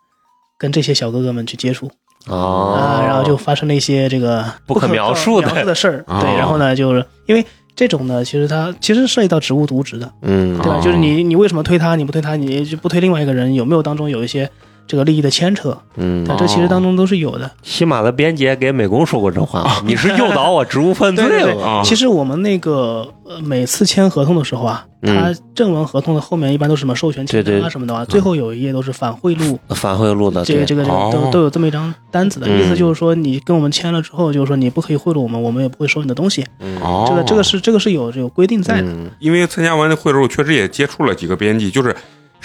[0.57, 1.91] 跟这些小哥哥们去接触
[2.25, 6.03] 哦啊，然后就发生了一些这个不可描述的描述的事儿。
[6.07, 7.45] 哦对，然后呢，就是因为
[7.75, 10.77] 这种呢，其实它其实涉及到职务渎职的，嗯对吧？
[10.77, 14.49] 哦就是你你为什么推他，你不推他，你就不推另外一个人，有没有当中有一些
[14.87, 15.77] 这个利益的牵扯？
[15.95, 17.49] 嗯对，这其实当中都是有的。
[17.61, 21.63] 西马的编辑给美工说过这话，你是诱导我 职务犯罪了。
[21.63, 36.45] 啊其实我们那个呃，每次签合同的时候啊，嗯它正文合同的后面一般都是什么授权清单啊什么的啊，最后有一页都是反贿赂，反贿赂的，这个这个这个哦都都有这么一张单子的，嗯意思就是说你跟我们签了之后，就是说你不可以贿赂我们，我们也不会收你的东西，
[36.81, 38.87] 哦，这个这个是这个是有有规定在的。
[38.87, 41.95] 嗯因为参加完这会之后，确实也接触了几个编辑，就是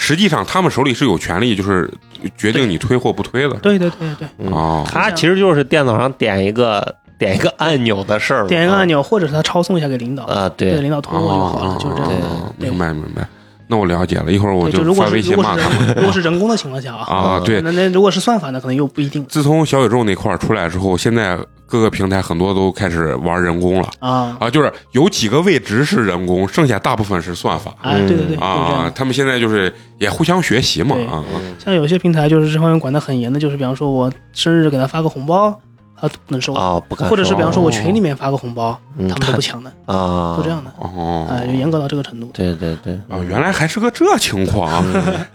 [0.01, 1.91] 实际上他们手里是有权利，就是
[2.37, 3.55] 决定你推或不推的。
[3.57, 4.51] 对对对对，嗯。
[4.51, 4.87] 哦。
[4.89, 10.71] 他其实就是电脑上点一个点一个按钮的事儿，点一个按钮，或者是他抄送一下给领导，啊，对。
[10.71, 12.21] 给，领导通过就好了，就是这样。
[12.21, 12.69] 哦对。
[12.69, 13.27] 明白明白。
[13.67, 15.69] 那我了解了，一会儿我，就发微信骂他。
[15.69, 17.39] 们如果是人工的情况下啊，啊。
[17.45, 19.23] 对，那那如果是算法呢，可能又不一定。
[19.25, 21.37] 自从小宇宙那块儿出来之后，现在
[21.69, 28.35] 各个平台很多都开始玩人工了啊啊，就是有几个位置是人工，剩下大部分是算法啊，对对对。
[28.37, 31.23] 啊他们现在就是也互相学习嘛对啊啊
[31.63, 35.57] 像有些平台就是这方面管得很严的，就是比方说我生日给他发个红包，
[36.01, 42.29] 他不能收，啊，不敢说，或者是比方说我群里面发个红包，嗯他们都不抢的，啊，都这样的，哦哎，就严格到这个程度。
[42.33, 44.83] 对对对，啊，原来还是个这情况啊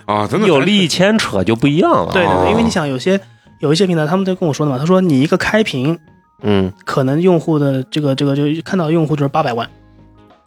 [0.06, 0.26] 啊！
[0.26, 2.06] 真的有利益牵扯就不一样了。
[2.06, 3.20] 哦对对对，因为你想有些
[3.60, 5.98] 有一些平台，他们都跟我说的嘛，他说你一个开屏，
[6.44, 9.68] 嗯，可能用户的这个这个就看到用户就是八百万，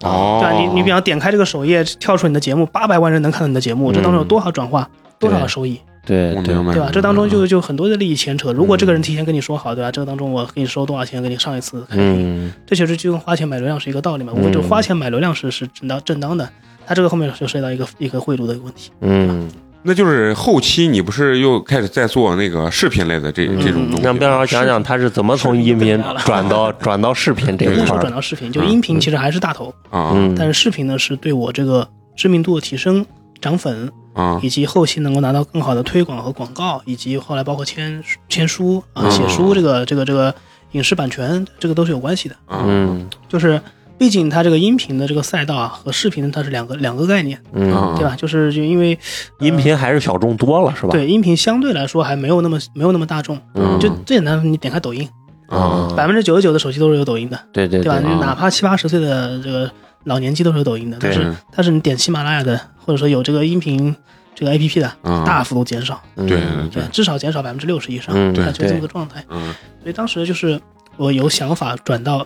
[0.03, 0.59] 哦，对吧？
[0.59, 4.89] 你你比方点开这个首页，跳出你的节目，八百万人能看到你的节目，这当中有多少转化，
[5.19, 6.89] 多少收益，对对对吧？
[6.93, 8.53] 这当中嗯就就很多的利益牵扯。
[8.53, 9.91] 如果这个人提前跟你说好，对吧？
[9.91, 14.31] 这个当中我给你收多少钱，给你上一次开屏，嗯这其实就跟花钱买流量是一个道理嘛。
[14.35, 16.47] 嗯我就花钱买流量是是正当正当的，
[16.85, 18.91] 它这个后面就涉及到一个一个贿赂的一个问题。
[19.01, 19.49] 嗯，
[19.83, 23.59] 那就是后期你不是又开始在做那个视频类的这嗯。
[23.61, 24.03] 这种东西？
[24.03, 27.99] 让边老师讲讲他是怎么从音频转到 转到视频这那时候。
[27.99, 30.11] 转到视频，就音频其实还是大头，啊。
[30.13, 33.05] 嗯，但是视频呢是对我这个知名度的提升、
[33.39, 34.39] 涨粉，啊。
[34.43, 39.11] 以及后期能够拿到更好的推广和广告，以及后来包括签签书啊、嗯。
[39.11, 40.33] 写书这个这个这个
[40.71, 42.35] 影视版权，这个都是有关系的。
[42.45, 42.63] 啊。
[42.67, 43.07] 嗯。
[43.29, 43.61] 就是
[43.97, 48.15] 毕竟它这个音频的这个赛道啊和视频它是两个两个概念，嗯，啊对吧？
[48.15, 48.97] 就是就因为
[49.39, 53.39] 音频还是小众多了是吧？，对音频相对来说还没有那么没有那么大众。
[53.55, 55.07] 嗯就最简单，你点开抖音，
[55.47, 57.99] 啊百分之九十九的手机都是有抖音的，对对对吧？
[57.99, 59.69] 对，你哪怕七八十岁的这个
[60.03, 63.95] 老年机都是有抖音的，但是但是你点喜马拉雅的，或者说有这个音频
[64.35, 69.23] 这个 A P P 的，啊大幅度减少，嗯对对对对，至少减少百分之六十以上，嗯啊就这么对个状态。
[69.29, 70.59] 嗯所以当时就是
[70.97, 72.25] 我有想法转到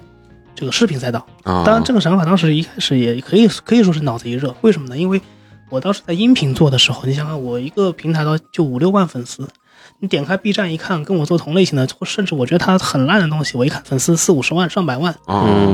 [0.56, 4.98] 这个视频赛道，啊，当然这个想法当时一开始也可以可以说是脑子一热，为什么呢？
[4.98, 5.22] 因为
[5.70, 9.48] 我当时在音频做的时候，你想想我一个平台到就五六万粉丝，
[10.00, 15.16] 你点开 B 站一看，跟我做同类型的，或甚至我觉得它很烂的东西，我一看粉丝四五十万、上百万，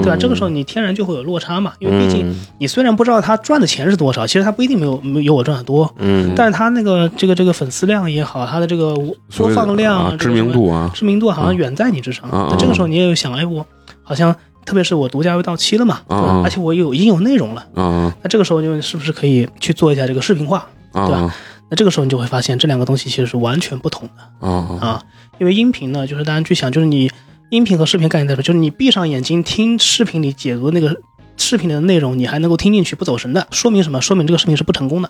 [0.04, 0.16] 对吧？
[0.16, 8.94] 这个时候你天然就会有落差嘛，因为毕竟嗯你虽然不知道他赚的钱是多少，其实他不一定没有没有我赚的多，嗯但是他那个这个这个粉丝量也好，他的这个
[9.36, 12.30] 播放量、啊知名度啊，知名度好像远在你之上。
[12.32, 13.66] 嗯那这个时候你也有想，哎，我
[14.04, 14.36] 好像
[14.68, 16.02] 特别是我独家又到期了嘛，
[16.44, 20.68] 而且我有已经有内容了，啊那这个时候就是不是可以去做一下这个视频化？
[20.92, 21.10] 对啊。
[21.10, 21.36] 吧？
[21.70, 24.48] 那这个时候你就会发现这两个东西其实是完全不同的。
[24.48, 25.04] 啊
[25.40, 27.12] 因为音频呢，就是大家去想，就是你
[27.50, 30.96] 音频和视频概念在说，就是你闭上眼睛听视频里解读那个
[31.36, 34.02] 视频的内容，你还能够听进去不走神的，说明什么？
[34.02, 35.10] 说明这个视频是不成功的，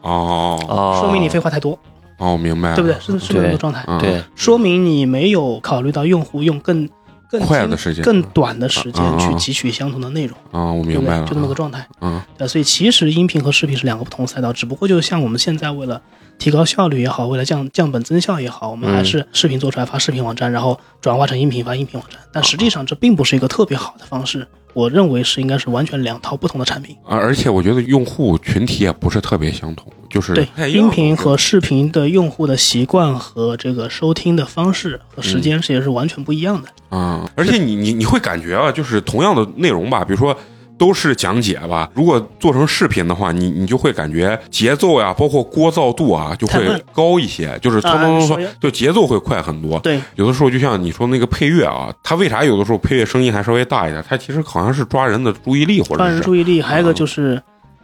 [0.00, 0.58] 哦。
[0.68, 1.78] 哦，说明你废话太多，
[2.18, 2.98] 哦，明白了，对不对？
[3.00, 3.84] 是是这个状态？
[3.88, 3.98] 嗯。
[3.98, 6.88] 对，说明你没有考虑到用户用更
[7.32, 10.84] 更快的时间更短的时间去汲取相同的内容，啊，我？
[10.84, 11.86] 明白了，就那么个状态。
[12.02, 16.02] 嗯对，所以其实音频和视频是两个不同赛道，只不过就像我们现在为了
[16.42, 22.18] 提高效率也好，为了降降本增效也好，我们嗯还是视频做出来发视频网站，然后转化成音频发音频网站。
[22.32, 26.96] 但实际上这并不是一个特别好的方式，我认为是应该是完全两套不同的产品。
[27.06, 36.68] 而，而且我觉得用户群体也不是特别相同，就是对音频和视频的用户的习惯和这个收听的方式和时间是也是完全不一样的。
[36.88, 40.36] 啊，而且你你你会感觉啊，就是同样的内容吧，比如说。
[40.82, 49.78] 都是讲解吧，如果做成视频的话，你你就会感觉节奏呀，包括聒噪度啊，就会高一些，就是匆啊匆匆首先匆，就节奏会快很多。
[49.78, 54.04] 对，有的时候就像你说那个配乐啊，它为啥有的时候配乐声音还稍微大一点？
[54.08, 57.40] 它其实好像是抓人的注意力，或者是人注意力，还有一个就是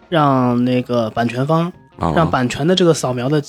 [0.09, 3.41] 让那个版权方啊让版权的这个扫描的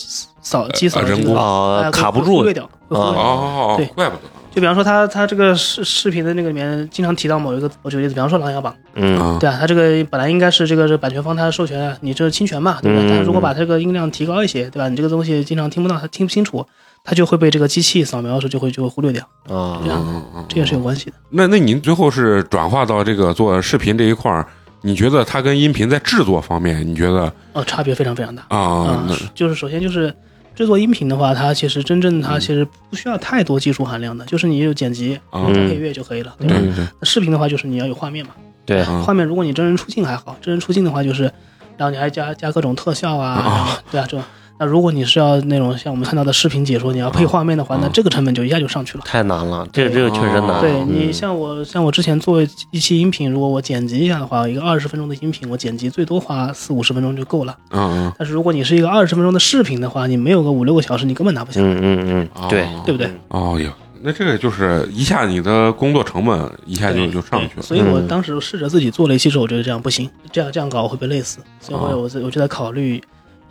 [0.41, 2.33] 扫机扫的这个卡不住。
[2.33, 2.69] 会忽略掉。
[2.89, 3.87] 哦，对。
[3.87, 4.21] 怪不得
[4.51, 9.19] 就比方说他他这个视视频的那个里面经常提到某一个，我举个例子，比方说《琅琊榜》，嗯。
[9.19, 9.37] 啊。
[9.39, 12.99] 对啊，他这个本来应该是这个是版权方他授权啊，你这是侵权嘛，对吧？
[13.01, 13.07] 嗯。
[13.07, 14.89] 但是如果把这个音量提高一些，对吧？
[14.89, 16.65] 你这个东西经常听不到，他听不清楚，
[17.03, 21.13] 他就会被这个机器扫描的时候就会就会忽略掉，啊这样这也是有关系的。
[21.29, 24.45] 那那您最后是转化到这个做视频这一块儿，
[24.81, 28.43] 你觉得它跟音频在制作方面，你觉得哦，差别非常非常大。
[28.49, 30.13] 啊就是首先就是
[30.59, 36.91] 制作音频的话，它其实真正它其实不需要太多技术含量的，就是你有剪辑、配乐就可以了，对吧？
[37.03, 38.33] 视频的话，就是你要有画面嘛，
[38.65, 38.81] 对。
[38.81, 39.01] 啊。
[39.07, 41.31] 画面如果你真人出镜还好，真人出镜的话就是，
[41.77, 43.81] 然后你还加加各种特效啊，啊。
[43.89, 44.25] 对啊这种。
[44.59, 49.03] 那如果你是要那种像我们看到的视频解说，你要配画面的话，啊那这个成本就一下就上去了。
[49.05, 50.59] 太难了，这个这个确实难。
[50.59, 52.41] 对嗯你像我像我之前做
[52.71, 57.57] 一期音频，如果我剪辑一下的话，一个二十分钟的音频，我剪辑最多花四五十分钟就够了。
[57.71, 61.61] 嗯嗯但是如果你是一个二十分钟的视频的话，你没有个五六个小时，你根本拿不下。
[61.61, 63.09] 来嗯嗯嗯，对，对不对？
[63.29, 67.61] 哦哟，那这个就是一下你的工作成本一下就就上去了。
[67.61, 73.01] 所以我当时试着自己做了一期之后，我觉得这样不行，这样这样搞我会被累死，所以哦我我我就在考虑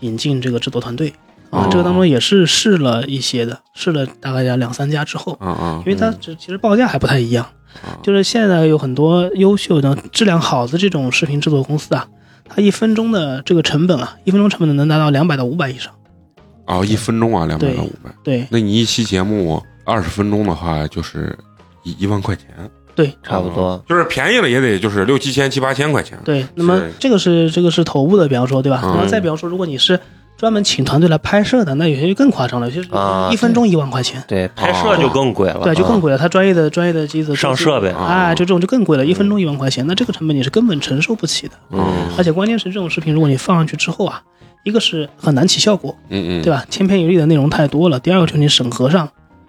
[0.01, 1.13] 引进这个制作团队。
[1.51, 7.43] 啊哦，这个当中也是试了一些的，试了大概两三家之后，嗯嗯因为它这其实报价还不太一样
[7.83, 12.07] 哦，就是现在有很多优秀的质量好的这种视频制作公司啊，
[12.47, 15.91] 它一分钟的这个成本啊，一分钟成本能达到两百到五百以上，
[16.67, 18.15] 哦，一分钟啊，两百对到五百。
[18.23, 18.47] 对。
[18.51, 21.35] 那你一期节目二十分钟的话，就是
[21.83, 22.47] 一一万块钱，
[22.99, 23.81] 对差不多。
[23.89, 26.19] 就是便宜了也得就是六七千七八千块钱。
[26.25, 26.45] 对。
[26.57, 28.81] 那么这个是这个是头部的，比方说对吧？
[28.83, 30.01] 嗯然后再比方说，如果你是
[30.37, 32.81] 专门请团队来拍摄的，那有些就更夸张了，有些
[33.33, 34.21] 一分钟一万块钱。
[34.27, 36.19] 对，拍摄就更贵了，对，就更啊贵了。
[36.19, 37.89] 他专业的专业的机子上设备。
[37.91, 41.55] 啊哎，就这种就更贵了，一分钟一万块钱，那这个成本你是根本承受不起的。
[41.71, 41.81] 嗯
[42.19, 44.21] 而且关键是这种视频，如果你放上去之后啊，
[44.65, 46.65] 一个是很难起效果，嗯嗯，对吧？
[46.69, 48.01] 千篇一律的内容太多了。
[48.01, 49.09] 第二个就是你审核上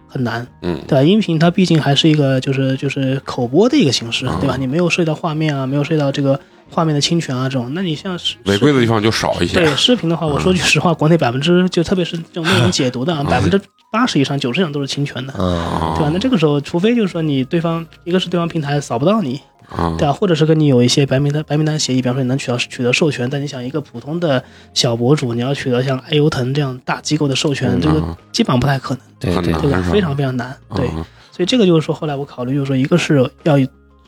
[0.10, 1.04] 很难，嗯对吧？
[1.04, 4.58] 音频它毕竟还是一个就是就是口播的一个形式，对吧？
[4.58, 6.40] 你没有涉及到画面啊，没有涉及到这个
[6.70, 9.56] 画面的侵权啊这种，那你像是违规的地方就少一些。
[9.60, 15.34] 对视频的话，我说句实话，国内百分之就特别是这种内容解读的啊， 百分之八十以上、九十以上都是侵权的。
[15.34, 16.10] 对吧？
[16.14, 19.40] 那这个时候，除非就是说你对方一个是对方平台扫不到你，
[19.70, 19.96] 啊。
[19.98, 24.44] 对啊，或者是跟你有一些白名单白名单协议，比方说你能取到取得授权，但你想一个普通的
[24.74, 29.62] 小博主，你要取得像爱优腾这样大机构的授权，嗯这个啊基本上不太可能，对对很难是？
[29.62, 29.90] 吧对吧？
[29.92, 33.56] 非常非常难，对，啊所以这个就是说，后来我考虑就是说，一个是要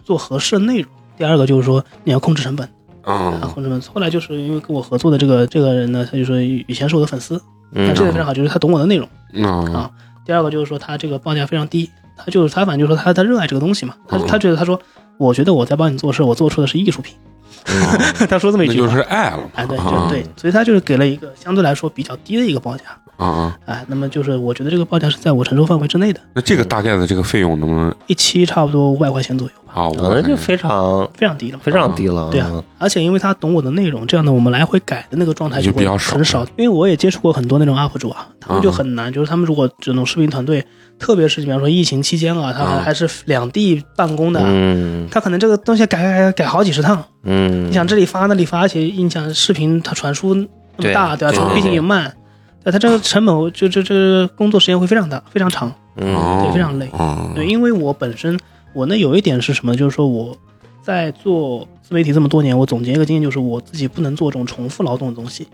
[0.04, 2.68] 做合适的内容，第二个就是说你要控制成本。
[3.04, 3.82] 啊，啊控制成本。
[3.94, 7.42] 后来就是因为跟我合作的这个这个人呢，他就说以前是我的粉丝，
[7.72, 9.08] 那嗯这个非常好，就是他懂我的内容。
[9.44, 9.90] 啊
[10.24, 14.80] 第二个就是说他这个报价非常低，他就是他反正就是说他他热爱这个东西嘛，他嗯他觉得他说，
[15.22, 17.16] 我觉得我在帮你做事，我做出的是艺术品，
[18.28, 19.44] 他说这么一句话，就是爱了嘛。
[19.54, 20.08] 哎对，啊。
[20.08, 22.84] 就对，所以他就是给了一个相对来说比较低的一个报价，
[23.18, 27.94] 啊啊，哎，那么就是我觉得这个报价是在我承受范围之内的，那这个大概的这个费用能不能？
[28.08, 29.74] 一期差不多五百块钱左右吧。
[29.76, 31.60] 吧，啊，我那就非常非常低了。
[31.62, 32.30] 非常低了。
[32.32, 36.44] 对啊，而且因为他懂我的内容，这样的我们来回改的那个状态会就比较少很少。
[36.58, 40.66] 因为我也接触过很多那种 UP 主啊，他们就很难，就是他们如果这种视频团队，
[41.02, 45.08] 特别是比方说疫情期间啊，他还是两地办公的，嗯。
[45.10, 50.42] 他可能这个东西改改改改好几十趟，嗯，你想这里发那里发，而且你想视频它传输那
[50.88, 51.32] 么大，对吧？
[51.32, 52.16] 对传输毕竟也慢，
[52.64, 56.88] 那它这个成本就这这工作时间会非常大，非常长，对，非常累。
[56.94, 58.40] 哦，对，因为我本身
[58.74, 60.38] 我那有一点是什么，就是说我
[60.84, 65.48] 在做自媒体这么多年，我总结一个经验，就是我自己不能做这种重复劳动的东西。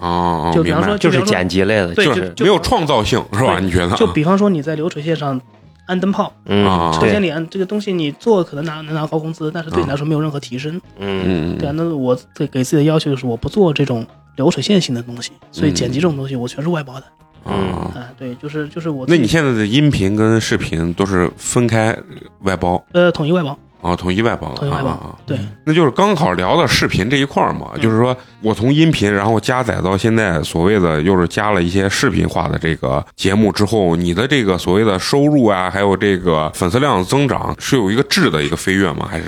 [0.00, 3.58] 哦，就比方说就是剪辑类的，对，就就是没有创造性是吧？
[3.60, 3.96] 你觉得？
[3.96, 5.40] 就比方说你在流水线上
[5.86, 10.76] 安灯泡，嗯车间里安这个东西，你做可能拿能拿高工资，但是对你来说没有任何提升。
[10.98, 14.04] 嗯嗯，对啊，那我对给自己的要求就是我不做这种
[14.36, 17.04] 流水线性的东西，所以剪辑这种东西我全是外包的。
[17.46, 17.54] 嗯。
[17.94, 19.04] 啊，对，就是就是我。
[19.06, 21.96] 那你现在的音频跟视频都是分开
[22.40, 39.08] 外包呃统一外包，啊，统一外包，统一外包啊对，那就是刚好聊到视频这一块儿嘛，就是说我从音频，然后加载到现在所谓的又是加了一些视频化的这个节目之后，你的这个所谓的收入啊，还有这个粉丝量增长是有一个质的一个飞跃吗？
[39.10, 39.24] 还是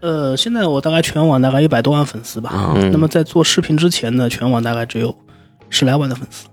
[0.00, 2.50] 呃，现在我大概全网大概一百多万粉丝吧。
[2.50, 5.14] 啊嗯那么在做视频之前呢，全网大概只有
[5.70, 6.48] 十来万的粉丝。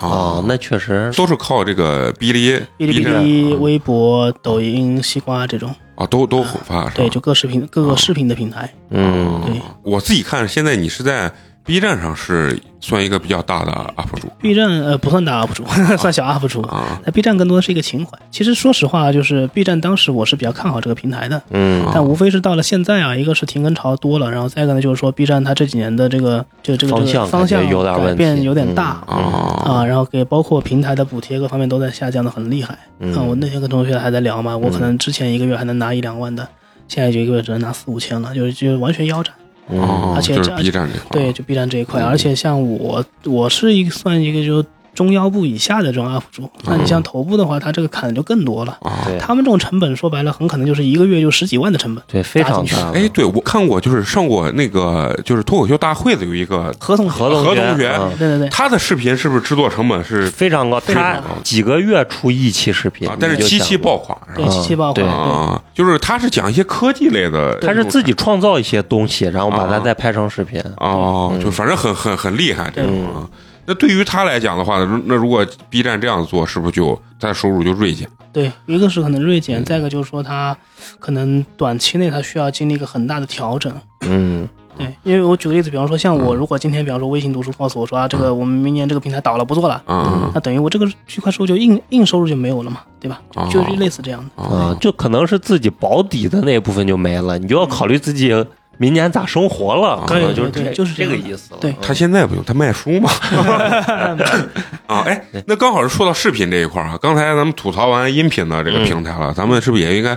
[0.00, 6.92] 哦，那确实都是靠这个哔哩哔哩哔哩、啊微博、抖音、西瓜这种，啊，都都火发是吧？
[6.96, 8.72] 对，就各视频各个视频的平台。
[8.90, 11.32] 嗯对我自己看，现在你是在
[11.64, 15.64] B 站上是算一个比较大的 UP 主 B 站呃不算大 UP 主，
[15.96, 16.60] 算小 UP 主。
[16.62, 18.18] 啊那 B 站更多的是一个情怀。
[18.30, 29.02] 其实说实话，就是 B 站当时我是比较看好这个平台的，嗯但无非是到了现在啊，一个是停更潮多了，然后再一个呢就是说 B 站它这几年的这个就这个这方向个方向有点问题改变有点大。
[29.08, 32.78] 嗯啊啊，然后给包括平台的补贴各方面都在下降的很厉害。
[33.00, 36.46] 嗯啊，我那天跟同学还在聊嘛，我可能之前一个月还能拿一两万的，
[36.88, 39.32] 现在就一个月只能拿四五千了，就是就完全腰斩。
[39.68, 48.78] 嗯哦，就是而且这 B 站这块对，就 B 站这一块，嗯而且像我，我是一个算一个就中腰部以下的这种 UP 主，那你像头部的话，它这个砍的就更多了。
[48.82, 49.02] 啊。
[49.04, 49.18] 对。
[49.18, 58.10] 他们这种成本说白了，很可能就是一个月就十几万的成本，对非常大哎，对我看过，就是上过那个就是脱口秀大会的有一个合同何同何同学嗯。
[58.18, 64.50] 对对对，他的视频是不是制作成本是非常高，他几个月出一期视频啊？，但是七期爆款是对吧？
[64.50, 69.80] 七期爆款，啊，就是他是讲一些科技类的，他是自己创造一些东西，然后把它啊。
[69.84, 70.62] 再拍成视频。
[70.78, 71.40] 哦，嗯。
[71.42, 73.28] 就反正很很很厉害这种。
[73.66, 78.08] 那对于他来讲的话，如那如果 B 站这样做，是不是就他的收入就锐减？
[78.32, 80.56] 对，一个是可能锐减，嗯再一个就是说他
[80.98, 83.72] 可能短期内他需要经历一个很大的调整。
[84.02, 93.22] 嗯对，因为我举个例子，比方说像我，嗯如果今天比方说微信读书告诉我说啊，这个我们明年这个平台倒了不做了，啊那等于我这个区块收入就硬硬收入就没有了嘛，对吧？
[93.36, 94.42] 哦就是类似这样的。
[94.42, 98.32] 啊，就可能是自己保底的那部分就没了，你就要考虑自己
[98.78, 101.58] 明年咋生活了，可能就就是这个意思了。
[101.60, 103.10] 对他现在不用，他卖书嘛。
[104.86, 106.98] 啊，哎，那刚好是说到视频这一块儿啊。
[107.00, 110.16] 刚才咱们吐槽完音频的这个平台了，咱们是不是也应该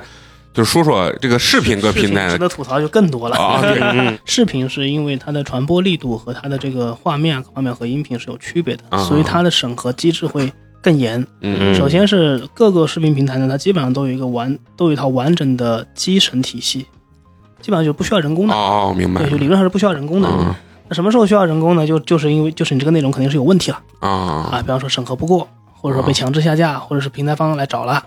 [0.54, 3.38] 就是说说这个视频各平台的得吐槽就更多了。
[3.38, 3.62] 啊？
[4.26, 10.52] 视频是因为它的传播力度和它的这个画面方面和音频是有区别的，啊所以它的审核机制会
[10.82, 11.26] 更严。
[11.42, 16.86] 嗯首先是各个视频平台呢，它基本上都有一个完都有一套完整的基审体系，
[17.62, 18.54] 基本上就不需要人工的。
[18.54, 20.28] 哦，明白对，就理论上是不需要人工的。
[20.30, 20.54] 嗯
[20.90, 21.86] 那什么时候需要人工呢？
[21.86, 24.10] 就就是因为就是你这个内容肯定是有问题了啊
[24.54, 28.02] 啊，比方说审核不过，或者说被强制下架，或者是平台方来找了，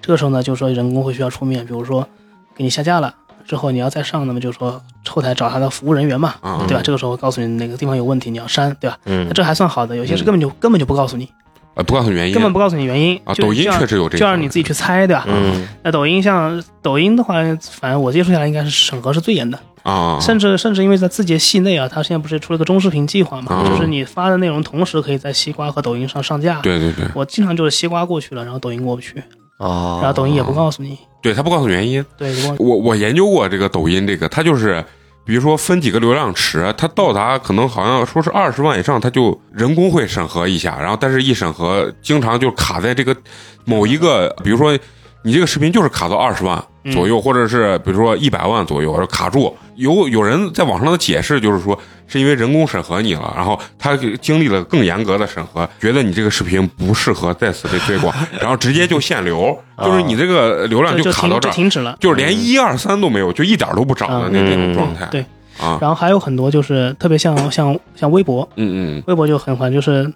[0.00, 2.08] 这个时候呢，就是说人工会需要出面，比如说
[2.56, 3.14] 给你下架了
[3.46, 6.80] 之后你要再上，那么就是说后台找他的服务人员嘛，啊对吧？
[6.82, 8.96] 这个时候告诉你哪个地方有问题，你要删，对吧？
[9.04, 11.28] 嗯那这还算好的，有些是根本就根本就不告诉你，
[11.74, 13.34] 呃，不告诉你原因，根本不告诉你原因啊。
[13.34, 15.24] 抖音确实有这个，就让你自己去猜，对吧？
[15.28, 19.58] 嗯那抖音像抖音的话，反正我接触下来应该是审核是最严的。
[19.82, 26.60] 啊，甚至甚至因为在字节系内啊，它现在不是出了个中视频计划嘛，嗯就是你发的内容同时可以在西瓜和抖音上上架。
[26.62, 29.18] 对对对我经常就是西瓜过去了，然后抖音过不去，
[29.58, 30.96] 啊，然后抖音也不告诉你。
[31.20, 32.02] 对，他不告诉原因。
[32.16, 34.82] 对，不告我我研究过这个抖音，这个它就是，
[35.24, 43.16] 比如说分几个流量池，它到达可能好像说是二十万以上，它就人工会审核一下，然后但是一审核，经常就卡在这个
[43.64, 44.78] 某一个，比如说
[45.22, 46.62] 你这个视频就是卡到二十万
[46.92, 49.56] 左右，或者是比如说一百万左右，卡住。
[49.76, 61.96] 有有人在网上的解释就是说，是因为人工审核你了，然后他经历了更严格的审核，觉得你这个视频不适合在此被推广，然后直接就限流， 就是你这个流量就卡到这停止了。
[62.00, 65.06] 就是连一二三都没有，就一点都不涨的那那种状态。
[65.10, 65.24] 对，
[65.58, 70.10] 啊，然后还有很多就是特别像像像微博，嗯嗯微博就很烦，就是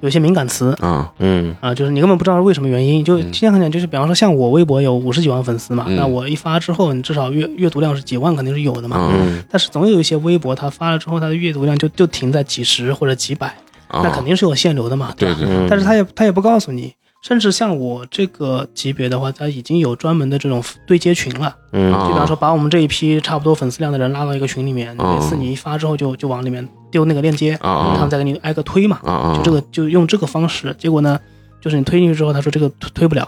[0.00, 3.04] 有些敏感词啊嗯啊，就是你根本不知道是为什么原因。
[3.04, 9.12] 就嗯经常讲，就是比方说像我微博有五十几万粉丝嘛，嗯那我一发之后，你至少阅阅读量是几万，肯定是有的嘛。
[9.50, 13.46] 但是总有一些微博，它发了之后，它的阅读量就就停在几十或者几百，
[13.88, 15.08] 啊，那肯定是有限流的嘛。
[15.08, 16.92] 吧对对嗯，但是他也他也不告诉你，
[17.26, 21.56] 甚至像我这个级别的话，他已经有专门的这种对接群了。
[21.72, 29.00] 嗯啊就比方说，把我们这一批差不多粉丝量的人拉到一个群里面，哦每次你一发之后就就往里面丢那个链接，他们再给你挨个推嘛。
[29.02, 31.18] 啊啊，就这个就用这个方式，结果呢，
[31.62, 33.26] 就是你推进去之后，他说这个推推不了，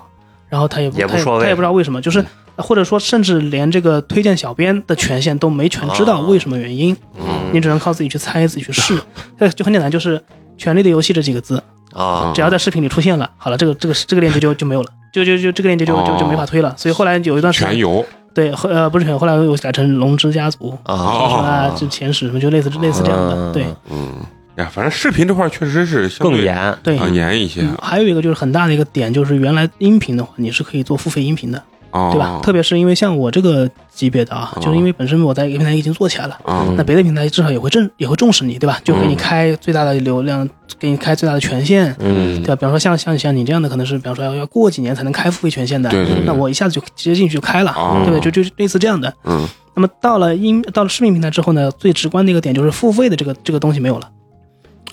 [0.51, 2.23] 然后他也他也不说他也不知道为什么，就是
[2.57, 9.01] 或者说甚至连这个推荐小编的权限都没全知道为什么原因，嗯你只能靠自己去猜，自己去试。
[9.41, 10.23] 这就很简单，就是
[10.59, 11.63] “权力的游戏”这几个字，
[11.97, 12.33] 啊。
[12.35, 16.75] 只要在视频里出现了，好了，这个这个这个链接就就没有了，就就就这个链接就就就没法推了。
[16.77, 21.75] 所以后来有一段时间，全游对，后呃不是全，后来又改成龙之家族啊。
[21.77, 23.53] 就前十什么就类似类似这样的，嗯。
[23.53, 23.67] 对。
[23.91, 24.13] 嗯。
[24.57, 26.97] 呀，反正视频这块确实是更严，对。
[26.97, 27.61] 啊严一些。
[27.61, 31.63] 嗯，还有一个就是很大的一个点，就是原来音频的话，你是可以做付费音频的，
[31.97, 32.41] 啊，对吧？
[32.43, 34.61] 特别是因为像我这个级别的啊，哦。
[34.61, 36.39] 就是因为本身我在一个平台已经做起来了，
[36.77, 38.79] 那别的平台至少也会重也会重视你，对吧？
[38.85, 39.17] 就给你嗯。
[39.17, 42.43] 开最大的流量，给你开最大的权限，嗯。
[42.43, 42.57] 对吧？
[42.57, 46.25] 比方说像像像你这样的，可能是比方说要要过几年才能开付费权限的，对对对。
[46.25, 48.03] 那我一下子就直接进去就开了，哦。
[48.05, 48.31] 对不对？
[48.31, 49.13] 就就类似这样的。
[49.25, 49.47] 嗯。
[49.75, 54.09] 那么到了音到了视频平台之后呢，最直观的一个点就是付费的这个这个东西没有了，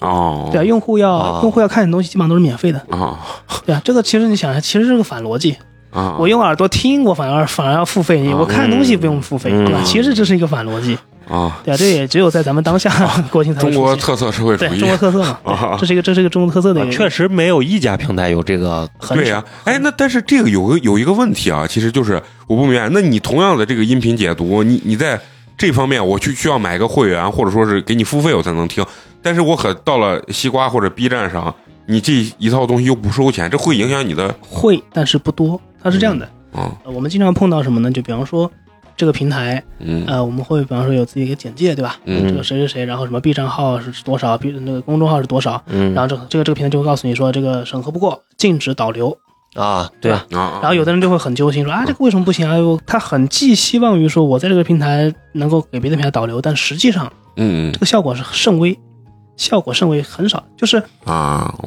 [0.01, 0.49] 哦。
[0.51, 3.17] 对啊，用户要、啊用户要看的东西基本上都是免费的，啊
[3.65, 5.55] 对啊，这个其实你想一下，其实是个反逻辑。
[5.93, 9.81] 啊，我用耳朵听，我反而反而要付费，啊我看东西不用付费，嗯对吧？
[9.85, 10.97] 其实这是一个反逻辑，
[11.29, 11.61] 啊。
[11.63, 12.89] 对啊，这也只有在咱们当下
[13.29, 14.69] 国情才中国特色社会主义。
[14.69, 15.77] 对中国特色嘛， 啊。
[15.79, 25.19] 这是一个这是一个中国特色的确实没有一家平台有这个，对呀、哎，那但是这个有个有一个问题啊，其实就是我不明白，那你同样的这个音频解读，你你在
[25.55, 28.83] 这方面我去需要买个会员，或者说是给你付费我才能听，
[29.21, 31.53] 但是我可到了西瓜或者 B 站上，
[31.85, 35.61] 你这一套东西又不收钱，这会影响你的会，但是不多。
[35.83, 37.91] 它是这样的，啊呃我们经常碰到什么呢？
[37.91, 38.49] 就比方说
[38.95, 41.97] 这个平台，嗯呃，我们会比方说有自己一个简介，对吧？
[42.05, 49.17] 嗯这个谁谁谁，然后什么 B 账号是多少，B 那个公众号是多少，嗯然后这个这个这个平台就会告诉你说这个审核不过，禁止导流。
[49.55, 52.57] 啊，对吧啊，然后有的人就会很揪心说啊，这个为什么不行啊？
[52.57, 58.75] 我他很寄希望于说我在这个平台能够给别的平台导流，但实际上嗯这个效果是甚微，
[59.35, 60.43] 效果甚为，很少。
[60.55, 60.81] 就是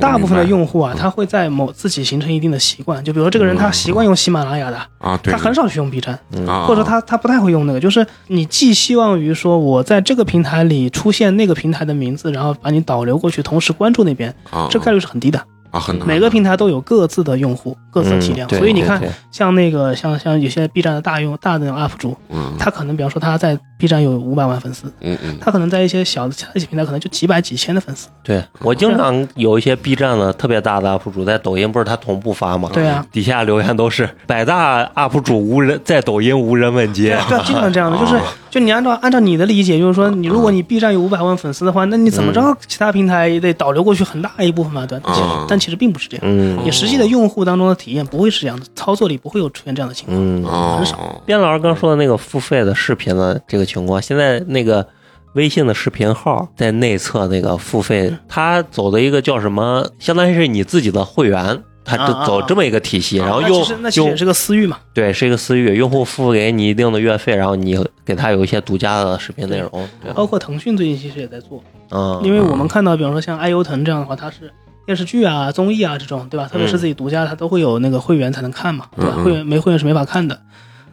[0.00, 7.80] 大部分的用户啊，他会在某自己形成一定的习惯，就比如说这个人他习惯用喜马拉雅的，啊，对，他很少去用 B 站，啊，或者说他他不太会用那个。
[7.80, 15.42] 就是你寄希望于说我在这个平台里出现那个平台的名字，然后把你导流过去，同时关注那边，啊这概率是很低的。
[15.70, 19.00] 啊很难每个平台都有各自的用户，各自的体量，嗯所以你看
[19.30, 22.52] 像那个像像有些 B 站的大用大的那种 UP 主，嗯。
[22.58, 25.36] 他可能比方说他在 B 站有五百万粉丝，嗯嗯。
[25.40, 28.08] 他可能在一些小的其他一些平台可能就几百几千的粉丝。
[28.22, 32.70] 对我经常有一些 B 站的特别大的 UP 主在抖音不是他同步发吗？
[32.72, 38.18] 对啊，底下留言都是百大 UP 主无人在抖音无人问津啊，对啊， 经常这样的，就是
[38.56, 45.04] 就你按照按照你的理解，就是说你如果你 B 站有五百万粉丝的话，那你怎么着其他平台也得导流过去很大一部分嘛，对吧？
[45.06, 46.58] 但其实嗯但其实并不是这样，嗯。
[46.64, 50.18] 你实际的用户当中的体验不会是这样的，操作里不会有出现这样的情况。
[50.18, 51.22] 嗯，哦很少。
[51.26, 54.86] 边老师刚说的那个付费的视频的这个情况，现在那个
[55.34, 61.62] 微信的视频号在内测那个付费，它走的一个叫什么，相当于是你自己的会员。
[61.86, 69.70] 它走这么一个体系，然后那用其实那其实也用是个私域嘛，对是一个私域，用户付给你一定的月费，然后你给他有一些独家的视频内容。
[70.02, 74.52] 对包括腾讯最近其实也在做，嗯，因为我们看到，比方说像爱优腾这样的话，它是
[74.84, 76.48] 电视剧啊、综艺啊这种，对吧？
[76.50, 80.38] 特别是自己独家，它都会有那个会员才能看嘛，对吧会员没会员是没法看的。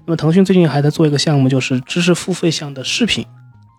[0.06, 3.26] 那么腾讯最近还在做一个项目，就是知识付费项的视频，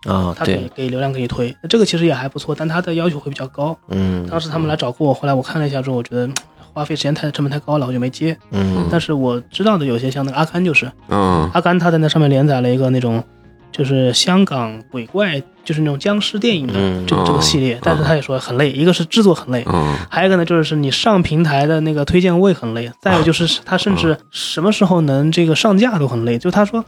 [0.07, 3.77] 啊，它可以，给流量给你推，这个其实也还不错，但它的要求会比较高。
[3.89, 6.33] 嗯当时他们来找过我，后来我看了一下之后，我觉得嗯
[6.75, 8.37] 花费时间太成本太高了，我就没接。
[8.51, 8.85] 嗯。
[8.91, 11.49] 但是我知道的有些像那个阿甘，就是嗯。
[11.53, 13.23] 阿甘，他在那上面连载了一个那种，
[13.71, 17.05] 就是香港鬼怪，就是那种僵尸电影的嗯。
[17.07, 19.95] 这个这个系列，但是他也说很累，一个是制作很累，嗯。
[20.09, 26.83] 还有一个呢就是你上平台的那个推荐位很累，再有就是他甚至什么时候能这个上架都很累，就他说。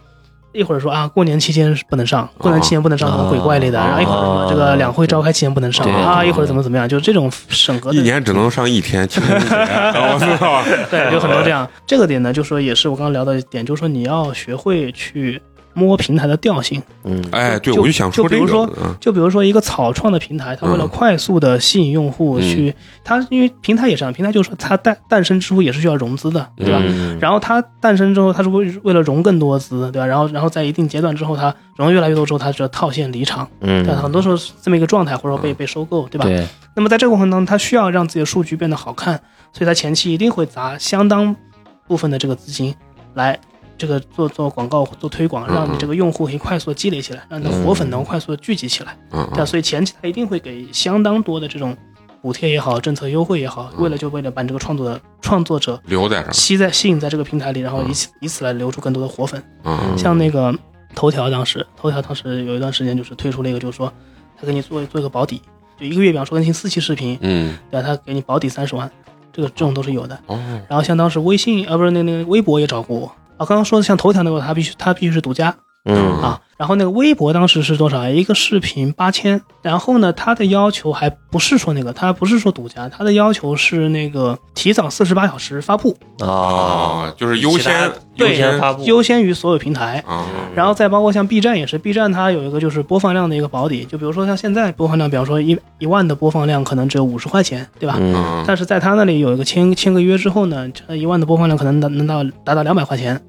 [0.57, 10.65] 一会儿说啊，过年期间不能上，过年期间不能上什么鬼怪类的，啊然后一会儿什么这个两会召开期间不能上啊，一会儿怎么怎么样，就这种审核一年只能上一天，我知道吧？
[10.89, 11.69] 对，有很多这样。
[11.85, 15.39] 这个点呢，就说也是我刚刚聊的点，就是说你要学会去
[15.77, 16.81] 摸平台的调性。
[17.03, 22.73] 嗯哎，对，我就想说这个，就比如说嗯就比如说一个草创的平台，它为了嗯快速的吸引用户去，
[23.03, 26.81] 它因为平台也是这样，平台就是它诞诞生之初也是需要融资的，对吧？
[26.83, 30.05] 嗯然后它诞生之后，它是为为了融更多资，对吧？
[30.05, 33.93] 然后然后在一定阶段之后，它融越来越多之后，它就要套现离场，嗯对？
[33.93, 36.25] 很多时候是这么一个状态，或者说被被收购，对吧？
[36.25, 36.45] 对，
[36.75, 39.19] 那么在这个过程当中，它需要让自己的数据变得好看，
[39.53, 41.35] 所以它前期一定会砸相当
[41.87, 42.73] 部分的这个资金
[43.13, 43.39] 来
[43.77, 48.97] 这个做做广告、做推广，嗯让你这个用户可以快速的积累起来，让你的活粉能快速的聚集起来。
[49.11, 49.45] 嗯对吧？
[49.45, 51.75] 所以前期他一定会给相当多的这种
[52.21, 59.41] 补贴也好、政策优惠也好，为了就为了把你这个创作的创作者留在这，吸在吸引在这个平台里，然后以此以此来留住更多的活粉。
[59.63, 60.53] 嗯像那个
[60.95, 63.91] 头条当时，头条当时有一段时间就是推出了一个，就是说
[64.39, 65.41] 他给你做做一个保底，
[65.79, 67.87] 就一个月，比方说更新四期视频，嗯对吧？
[67.87, 68.89] 他给你保底三十万，
[69.31, 70.19] 这个这种都是有的。
[70.25, 75.55] 哦然后像当时微信啊，不是那那个微博也找过我啊，刚刚说的像头条那个，他必须他必须是独家。
[75.95, 76.41] 嗯啊。
[76.57, 78.09] 然后那个微博当时是多少？
[78.09, 79.39] 一个视频八千。
[79.61, 90.03] 然后呢，他的要求还不是说那个，他不是说独家，他的要求是那个提早四十八小时发布，啊，啊，就是优先优优先先发布，优先于所有平台。
[90.07, 97.97] 啊，然后再包括像 B 站也是，B 站它有一个就是播放量的一个保底，就比如说像现在播放量，比方说一一万的播放量可能只有五十块钱，对吧？
[97.99, 103.21] 嗯嗯但是在他那里有一个签签个约之后呢，这一万的播放量可能能能到达到两百块钱，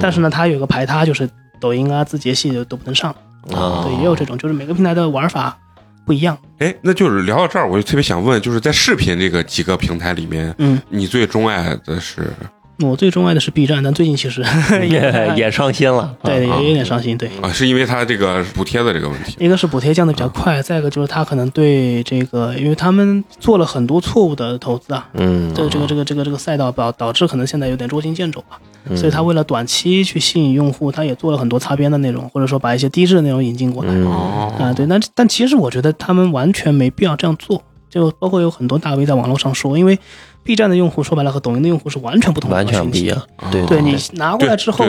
[0.00, 1.28] 但是呢，他有一个排他，就是
[1.60, 3.14] 抖音啊、字节系的都不能上。
[3.52, 5.56] 啊，对，也有这种，就是每个平台的玩法
[6.04, 6.36] 不一样。
[6.58, 12.32] 哎，那就是聊到这儿，我就特别想问，就是在视频这个几个平台里面，嗯，你最钟爱的是
[12.80, 14.44] 我最钟爱的是 B 站，但最近其实
[14.88, 17.16] 也也伤心了， 对，啊也有点伤心。
[17.16, 17.50] 对，啊？
[17.50, 28.58] 是因为它这个补贴的这个问题一个是补贴降的比较快，再一个就是他可能对这个，因为他们做了很多错误的投资啊，嗯，这个这个这个这个这个赛道导导致可能现在有点捉襟见肘吧。
[28.88, 33.92] 嗯所以他为了短期去吸引用户，他也做了很多擦边的内容，或者说把一些低质的内容引进过来。
[34.08, 39.98] 啊，对，那但其实我觉得他们完全没必要这样做，就包括有很多大 V 在网络上说，因为
[40.46, 44.86] B 站的用户说白了和抖音的用户是完全不同的完全群体不一样，对对你拿过来之后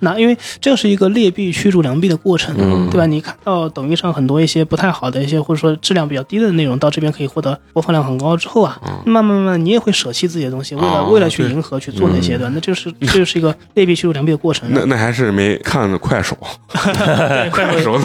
[0.00, 3.06] 拿，因为这是一个劣币驱逐良币的过程，嗯对吧？
[3.06, 12.52] 你看到抖音上很多一些不太好的一些，或者说质量比较低的内容，到这边可以获得播放量很高之后啊，慢慢慢慢你也会舍弃自己的东西，为了哦为了去迎合去做那些，对吧？
[12.54, 14.68] 那就是这就是一个劣币驱逐良币的过程。
[14.70, 16.36] 那那还是没看 快手，
[17.50, 17.98] 快手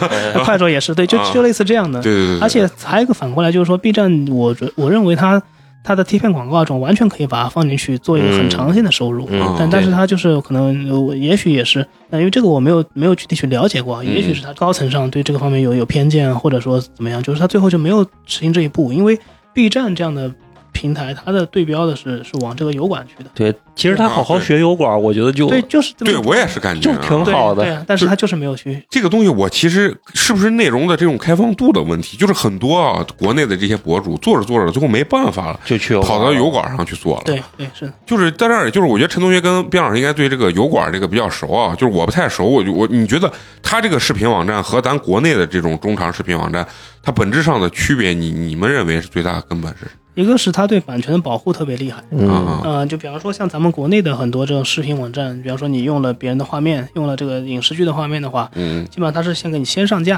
[0.46, 2.02] 快手也是，对，就啊就类似这样的。
[2.02, 5.42] 对对对，对而且还有一个反过来，就是说 B 站，我觉我认为它
[5.84, 9.96] 它的贴片广告中完全可以把它放进去做一个很长线的收入，嗯但但是对。
[9.96, 19.18] 它就是可能也许也是，那因为这个我没有没有具体去了解过，嗯也许是它高层上对这个方面有有偏见，或者说怎么样，就是它最后就没有实行这一步，因为
[19.54, 20.32] B 站这样的
[20.80, 28.82] 平台，它的对标的是是往这个油管去的，对，其实他好好学油管，我觉得就对，就是这么对我也是感觉啊就挺好的对啊，但是他就是没有去。
[28.90, 32.16] 这个东西，我其实是不是内容的这种开放度的问题？
[32.16, 37.24] 就是很多啊，国内的这些博主做着做着，最后没办法了，就去跑到油管上去做了。
[37.26, 41.76] 对对是，就是在这儿，就是我觉得陈同学跟边老师应该对这个油管这个比较熟啊。
[41.76, 43.30] 就是我不太熟，我就我你觉得
[43.62, 46.66] 他这个视频网站和咱国内的这种中长视频网站，
[47.04, 49.86] 它本质上的区别，你你们认为是最大的根本是？
[50.22, 52.04] 一个是它对版权的保护特别厉害。
[52.12, 52.88] 嗯。
[52.90, 58.86] 就比方说像咱们国内的很多这种视频网站，比方说你用了别人的画面，用了这个影视剧的画面的话，嗯。
[58.88, 60.18] 基本上它是先给你先上架，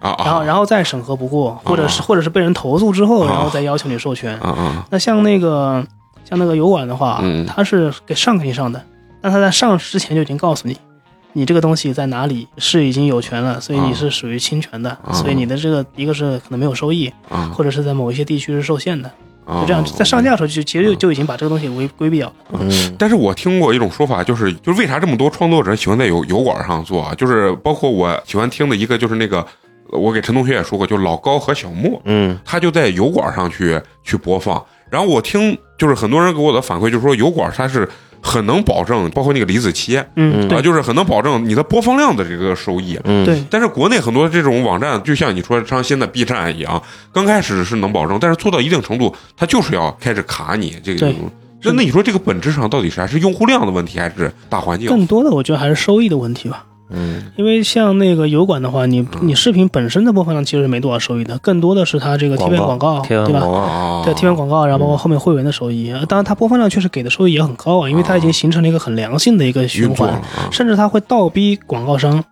[0.00, 3.32] 啊啊，然后然后再审核不过，或者是或者是被人投诉之后，啊。
[3.32, 4.38] 然后再要求你授权。
[4.40, 4.86] 啊啊。
[4.90, 5.82] 那像那个
[6.28, 8.84] 像那个油管的话嗯，它是给上给你上的，
[9.22, 10.76] 但它在上之前就已经告诉你。
[11.34, 15.12] 你这个东西在哪里是已经有权了，所以你是属于侵权的，啊。
[15.12, 19.14] 所以你的这个一个是可能没有收益，啊，或者是在某一些地区是受限的，啊
[19.48, 22.60] 就这样在上架的时候就其实就就已经把这个东西规规避掉了。
[22.60, 27.14] 嗯但是我听过一种说法，就是就是为啥这么多创作者喜欢在油油管上做啊？
[27.14, 29.46] 就是包括我喜欢听的一个，就是那个
[29.90, 34.62] 我给陈同学也说过，就是老高和小莫，嗯他就在油管上去去播放。
[34.90, 37.88] 然后我听就是很多人给我的反馈，就是说油管它是
[38.22, 42.98] 很能保证，包括那个李子柒嗯，啊，就是很能保证你的播放量的这个收益。
[43.04, 46.82] 嗯，对，但是国内很多这种网站，就像你说像现在 B 站一样，
[47.12, 51.12] 刚开始是能保证，但是做到一定程度，它就是要开始卡你这个。
[51.60, 53.06] 那那你说这个本质上到底是还？
[53.08, 54.88] 是用户量的问题，还是大环境？
[54.88, 56.64] 更多的我觉得还是收益的问题吧。
[56.90, 57.24] 嗯。
[57.36, 63.40] 因为像那个油管的话，你你视频本身的播放量其实没多少收益的，更多的是它这个贴片广告，对吧？
[63.40, 70.20] 啊，对贴片广告，然后包括后面会员的收益，呃当然它播放量确实给的收益也很高啊，因为它已经形成了一个很良性的一个循环
[70.50, 72.24] 甚至它会倒逼广告商，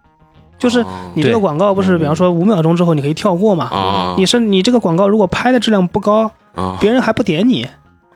[0.58, 1.10] 就是啊。
[1.14, 6.76] 你这个广告不是，比方说五秒钟之后你可以跳过嘛，啊，你是你这个广告如果拍的质量不高，啊。
[6.80, 7.66] 别人还不点你，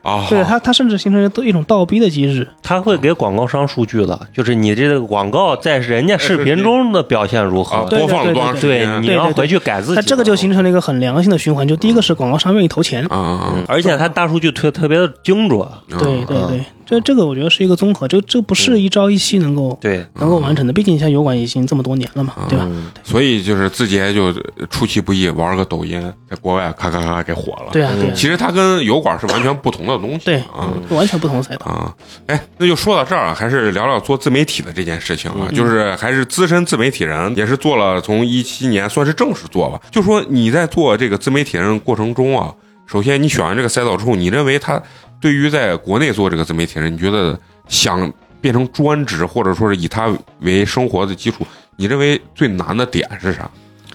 [0.01, 2.47] 啊，对它它甚至形成一种倒逼的机制。
[2.63, 9.03] 他会给广告商数据的，就是你这个广告在人家视频中的表现如啊，何，对播放多长时对，间？
[9.03, 10.01] 你要回去改自己的。
[10.01, 22.65] 它这个就形成了一个很良性的循环，就第一个是广告商愿意投钱，啊而且它大数据特特别的精准，对对对，这这个我觉得是一个综合，这这不是一朝一夕能够对，能够完成的，毕竟像油管已经这么多年了嘛，对吧？
[22.69, 24.33] 嗯所以就是字节就
[24.69, 27.69] 出其不意玩个抖音，在国外咔咔咔给火了。
[27.71, 30.25] 对啊，对啊，其实它跟油管是完全不同的东西。
[30.25, 30.67] 对啊。
[30.89, 31.65] 完全不同的赛道。
[31.65, 31.95] 啊，
[32.27, 39.79] 哎，那就说到这儿啊，还是聊聊做自媒体的这件事情啊，就是还是资深自媒体人，也是做了从一七年算是正式做吧。
[39.89, 42.53] 就说你在做这个自媒体人过程中啊，
[42.85, 44.81] 首先你选完这个赛道之后，你认为他
[45.19, 51.45] 对于在国内做这个自媒体人，你觉得想变成专职，或者说是以他为生活的基础，
[51.77, 53.49] 你认为最难的点是啥？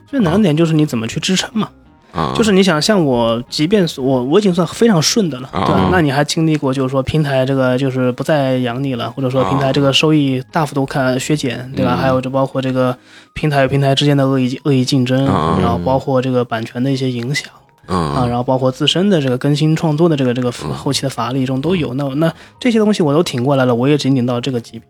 [0.06, 1.68] 最难的点就是你怎么去支撑嘛，
[2.12, 5.88] 啊，就是你想像我，即便是我我已经算非常顺的了，啊对吧？
[5.90, 11.96] 那你还经历过就是说平台这个就是不再养你了，或者说平台这个收益大幅度看削减，对吧？
[11.96, 12.96] 嗯还有就包括这个
[13.34, 17.50] 平台与平台之间的恶意恶意竞争，啊然后包括这个版权的一些影响。
[17.86, 21.94] 啊，嗯然后包括自身的这个更新创作的这个这个后期的乏力中都有。
[21.94, 24.88] 那那这些东西我都挺过来了，我也仅仅到这个级别。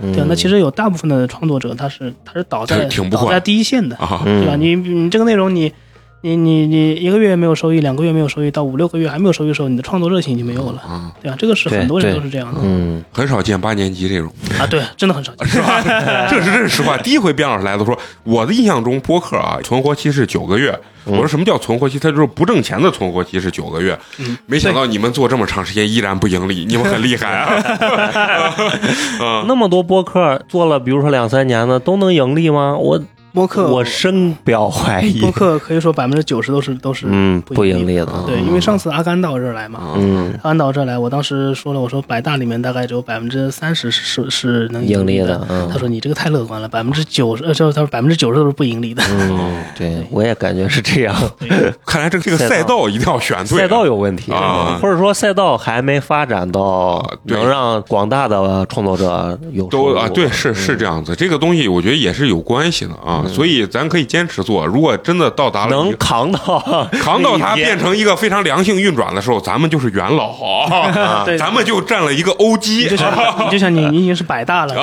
[0.00, 4.56] 嗯对啊，那其实有大部分的创作者他是他是倒在倒在第一线的，对吧？
[4.56, 5.72] 你你这个内容你。
[6.20, 11.36] 你你你一个月没有收益，两个月没有收益，到五六个月还没有收益的时候，你的创作热情已经没有了，啊，对吧？
[11.38, 14.32] 这个是很多人都是这样的嗯，很少见八年级这种。
[14.58, 15.46] 啊，对，真的很少见。
[15.46, 15.80] 是吧？
[16.28, 16.96] 这是这是实话。
[16.98, 20.76] 第一回边老师来的说，我的印象中播客啊，存活期是九个月。
[21.04, 21.98] 我说什么叫存活期？
[21.98, 23.98] 他就是不挣钱的存活期是九个月。
[24.44, 27.54] 没想到你们做这么长时间依然不盈利，你们很厉害啊！
[29.24, 32.76] 啊 那么多播客做了，比如说两三年的，都能盈利吗？
[32.76, 33.00] 我
[33.32, 35.30] 播客我深表怀疑播。
[35.30, 38.06] 客可以说百分之九十都是都是嗯，不盈利的。
[38.26, 49.02] 对，因为上次阿甘到这儿来嘛，嗯，阿甘到这儿来，我当时说了，我说百大里面大概只有百分之三十是是能盈利利的嗯他说你这个太乐观了，百分之九十，呃，就是他说百分之九十都是不盈利的。
[49.10, 51.14] 嗯，对，我也感觉是这样。
[51.84, 53.58] 看来这个这个赛道一定要选对。
[53.58, 61.14] 赛道有问题啊或者说赛道还没发展到能让广大的创作者有都啊，对，是是这样子。
[61.14, 64.66] 这个东西我觉得也是有关系的啊，所以咱可以坚持做。
[64.66, 70.30] 如果真的到达了能扛到 扛到它变成一个非常良性运转的时候，咱们就是元老
[70.66, 72.96] 啊， 对咱们就占了一个 OG 就。
[72.96, 73.08] 像
[73.46, 74.74] 你就像你你已经是百大了，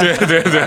[0.00, 0.42] 对 对？
[0.42, 0.60] 对！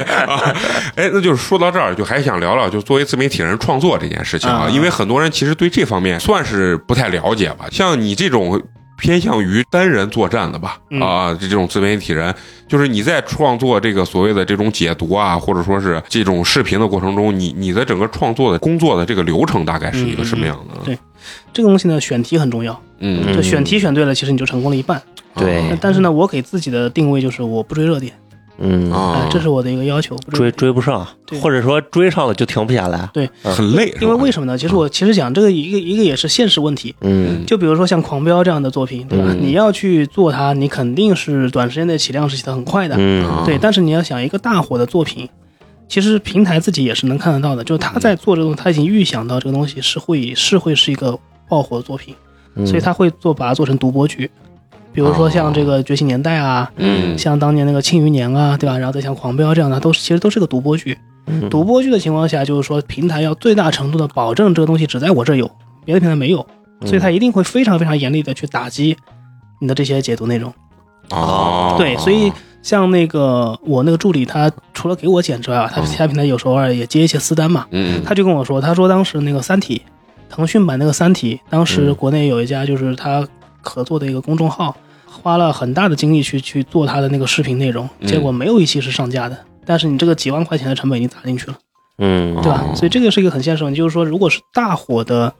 [0.95, 7.65] 哎，那就是说到这儿，就还想聊聊，就作为自媒体人创作这件事情啊，啊因为很多人其实对这方面算是不太了解吧。
[7.71, 8.61] 像你这种
[8.97, 12.33] 偏向于单人作战的吧，嗯啊，这种自媒体人，
[12.67, 20.81] 就是你在创作这个所谓的这种解读啊，或者说是这种视频的过程中，你你的整个创作的工作的这个流程大概是一个什么样的？
[20.85, 20.97] 对
[21.53, 22.79] 这个东西呢，选题很重要。
[22.99, 25.01] 嗯就选题选对了，其实你就成功了一半。
[25.35, 28.13] 对啊但是呢，我给自己的定位就是我不追热点，
[28.59, 30.15] 嗯，啊哎，这是我的一个要求。
[30.31, 33.09] 追追不上，对或者说追上了就停不下来。
[33.11, 34.31] 对很累，因为为？
[34.31, 34.57] 什么呢？
[34.57, 36.93] 其实我其实讲这个一个一个也是现实问题。
[37.01, 39.25] 嗯就比如说像《狂飙》这样的作品，对吧？
[39.29, 43.57] 嗯你要去做它，你肯定是短时间内起量是起得很快的，嗯啊对。
[43.57, 45.29] 但是你要想一个大火的作品，
[45.87, 51.17] 其实平台自己也是能看得到的，就是他在做这个东西，他已经预想到这个东西是会是会是一个
[51.47, 52.13] 爆火的作品，
[52.55, 54.29] 嗯，所以他会做把它做成独播剧。
[54.95, 57.17] 比如说像这个《觉醒年代》啊，嗯。
[57.17, 58.77] 像当年那个《庆余年》啊，对吧？
[58.77, 60.97] 然后再像《狂飙》这样的，都是其实都是个独播剧。
[61.27, 61.49] 嗯。
[61.49, 65.51] 独播剧的情况下，就是说平台要最大程度的保证这个东西只在我这有，
[65.83, 66.47] 别的平台没有，
[66.79, 66.87] 嗯。
[66.87, 68.95] 所以它一定会非常非常严厉的去打击
[69.59, 70.53] 你的这些解读内容。
[71.11, 72.31] 哦，对，所以
[72.63, 79.83] 像那个我那个助理，他除了给我剪之外啊，他其他平台有时候偶尔也接一些私单嘛，嗯，他就跟我说，他说当时那个《三体》，
[80.33, 83.27] 腾讯版那个《三体》，当时嗯国内有一家就是他
[83.61, 84.75] 合作的一个公众号，
[85.25, 88.07] 花了很大的精力去去做他的那个视频内容，嗯。
[88.07, 89.35] 结果没有一期是上架的。
[89.65, 91.57] 但是你这个几万块钱的成本已经砸进去了，
[91.97, 92.35] 嗯。
[92.43, 92.63] 对吧？
[92.63, 95.33] 哦所以这个是一个很现实的问题，就是说，如果是大火的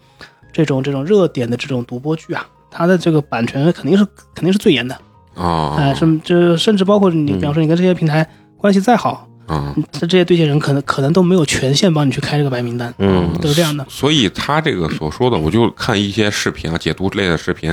[0.52, 4.04] 这种这种热点的这种独播剧啊，它的这个版权肯定是
[4.34, 4.98] 肯定是最严的，
[5.36, 13.32] 啊哎、甚这甚至包括你，嗯比方说你跟这些平台关系再好，嗯，这这些对接人可能可能都没有权限帮你去开这个白名单，嗯。
[13.40, 13.86] 都是这样的。
[13.88, 17.72] 所以他这个所说的，我就看一些视频啊，解读类的视频，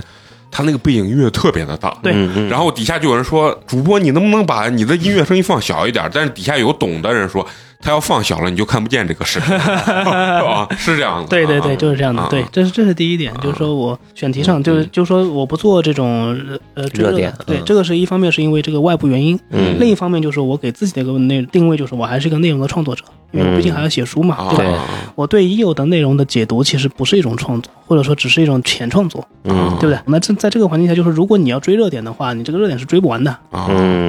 [0.53, 2.13] 他那个背景音乐特别的大，对。
[2.49, 6.09] 然后底下就有人说，主播你能不能把你的音乐声音放小一点？
[6.13, 7.45] 但是底下有懂的人说，
[7.81, 12.21] 他要放小了，你就看不见这个视频， 啊，是这样的，对对对，啊就是这样的。
[12.21, 12.29] 啊。
[12.31, 16.39] 对，这是这是第一点，就是说我选题上就是就是说我不做这种
[16.75, 19.79] 呃追热点对嗯，这个是一方面是因为这个外部原因，嗯。
[19.81, 23.03] 另一方面就是我给自己的一个内定位就是我还是一个内容的创作者，
[23.33, 24.73] 因为我毕竟还要写书嘛，啊对吧？
[24.79, 24.85] 啊
[25.15, 29.99] 我对已有的内容的解读其实不是一种创作，或者说只是一种前创作，嗯对不对？
[30.07, 33.37] 那这在这个环境下，就是如果你要追热点的话，你这个热点是追不完的，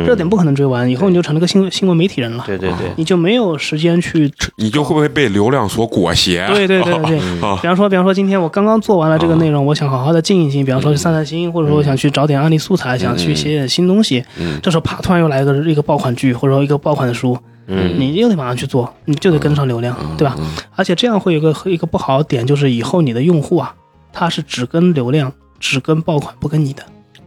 [0.06, 4.32] 热点不可能追完，以后你就成了个新闻新闻媒体人了，对对对，你就没有时间去。
[4.58, 6.48] 你就会不会被流量所裹挟？
[6.54, 7.18] 对对对对。
[7.42, 14.24] 啊比方说，比方说，今天我刚刚做完了这个内容，我想好好的静一静，比方说去散散心，或者说我想去找点案例素材，想去写点新东西。
[14.40, 17.38] 嗯这时候啪，突然又来一个一个爆款剧，或者说一个爆款的书，
[17.68, 20.36] 嗯你又得马上去做，你就得跟上流量，对吧？
[20.40, 20.46] 嗯
[20.76, 23.74] 而且这样会有个一个不好的点，就是以后你的用户啊，
[24.12, 26.84] 他是只跟流量，只跟爆款，不跟你的。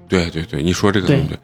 [0.08, 1.38] 对对对，你说这个对对对，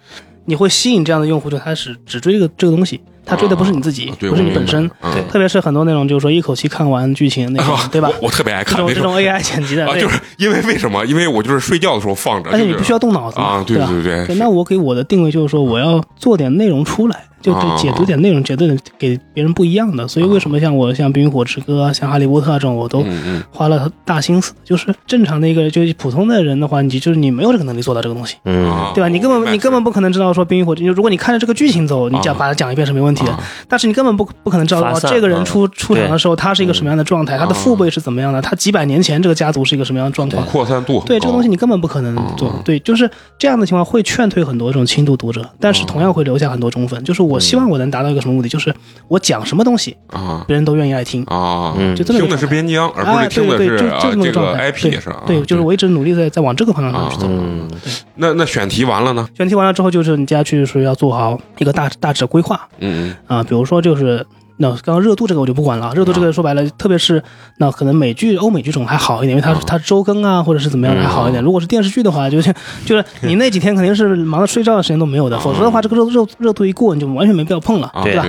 [0.45, 4.89] 你会吸引这样的用户，就开始只追这个这个东西，他追的不是你自己，不是你本身。
[5.31, 8.09] 特别是很多那种，就是说一口气看完剧情那种，对吧？
[8.21, 11.05] 我我特别爱看这种 这种 AI 剪辑的，就是因为为什么？
[11.07, 13.87] 因为我就是睡觉的时候放着，而且你不需要动脑子嘛啊，对吧？
[13.87, 20.07] 对对对，那我给我的定位就是说，我要做点内容出来，就对啊解读点内容，解读点给别人不一样的。
[20.09, 23.05] 所以为什么像我像《冰与火之歌》啊、像《哈利波特》这种，我都
[23.51, 24.55] 花了大心思。
[24.65, 29.09] 就是正常的一个就是普通的人的话，你就是你没有这个能力做到这个东西，嗯啊，对吧？
[29.09, 33.33] 你根本你根本不可能知道说《冰与火之歌》，如果你看着这个剧情走，你讲啊把它讲一遍是没问题的。
[33.33, 40.45] 啊但是你根本不不可能知道这个人啊出出场的时候他是一个什么样的状态，他的父辈是怎么样的，他几百年前这个家族是一个什么样的状况。
[40.47, 47.03] 扩散度对这个东西你根本不可能做嗯，对，就是这样的情况会劝退很多这种轻度读者，但是同样会留下很多忠粉。
[47.03, 48.75] 就是我希望我能达到一个什么目的，就是
[49.09, 51.23] 我讲什么东西，啊别人都愿意爱听。
[51.25, 54.71] 啊，嗯就这么个听的是状态边疆，而不哎，是听的对对对，就啊就这么这个个状态。
[54.73, 57.27] IP 对是啊，对，就是我一直努力在在往这个方向上去走。
[57.29, 57.69] 嗯
[58.17, 59.29] 那那选题完了呢？
[59.37, 64.25] 选题完了之后，就是你接下去是要做好一个大大致的规划嗯啊，比如说就是。
[64.63, 67.21] 那刚刚热度这个我就不管了，热度这个说白了，特别是
[67.57, 71.43] 那可能美剧、欧美剧这种还好一点，因为它啊它周更啊，或者是怎么样还好一点。
[71.43, 72.55] 如果是电视剧的话，就是
[72.87, 78.25] 就是 你那几天肯定是忙着睡觉的时间都没有的，否则的话，这个热热热度一过，你就完全没必要碰了，啊，对吧？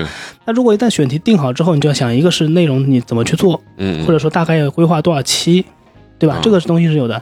[0.46, 5.64] 那如果一旦选题定好之后，你就要想一个是内容你怎么去做，嗯，或者说大概要规划多少期，
[6.18, 6.40] 对吧啊？
[6.42, 7.22] 这个东西是有的。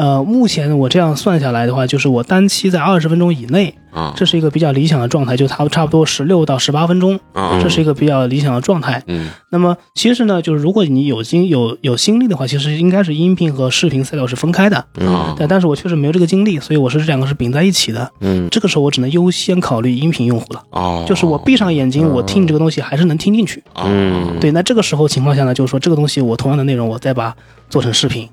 [0.00, 9.02] 呃，目前我这样算下来的话，就是我单期在二十分钟以内，啊这是一个比较理想的状态，就差不差不多十六到十八分钟，啊，这是一个比较理想的状态。
[9.08, 14.78] 嗯那么其实呢，就是如果你有精有有心力的话，其实应该是音频和视频赛道是分开的。
[15.06, 18.10] 啊对，但是我确实没有这个精力，所以我是这两个是并在一起的。
[18.20, 23.62] 嗯这个时候我只能优先考虑音频用户了，哦，就是我闭上眼睛，我听这个东西还是能听进去。
[23.74, 27.36] 嗯对，那这个时候情况下呢，就是说这个东西我同样的内容，我再把它
[27.68, 28.26] 做成视频。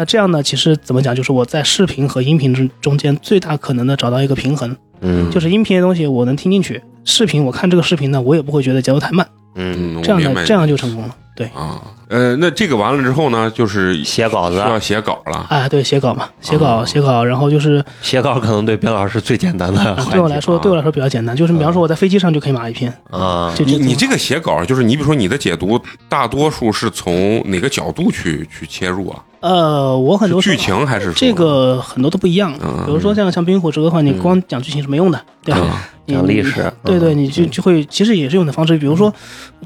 [0.00, 11.14] 那这样呢，其实怎么讲，就是我在视频和音频之中间最大可能的找到一个平衡，嗯就是音频的东西我能听进去，视频我看这个视频呢，我也不会觉得节奏太慢，嗯嗯，这样呢，这样就成功了。
[11.36, 15.46] 对，啊，呃，那这个完了之后呢，就是写稿子需要写稿了。
[15.50, 25.78] 啊，对，写稿嘛，写稿，哦写稿，然后就是写稿可能对边老师最简单的啊对我来说，啊对我来说比较简单，就是比方说我在飞机上就可以码一篇，啊你你这个写稿，就是你比如说你的解读，
[26.08, 29.22] 大多数是从哪个角度去去切入啊？
[29.40, 35.88] 呃，我很多时候是剧情还是这个很多都不一样，嗯比如说像像《冰与火之歌》的话，你光讲剧情是没用的，对吧？
[36.06, 37.18] 讲历史对对，嗯。
[37.18, 39.12] 你就就会其实也是用的方式，比如说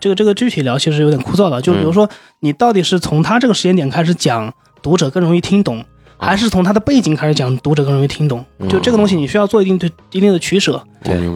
[0.01, 2.09] 这个这个具体聊其实有点枯燥的，就比如说
[2.41, 4.53] 你到底是从他这个时间点开始讲，
[4.83, 5.85] 读者更容易听懂。
[6.17, 8.45] 啊还是从他的背景开始讲，读者更容易听懂。
[8.69, 10.83] 就这个东西，你需要做一定的一定的取舍。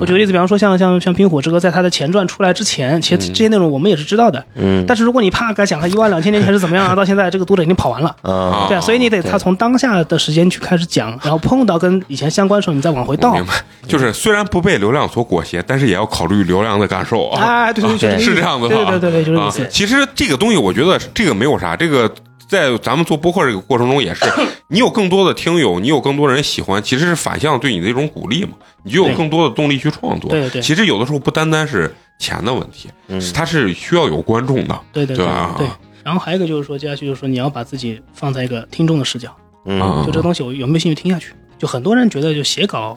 [0.00, 4.42] 我举个例子，比方说像像像《冰火之歌》在它的前传出来之前，其实这些内容我们也是知道的。
[4.54, 8.08] 嗯但是如果你啪给他讲了一万两千年前是怎么样啊， 到现在这个读者已经跑完了。
[8.22, 13.34] 啊对啊，所以你得对他从当下的时间去开始讲，然后碰到跟以前相关的时候，你再往回倒。
[13.34, 13.52] 明白，
[13.86, 17.42] 就是虽然不被流量所裹挟，但是也要考虑流量的感受啊。
[17.42, 19.68] 哎，对对对， 是这样子的啊对对对对，就是这意思。
[19.70, 22.10] 其实这个东西，我觉得这个没有啥，这个
[22.48, 24.24] 在咱们做播客这个过程中也是，
[24.68, 28.52] 你有更多的听友，你有更多人喜欢，其实是反向对你的一种鼓励嘛，
[28.82, 30.30] 你就有更多的动力去创作。
[30.30, 34.80] 对对对其实有的时候不单单是钱的问题，嗯它是需要有观众的。
[34.92, 35.68] 对对对对吧对。
[36.02, 39.30] 然后还有一个就是说，接下去就是说，你要把自己放在一个听众的视角，
[39.66, 41.34] 嗯啊就这东西我有没有兴趣听下去？
[41.58, 42.96] 就很多人觉得就写稿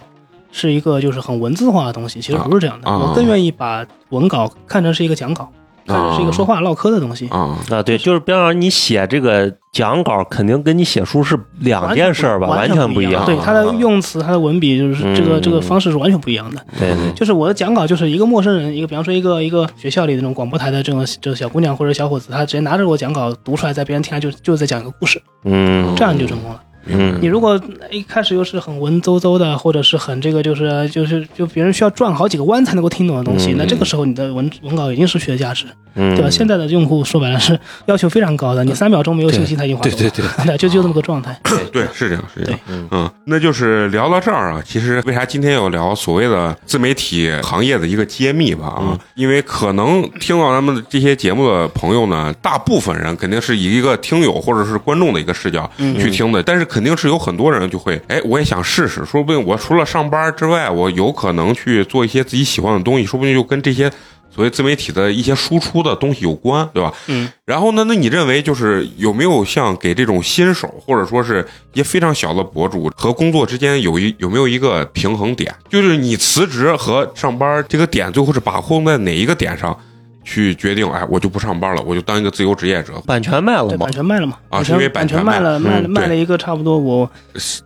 [0.51, 2.89] 是一个就是很文字化的东西，其实不是这样的。
[2.89, 5.51] 我更愿意把文稿看成是一个讲稿，
[5.85, 7.27] 看成是一个说话唠嗑的东西。
[7.29, 13.25] 啊，啊，对，就是边上你写这个讲稿，肯定跟你写书是两件事吧，完完全不一样。
[13.25, 16.65] 对他的用词、他的文笔，就是这个嗯这个方式是完全不一样的。
[16.77, 26.61] 对对，就是我的讲稿，就是一个陌生人，一个比方说一个一个学校里的那种广播台的这种这个小姑娘或者小伙子，他直接拿着我讲稿读出来，在别人听来就就是在讲一个故事，嗯，这样就成功了。
[26.85, 27.59] 嗯你如果
[27.89, 36.29] 一开始又是很文绉绉的，或者是很这个就是就是就别人需要转好几个弯才能够听懂的东西，嗯那这个时候你的文文稿已经失去了价值，嗯，对吧？
[36.29, 41.39] 现在的用户说白了是要求非常高的，你三秒钟没有信息他已经划走了，对对对 对，就就这么个状态。
[41.71, 42.59] 对，是这样，是这样。
[42.67, 48.67] 嗯嗯，那就是聊到这儿啊，其实为啥今天要聊所谓的自媒体行业的一个揭秘吧？
[48.67, 63.91] 啊，因为可能听到咱们这些节目的朋友呢，大部分人肯定是以一个听友或者是观众的一个视角去听的，但是肯定是有很多人就会，哎，我也想试试，说不定我除了上班之外，我有可能去做一些自己喜欢的东西，说不定就跟这些。
[64.33, 66.93] 所谓自媒体的一些输出的东西有关，对吧？
[67.07, 67.29] 嗯。
[67.43, 75.53] 然后呢，那你认为就是有没有像给这种新手或者说是一些非常小的博主和工作之间有一有没有一个平衡点？
[75.69, 79.77] 就是你辞职和上班这个点最后是把控在哪一个点上
[80.23, 80.87] 去决定？
[80.89, 83.91] 哎，我就不上班了，我就当一个自由职业者，版权卖了对，吗版？
[83.91, 84.37] 权卖了嘛？
[84.49, 87.09] 啊是因为版版权卖了，卖卖了嗯卖了一个差不多我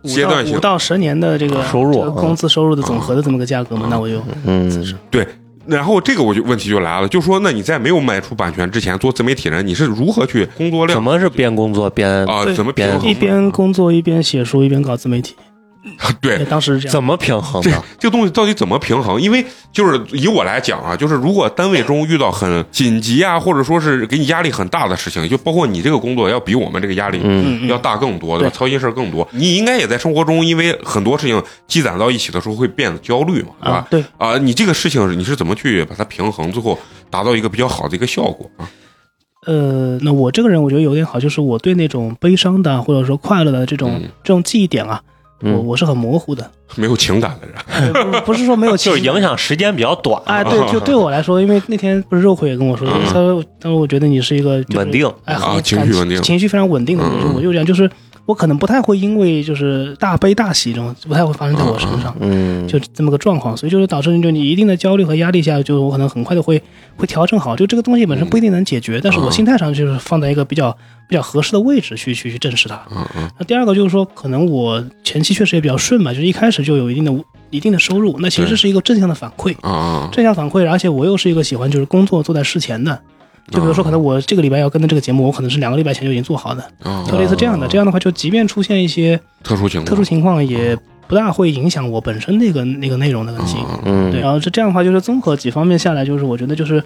[0.02, 5.26] 阶段性五到十年的这个收入这个工资收入的总和的这么个价格嘛，那我就嗯，对。
[5.66, 12.44] 然后这个我就问题就来了，就说那你在没有卖出版权之前做自媒体人，你是如何去工作量怎么是边工作边啊？
[12.44, 13.02] 对怎么平衡？
[13.04, 15.34] 一边工作一边写书一边搞自媒体。
[16.20, 16.92] 对对，当时是这样。
[16.92, 17.82] 怎么平衡这的？
[17.98, 19.20] 这个东西到底怎么平衡？
[19.20, 27.20] 因为就是以我来讲啊，就是如果单位中遇到很紧急啊，或者说是给你压力很大的事情，就包括你这个工作要比我们这个压力
[27.68, 28.54] 要大更多，对吧？
[28.54, 29.26] 操心事儿更多。
[29.32, 33.86] 你应该也在生活中，因为很多事情积攒到一起的时候会变得焦虑嘛，对吧啊，？
[33.90, 36.78] 对，啊，你这个事情你是怎么去把它平衡，最后
[37.10, 38.68] 达到一个比较好的一个效果啊？
[39.46, 45.00] 呃，那我这个人我觉得有点好，就是我对那种悲伤的或者说快乐的这种、嗯这种记忆点啊，
[45.40, 53.02] 我嗯，我是很模糊的， 没有情感的人， 呃不不是说没有 就是影响时间比较短，哎，对，就对我来说，因为那天不是肉魁也跟我说，嗯。
[53.06, 55.10] 他说，他说我觉得你是一个就是稳定。
[55.24, 56.20] 哎，啊情绪稳定。
[56.22, 57.04] 情绪非常稳定的
[57.34, 57.90] 我就这样，就是
[58.26, 66.60] 我可能不太会因为就是大悲大喜这种不太会发生在我身上，嗯，就这么个状况，所以就是导致就你一定的焦虑和压力下，就我可能很快的会
[66.96, 70.76] 会调整好，就这个东西本身不一定能解决，但是我心态上就是放在一个比较
[71.08, 72.82] 比较合适的位置去去去正视它。
[73.38, 79.54] 那第二个就是说，可能我前期确实也比较顺嘛，就是一开始就有一定的一定的收入，那其实是一个正向的反馈。
[80.10, 83.00] 正向反馈，而且我又是一个喜欢就是工作做在事前的，
[83.50, 87.04] 就比如说可能我这个礼拜要跟的这个节目，我可能是两个礼拜前就已经做好的，啊！
[87.06, 87.68] 就类似这样的。
[87.68, 93.60] 这样的话，就即便出现一些特殊情况，特殊情况，也不大会影响我本身那个那个内容的更新。
[93.84, 96.82] 嗯，对，然后这这样的话，就是综合几方面下来，就是我觉得就是，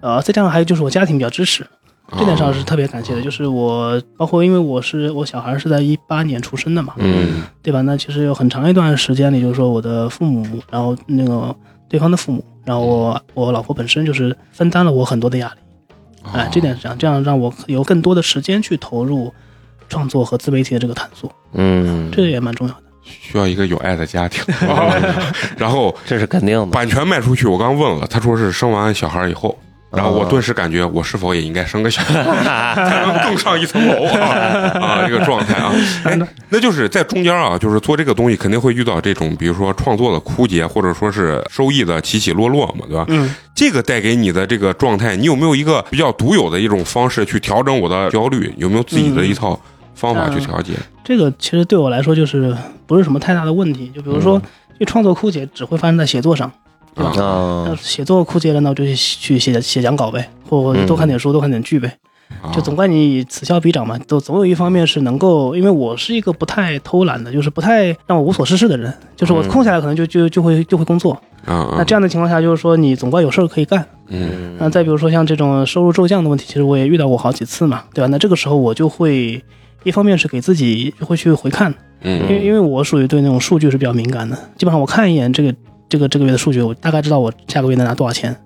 [0.00, 1.64] 呃，再加上还有就是我家庭比较支持，
[2.06, 3.20] 啊这点上是特别感谢的。
[3.20, 7.80] 就是我包括因为我是我小孩是在一八年出生的嘛，嗯对吧？
[7.82, 11.52] 那其实有很长一段时间里，就是说我的父母，然后那个
[11.88, 15.54] 对方的父母，然后我我老婆本身就是分担了我很多的压力，
[16.32, 19.32] 哎，这点是这样，这样让我有更多的时间去投入
[19.88, 22.80] 创作和自媒体的这个探索，嗯，这个也蛮重要的。
[23.02, 24.42] 需要一个有爱的家庭。
[25.58, 26.66] 然后这是肯定的。
[26.66, 29.58] 版权卖出去，我刚问了，他说是生完小孩以后。
[29.96, 32.22] 然后我哦顿时感觉，我是否也应该生个小孩，
[32.74, 34.28] 才能更上一层楼啊
[34.80, 35.04] 啊！
[35.06, 35.72] 这个状态啊，
[36.04, 36.18] 哎，
[36.48, 43.04] 那就是在中间啊，就是做这个东西肯定会遇到这种，比如说创作的枯竭，或者说是收益的起起落落嘛，对吧？
[43.08, 48.52] 嗯，这个带给你的这个状态，你有没有一个比较独有的一种方式去调整我的焦虑？
[48.56, 49.58] 有没有自己的一套
[49.94, 50.72] 方法去调节？
[51.04, 52.56] 这个其实对我来说就是
[52.86, 53.92] 不是什么太大的问题。
[53.94, 54.40] 就比如说，
[54.78, 56.50] 这创作枯竭只会发生在写作上，
[56.94, 57.10] 对吧？
[57.22, 61.88] 啊那，写作枯竭了，那我就去去写写讲稿呗，或多看点书，多看点剧呗。
[62.42, 71.12] 啊就总怪你此消彼长嘛，都总有一方面是能够，因为我是一个不太偷懒的，就是不太让我无所事事的人，就是我嗯空下来可能就就就会就会工作。
[71.44, 73.86] 啊，那这样的情况下，就是说你总怪有事儿可以干。
[74.08, 78.08] 嗯那再比如说像这种收入骤降的问题，其实我也遇到过好几次嘛，对吧？
[78.08, 79.42] 那这个时候我就会，
[79.82, 81.72] 一方面是给自己会去回看，
[82.02, 85.54] 嗯因为嗯因为我属于对那种数据是比较敏感的，基本上我看一眼这个
[85.94, 88.36] 这个这个月的数据，我大概知道我下个月能拿多少钱，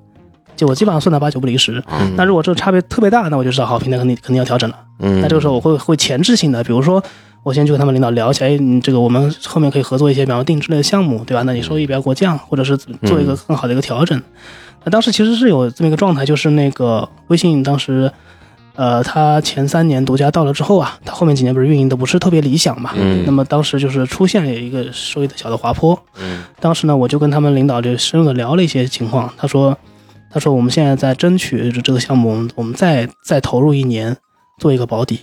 [0.55, 1.83] 就我基本上算到八九不离十。
[1.87, 4.77] 啊那如果这个差别特别大，那我就知道好，平台肯定肯定要调整了。
[4.99, 7.03] 嗯，那这个时候我会会前置性的，比如说
[7.43, 11.43] 我先去跟他们领导聊一下，哎，你这个我们后面可以合作一些，比方说定制类的项目，对吧？
[11.45, 14.21] 那你收益不要给我降，或者是做一个更好的一个调整。
[14.85, 18.13] 那当时其实是有这么一个状态，就是那个微信当时，
[18.79, 22.93] 呃，他前三年独家到了之后啊，他后面几年不是运营的不是特别理想嘛？
[22.95, 26.01] 嗯那么当时就是出现了一个收益的小的滑坡。
[26.21, 29.29] 嗯当时呢，我就跟他们领导就深入的聊了一些情况。
[29.37, 29.77] 他说，
[30.31, 34.17] 他说我们现在在争取这个项目，我们我们再再投入一年
[34.59, 35.19] 做一个保底。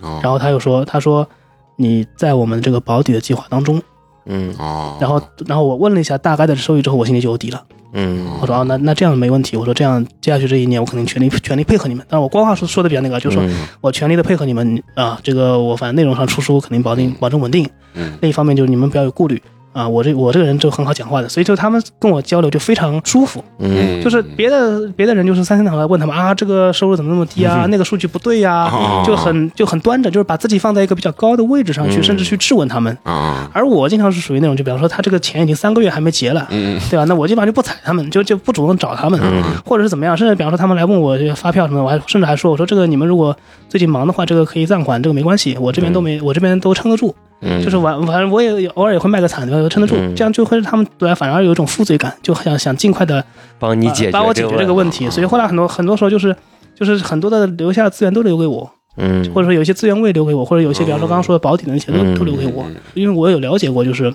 [0.00, 1.28] 哦然后他又说，他说
[1.76, 3.82] 你在我们这个保底的计划当中。
[4.26, 7.62] 嗯哦，然后然后我问了一下大概的收益之后，我心里就有底了。
[7.92, 9.56] 嗯我说啊，那那这样没问题。
[9.56, 12.04] 我说这样接下去这一年，我肯定全力全力配合你们。
[12.10, 17.66] 但是我官话说说的比较那个，就是说嗯我全力的配合你们啊，这个我反正内容上出书肯定保定保证稳定。
[17.94, 19.40] 嗯另一方面就是你们不要有顾虑
[19.76, 23.44] 啊，我这我这个人就很好讲话的，所以就他们跟我交流就非常舒服。
[23.58, 32.96] 嗯就是别的别的人就是三天两头来问他们啊，这个收入怎么那么低啊，那个数据不对呀、哦就很就很端着，就是把自己放在一个比较高的位置上去，嗯甚至去质问他们。
[33.02, 37.04] 啊，而我经常是属于那种，就比方说他这个钱已经三个月还没结了，嗯对吧？
[37.04, 40.16] 那我基本上就不睬他们，就就不主动找他们，嗯或者是怎么样。
[40.16, 43.36] 甚至比方说他们来问我这个发票什么的，我还甚至还说，我说这个你们如果
[43.68, 47.14] 最近忙的话，这个可以暂缓，这个没关系，我这边都没，我这边都撑得住。
[47.40, 49.68] 嗯，就是晚反正我也偶尔也会卖个惨，对吧？
[49.68, 53.22] 撑得住，嗯这样就会让他们对反而有一种负罪感，就想想尽快的
[53.58, 55.08] 帮你解决帮我解决这个问题。
[55.10, 56.34] 所以后来很多很多时候就是
[56.74, 64.12] 就是很多的留下的资源都留给我，嗯，或者说有一些资源未留给我，或者有一些比方说刚刚说的保底的那些都嗯都留给我嗯，因为我有了解过，就是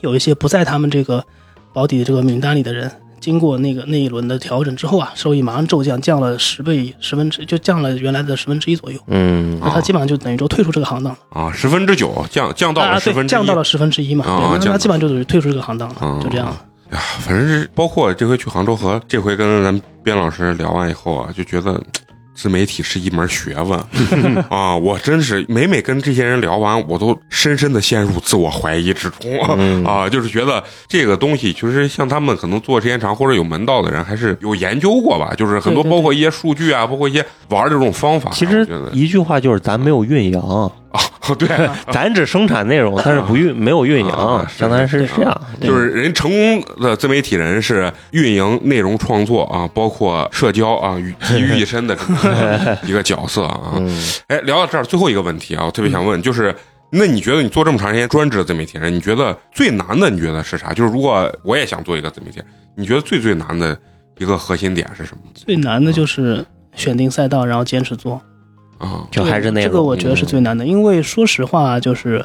[0.00, 1.24] 有一些不在他们这个
[1.72, 2.90] 保底的这个名单里的人。
[3.22, 8.98] 经过那个那一轮的调整之后啊，收益马上骤降，降了十倍，十分之就降了原来的十分之一左右。
[9.06, 14.24] 嗯那他基本上就等于说退出这个行当了，啊，十分之九降降到了十分，之一，降到了十分之一嘛，
[14.60, 16.60] 那他基本上就等于退出这个行当啊了，就这样了。
[16.90, 21.80] 呀，反正是包括这回去杭州和这回跟咱们边老师聊完以后啊，就觉得。
[22.42, 23.78] 自媒体是一门学问
[24.50, 24.76] 啊！
[24.76, 30.08] 我真是每每跟这些人聊完，我都深深的陷入自我怀疑之中、嗯啊！
[30.10, 35.32] 就是觉得这个东西，其实像他们可能做时间长或者有门道的人，还是有研究过吧。
[35.36, 38.34] 就是很多包括一些数据啊，包括一些玩的这种方法啊。
[38.34, 40.32] 其实一句话就是咱没有运营，
[41.22, 41.48] 啊， 对，
[41.92, 45.40] 咱只生产内容，但是不运 没有运啊营，是相当于是这样。
[45.60, 51.96] 就是人成功的自媒体人是运营内容创作啊，包括社交啊，于集于一身的
[52.84, 53.74] 一个角色啊。
[53.76, 56.54] 嗯哎，聊到这儿，最后一个问题啊，我特别想问，就是
[56.90, 60.72] 那你觉得你做这么长时间专职的自媒体人，你觉得最难的，你觉得是啥？
[60.72, 62.46] 就是如果我也想做一个自媒体人，
[62.76, 63.78] 你觉得最最难的
[64.18, 66.44] 一个核心点是什么最难的就是
[66.74, 68.20] 选定赛道，然后坚持做。
[68.82, 69.06] 啊？
[69.10, 69.68] 就还是那个。
[69.68, 72.22] 这个我觉得是最难的，因为说实话，就是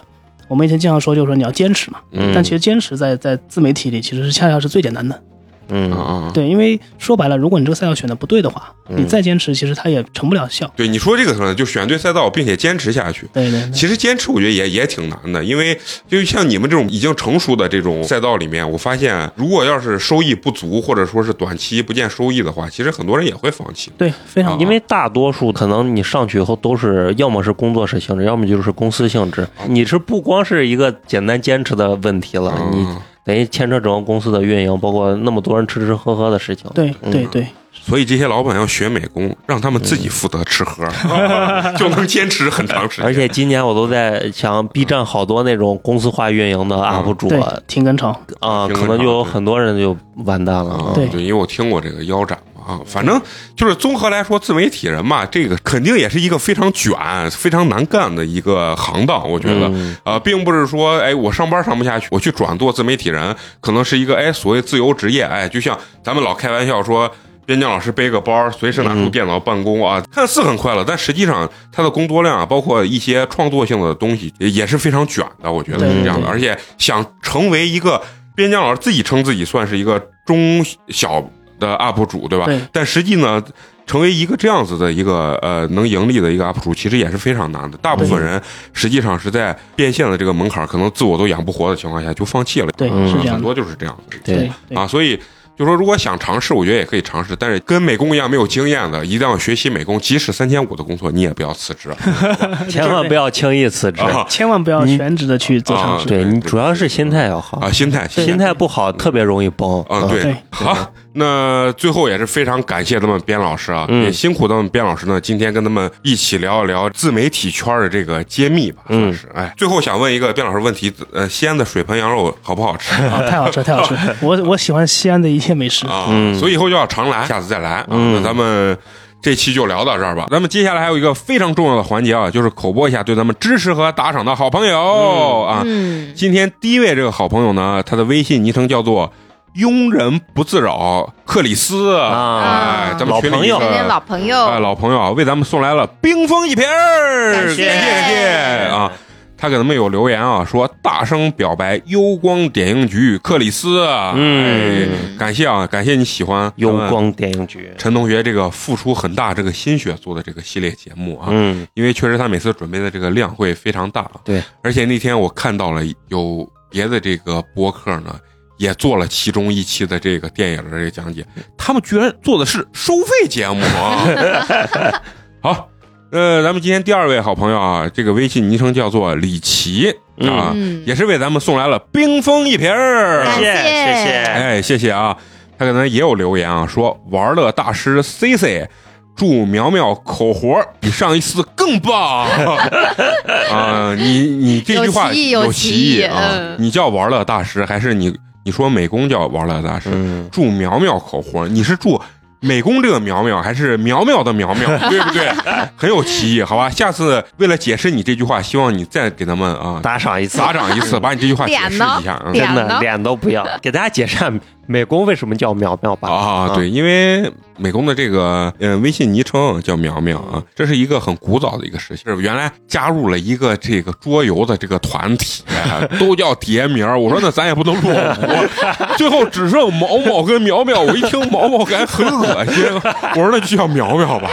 [0.50, 2.00] 我们以前经常说，就是说你要坚持嘛。
[2.12, 5.24] 嗯，但其实坚持在在自媒体里其实是恰恰是最简单的。
[5.70, 6.32] 嗯啊啊！
[6.34, 10.72] 对，因为说白了，如果你这个赛道选的不对的话，嗯你再坚持，其实它也成不了效。
[10.76, 13.28] 对你说这个可能就选对赛道，并且坚持下去。
[13.34, 13.72] 对对对。
[13.72, 15.78] 其实坚持我觉得也也挺难的，因为
[16.08, 23.92] 就像你们这种已经成熟的这种赛道里面，我发现如果要是收益不足，或者说是短期不见收益的话，其实很多人也会放弃。
[23.98, 29.48] 对，非常啊因为大多数可能你上去以后都是要么是工作室性质，要么就是公司性质。
[29.68, 32.88] 你是不光是一个简单坚持的问题了，你
[33.28, 36.72] 嗯等于牵扯整个公司的运营，包括那么多人吃吃喝喝的事情。
[36.74, 37.46] 对嗯对对，
[37.82, 40.86] 所以这些老板要学美工，让他们自己负责吃喝，
[41.78, 43.06] 就能坚持很长时间。
[43.06, 48.10] 而且今年我都在想，B 站好多那种公司化运营的 UP 主对啊，停更潮，
[48.40, 49.96] 啊可能就有很多人就
[50.26, 50.92] 完蛋了。
[50.94, 53.22] 对对，因为我听过这个腰斩嘛啊，反正
[53.56, 56.92] 就是综合来说，自媒体人嘛，这个肯定也是一个非常卷、
[57.32, 59.70] 非常难干的一个行当，我觉得。
[59.70, 67.10] 嗯呃，并不是说，哎，我上班上不下去，我去转做自媒体人，可能是一个哎所谓自由职业，哎，就像咱们老开玩笑说。
[67.48, 75.50] 边疆老师背个包，随时拿出嗯电脑办公啊，看似很快乐，但实际上他的工作量啊，包括一些创作性的东西，也也是非常卷的。
[75.50, 76.28] 我觉得是这样的。
[76.28, 78.00] 而且想成为一个
[78.36, 81.24] 边疆老师自己称自己算是一个中小
[81.58, 82.46] 的 UP 主，对吧？
[82.46, 83.42] 对但实际呢，
[83.86, 87.78] 成为一个这样子的一个呃能盈利的一个 UP 主，其实也是非常难的。
[87.78, 88.42] 大部分人
[88.74, 92.68] 实际上是在变现的这个门槛儿，可能自我都养不活的情况下就放弃了。
[92.76, 93.32] 对，嗯是这样的。
[93.36, 94.18] 很多就是这样的。
[94.26, 95.18] 对对对啊，所以
[95.58, 101.98] 就说如果想尝试，我觉得也可以尝试，但是跟美工一样没有经验的，一定要学习美工，即使三千五的工作，你也不要辞职啊。
[102.70, 104.02] 千万不要轻易辞职。
[104.02, 106.06] 啊 千万不要全职的去做尝试。
[106.06, 109.82] 对你主要是心态要好啊，，心态，心态不好特别容易崩。
[109.84, 119.28] 啊，嗯对对，好，那最后也是非常感谢咱们边老师啊，嗯也辛苦咱们边老师呢，今天跟他们一起聊一聊自媒体圈的这个揭秘吧，算嗯是。
[119.34, 123.96] 哎，最后想问一个边老师问题，呃，西安的水盆羊肉好不好吃啊，太好吃，太好吃！
[124.22, 125.88] 我我喜欢西安的一切美食。
[125.88, 126.06] 啊？
[126.10, 127.88] 嗯所以以后就要常来，下次再来啊。
[127.90, 128.78] 嗯那咱们。
[129.20, 130.28] 这期就聊到这儿吧。
[130.30, 135.64] 咱们接下来还有一个非常重要的环节啊，就是口播一下对咱们支持和打赏的好朋友、啊。
[135.66, 139.12] 嗯，今天第一位这个好朋友呢，他的微信昵称叫做
[139.58, 143.60] “庸人不自扰”克里斯啊哎，咱们老朋友。
[143.60, 147.68] 老朋友，哎，老朋友啊，为咱们送来了冰封一瓶儿，感谢。
[147.68, 148.28] 感谢谢
[148.68, 148.92] 啊！
[149.40, 153.86] 他给咱们有留言啊，说大声表白幽光点映局克里斯，
[154.16, 154.90] 嗯。
[154.90, 156.52] 哎，感谢啊，感谢你喜欢。
[156.56, 157.72] 幽光电影局。
[157.78, 168.16] 陈同学这个付出很大这个心血做的这个系列节目啊，嗯，因为确实他每次准备的这个量会非常大，对，而且那天我看到了有别的这个播客呢，
[168.58, 171.26] 也做了其中一期的这个电影的这个讲解，
[171.58, 175.02] 他们居然做的是收费节目啊！
[175.42, 175.70] 好，
[176.12, 179.90] 呃，咱们今天第二位好朋友啊，这个微信昵称叫做李琦
[180.20, 183.26] 啊，嗯，也是为咱们送来了冰封一瓶儿。
[183.38, 185.16] 谢谢谢谢，哎，谢谢啊！
[185.60, 188.70] 他可能也有留言啊，说玩乐大师 C C，
[189.16, 192.28] 祝苗苗口活比上一次更棒
[193.52, 193.96] 啊！
[193.96, 196.56] 你你这句话有歧义啊嗯！
[196.60, 198.16] 你叫玩乐大师，还是你
[198.48, 199.90] 你说美工叫玩乐大师？
[199.92, 202.02] 嗯，祝苗苗口活，你是祝
[202.40, 204.70] 美工这个苗苗，还是苗苗的苗苗？
[204.90, 205.30] 对不对？
[205.76, 206.70] 很有歧义，好吧？
[206.70, 212.22] 下次为了解释你这句话，希望你再给他们啊打赏一次，打赏一次，把你这句话解释一下。
[212.26, 214.32] 嗯真的脸都不要，给大家解释下
[214.68, 216.10] 美工为什么叫苗苗吧。
[216.10, 230.82] 啊，对，因为美工的这个呃微信昵称叫苗苗啊，这是一个很古早的一个事情，是原来加入了一个这个桌游的这个团体，哎都叫叠名儿 我说那咱也不能落伍，最后只剩毛毛跟苗苗。
[230.82, 234.30] 我一听毛毛感觉很恶心，我说那就叫苗苗吧，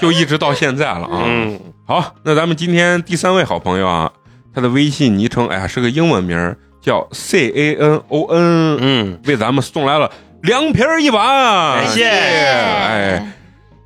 [0.00, 1.22] 就一直到现在了啊。
[1.26, 4.10] 嗯，好，那咱们今天第三位好朋友啊，
[4.54, 10.10] 他的微信昵称哎呀是个英文名儿，叫 C A N O N，嗯，为咱们送来了
[10.42, 13.32] 凉皮儿一碗，感谢哎，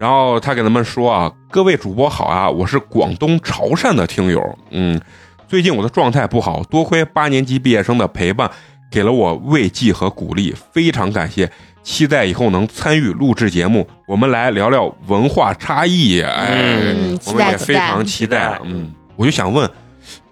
[0.01, 5.01] 然后他给咱们说啊，各位主播好啊，我是广东潮汕的听友，嗯，
[5.47, 8.51] 最近我的状态不好，多亏八年级毕业生的陪伴，
[8.91, 11.49] 给了我慰藉和鼓励，非常感谢。
[11.85, 16.21] 期待以后能参与录制节目，我们来聊聊文化差异。
[16.21, 16.49] 哎，
[16.97, 18.59] 嗯我们也非常期待。
[18.65, 19.71] 嗯，我就想问，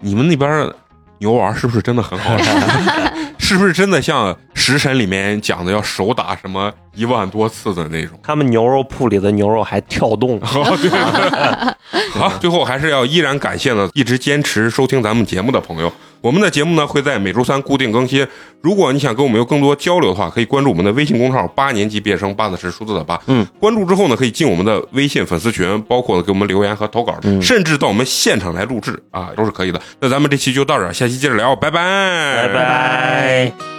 [0.01, 0.75] 你们那边儿
[1.19, 2.43] 牛丸是不是真的很好吃？
[3.39, 8.19] 是不是真的像《食神》里面讲的要手打什么一万多次的那种？
[8.21, 10.37] 他们牛肉铺里的牛肉还跳动。
[12.11, 15.91] 好，最后还是要依然感谢呢，一直坚持收听咱们节目的朋友。
[16.21, 18.25] 我们的节目呢会在每周三固定更新。
[18.61, 23.21] 如果你想跟我们有更多交流的话，可以关注我们的微信公众号“八年级毕业生”，八字是数字的八。
[23.27, 29.79] 嗯，关注之后呢，可以进我们的微信粉丝群，包括给我们留言和投稿，嗯甚至到我们现场来录制啊，都是可以的。
[29.99, 33.76] 那咱们这期就到这儿，下期接着聊，拜拜，拜拜。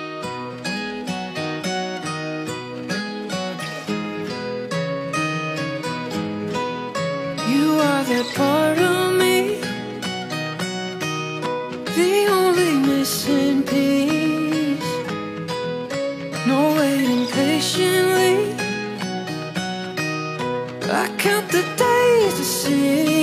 [22.69, 23.18] See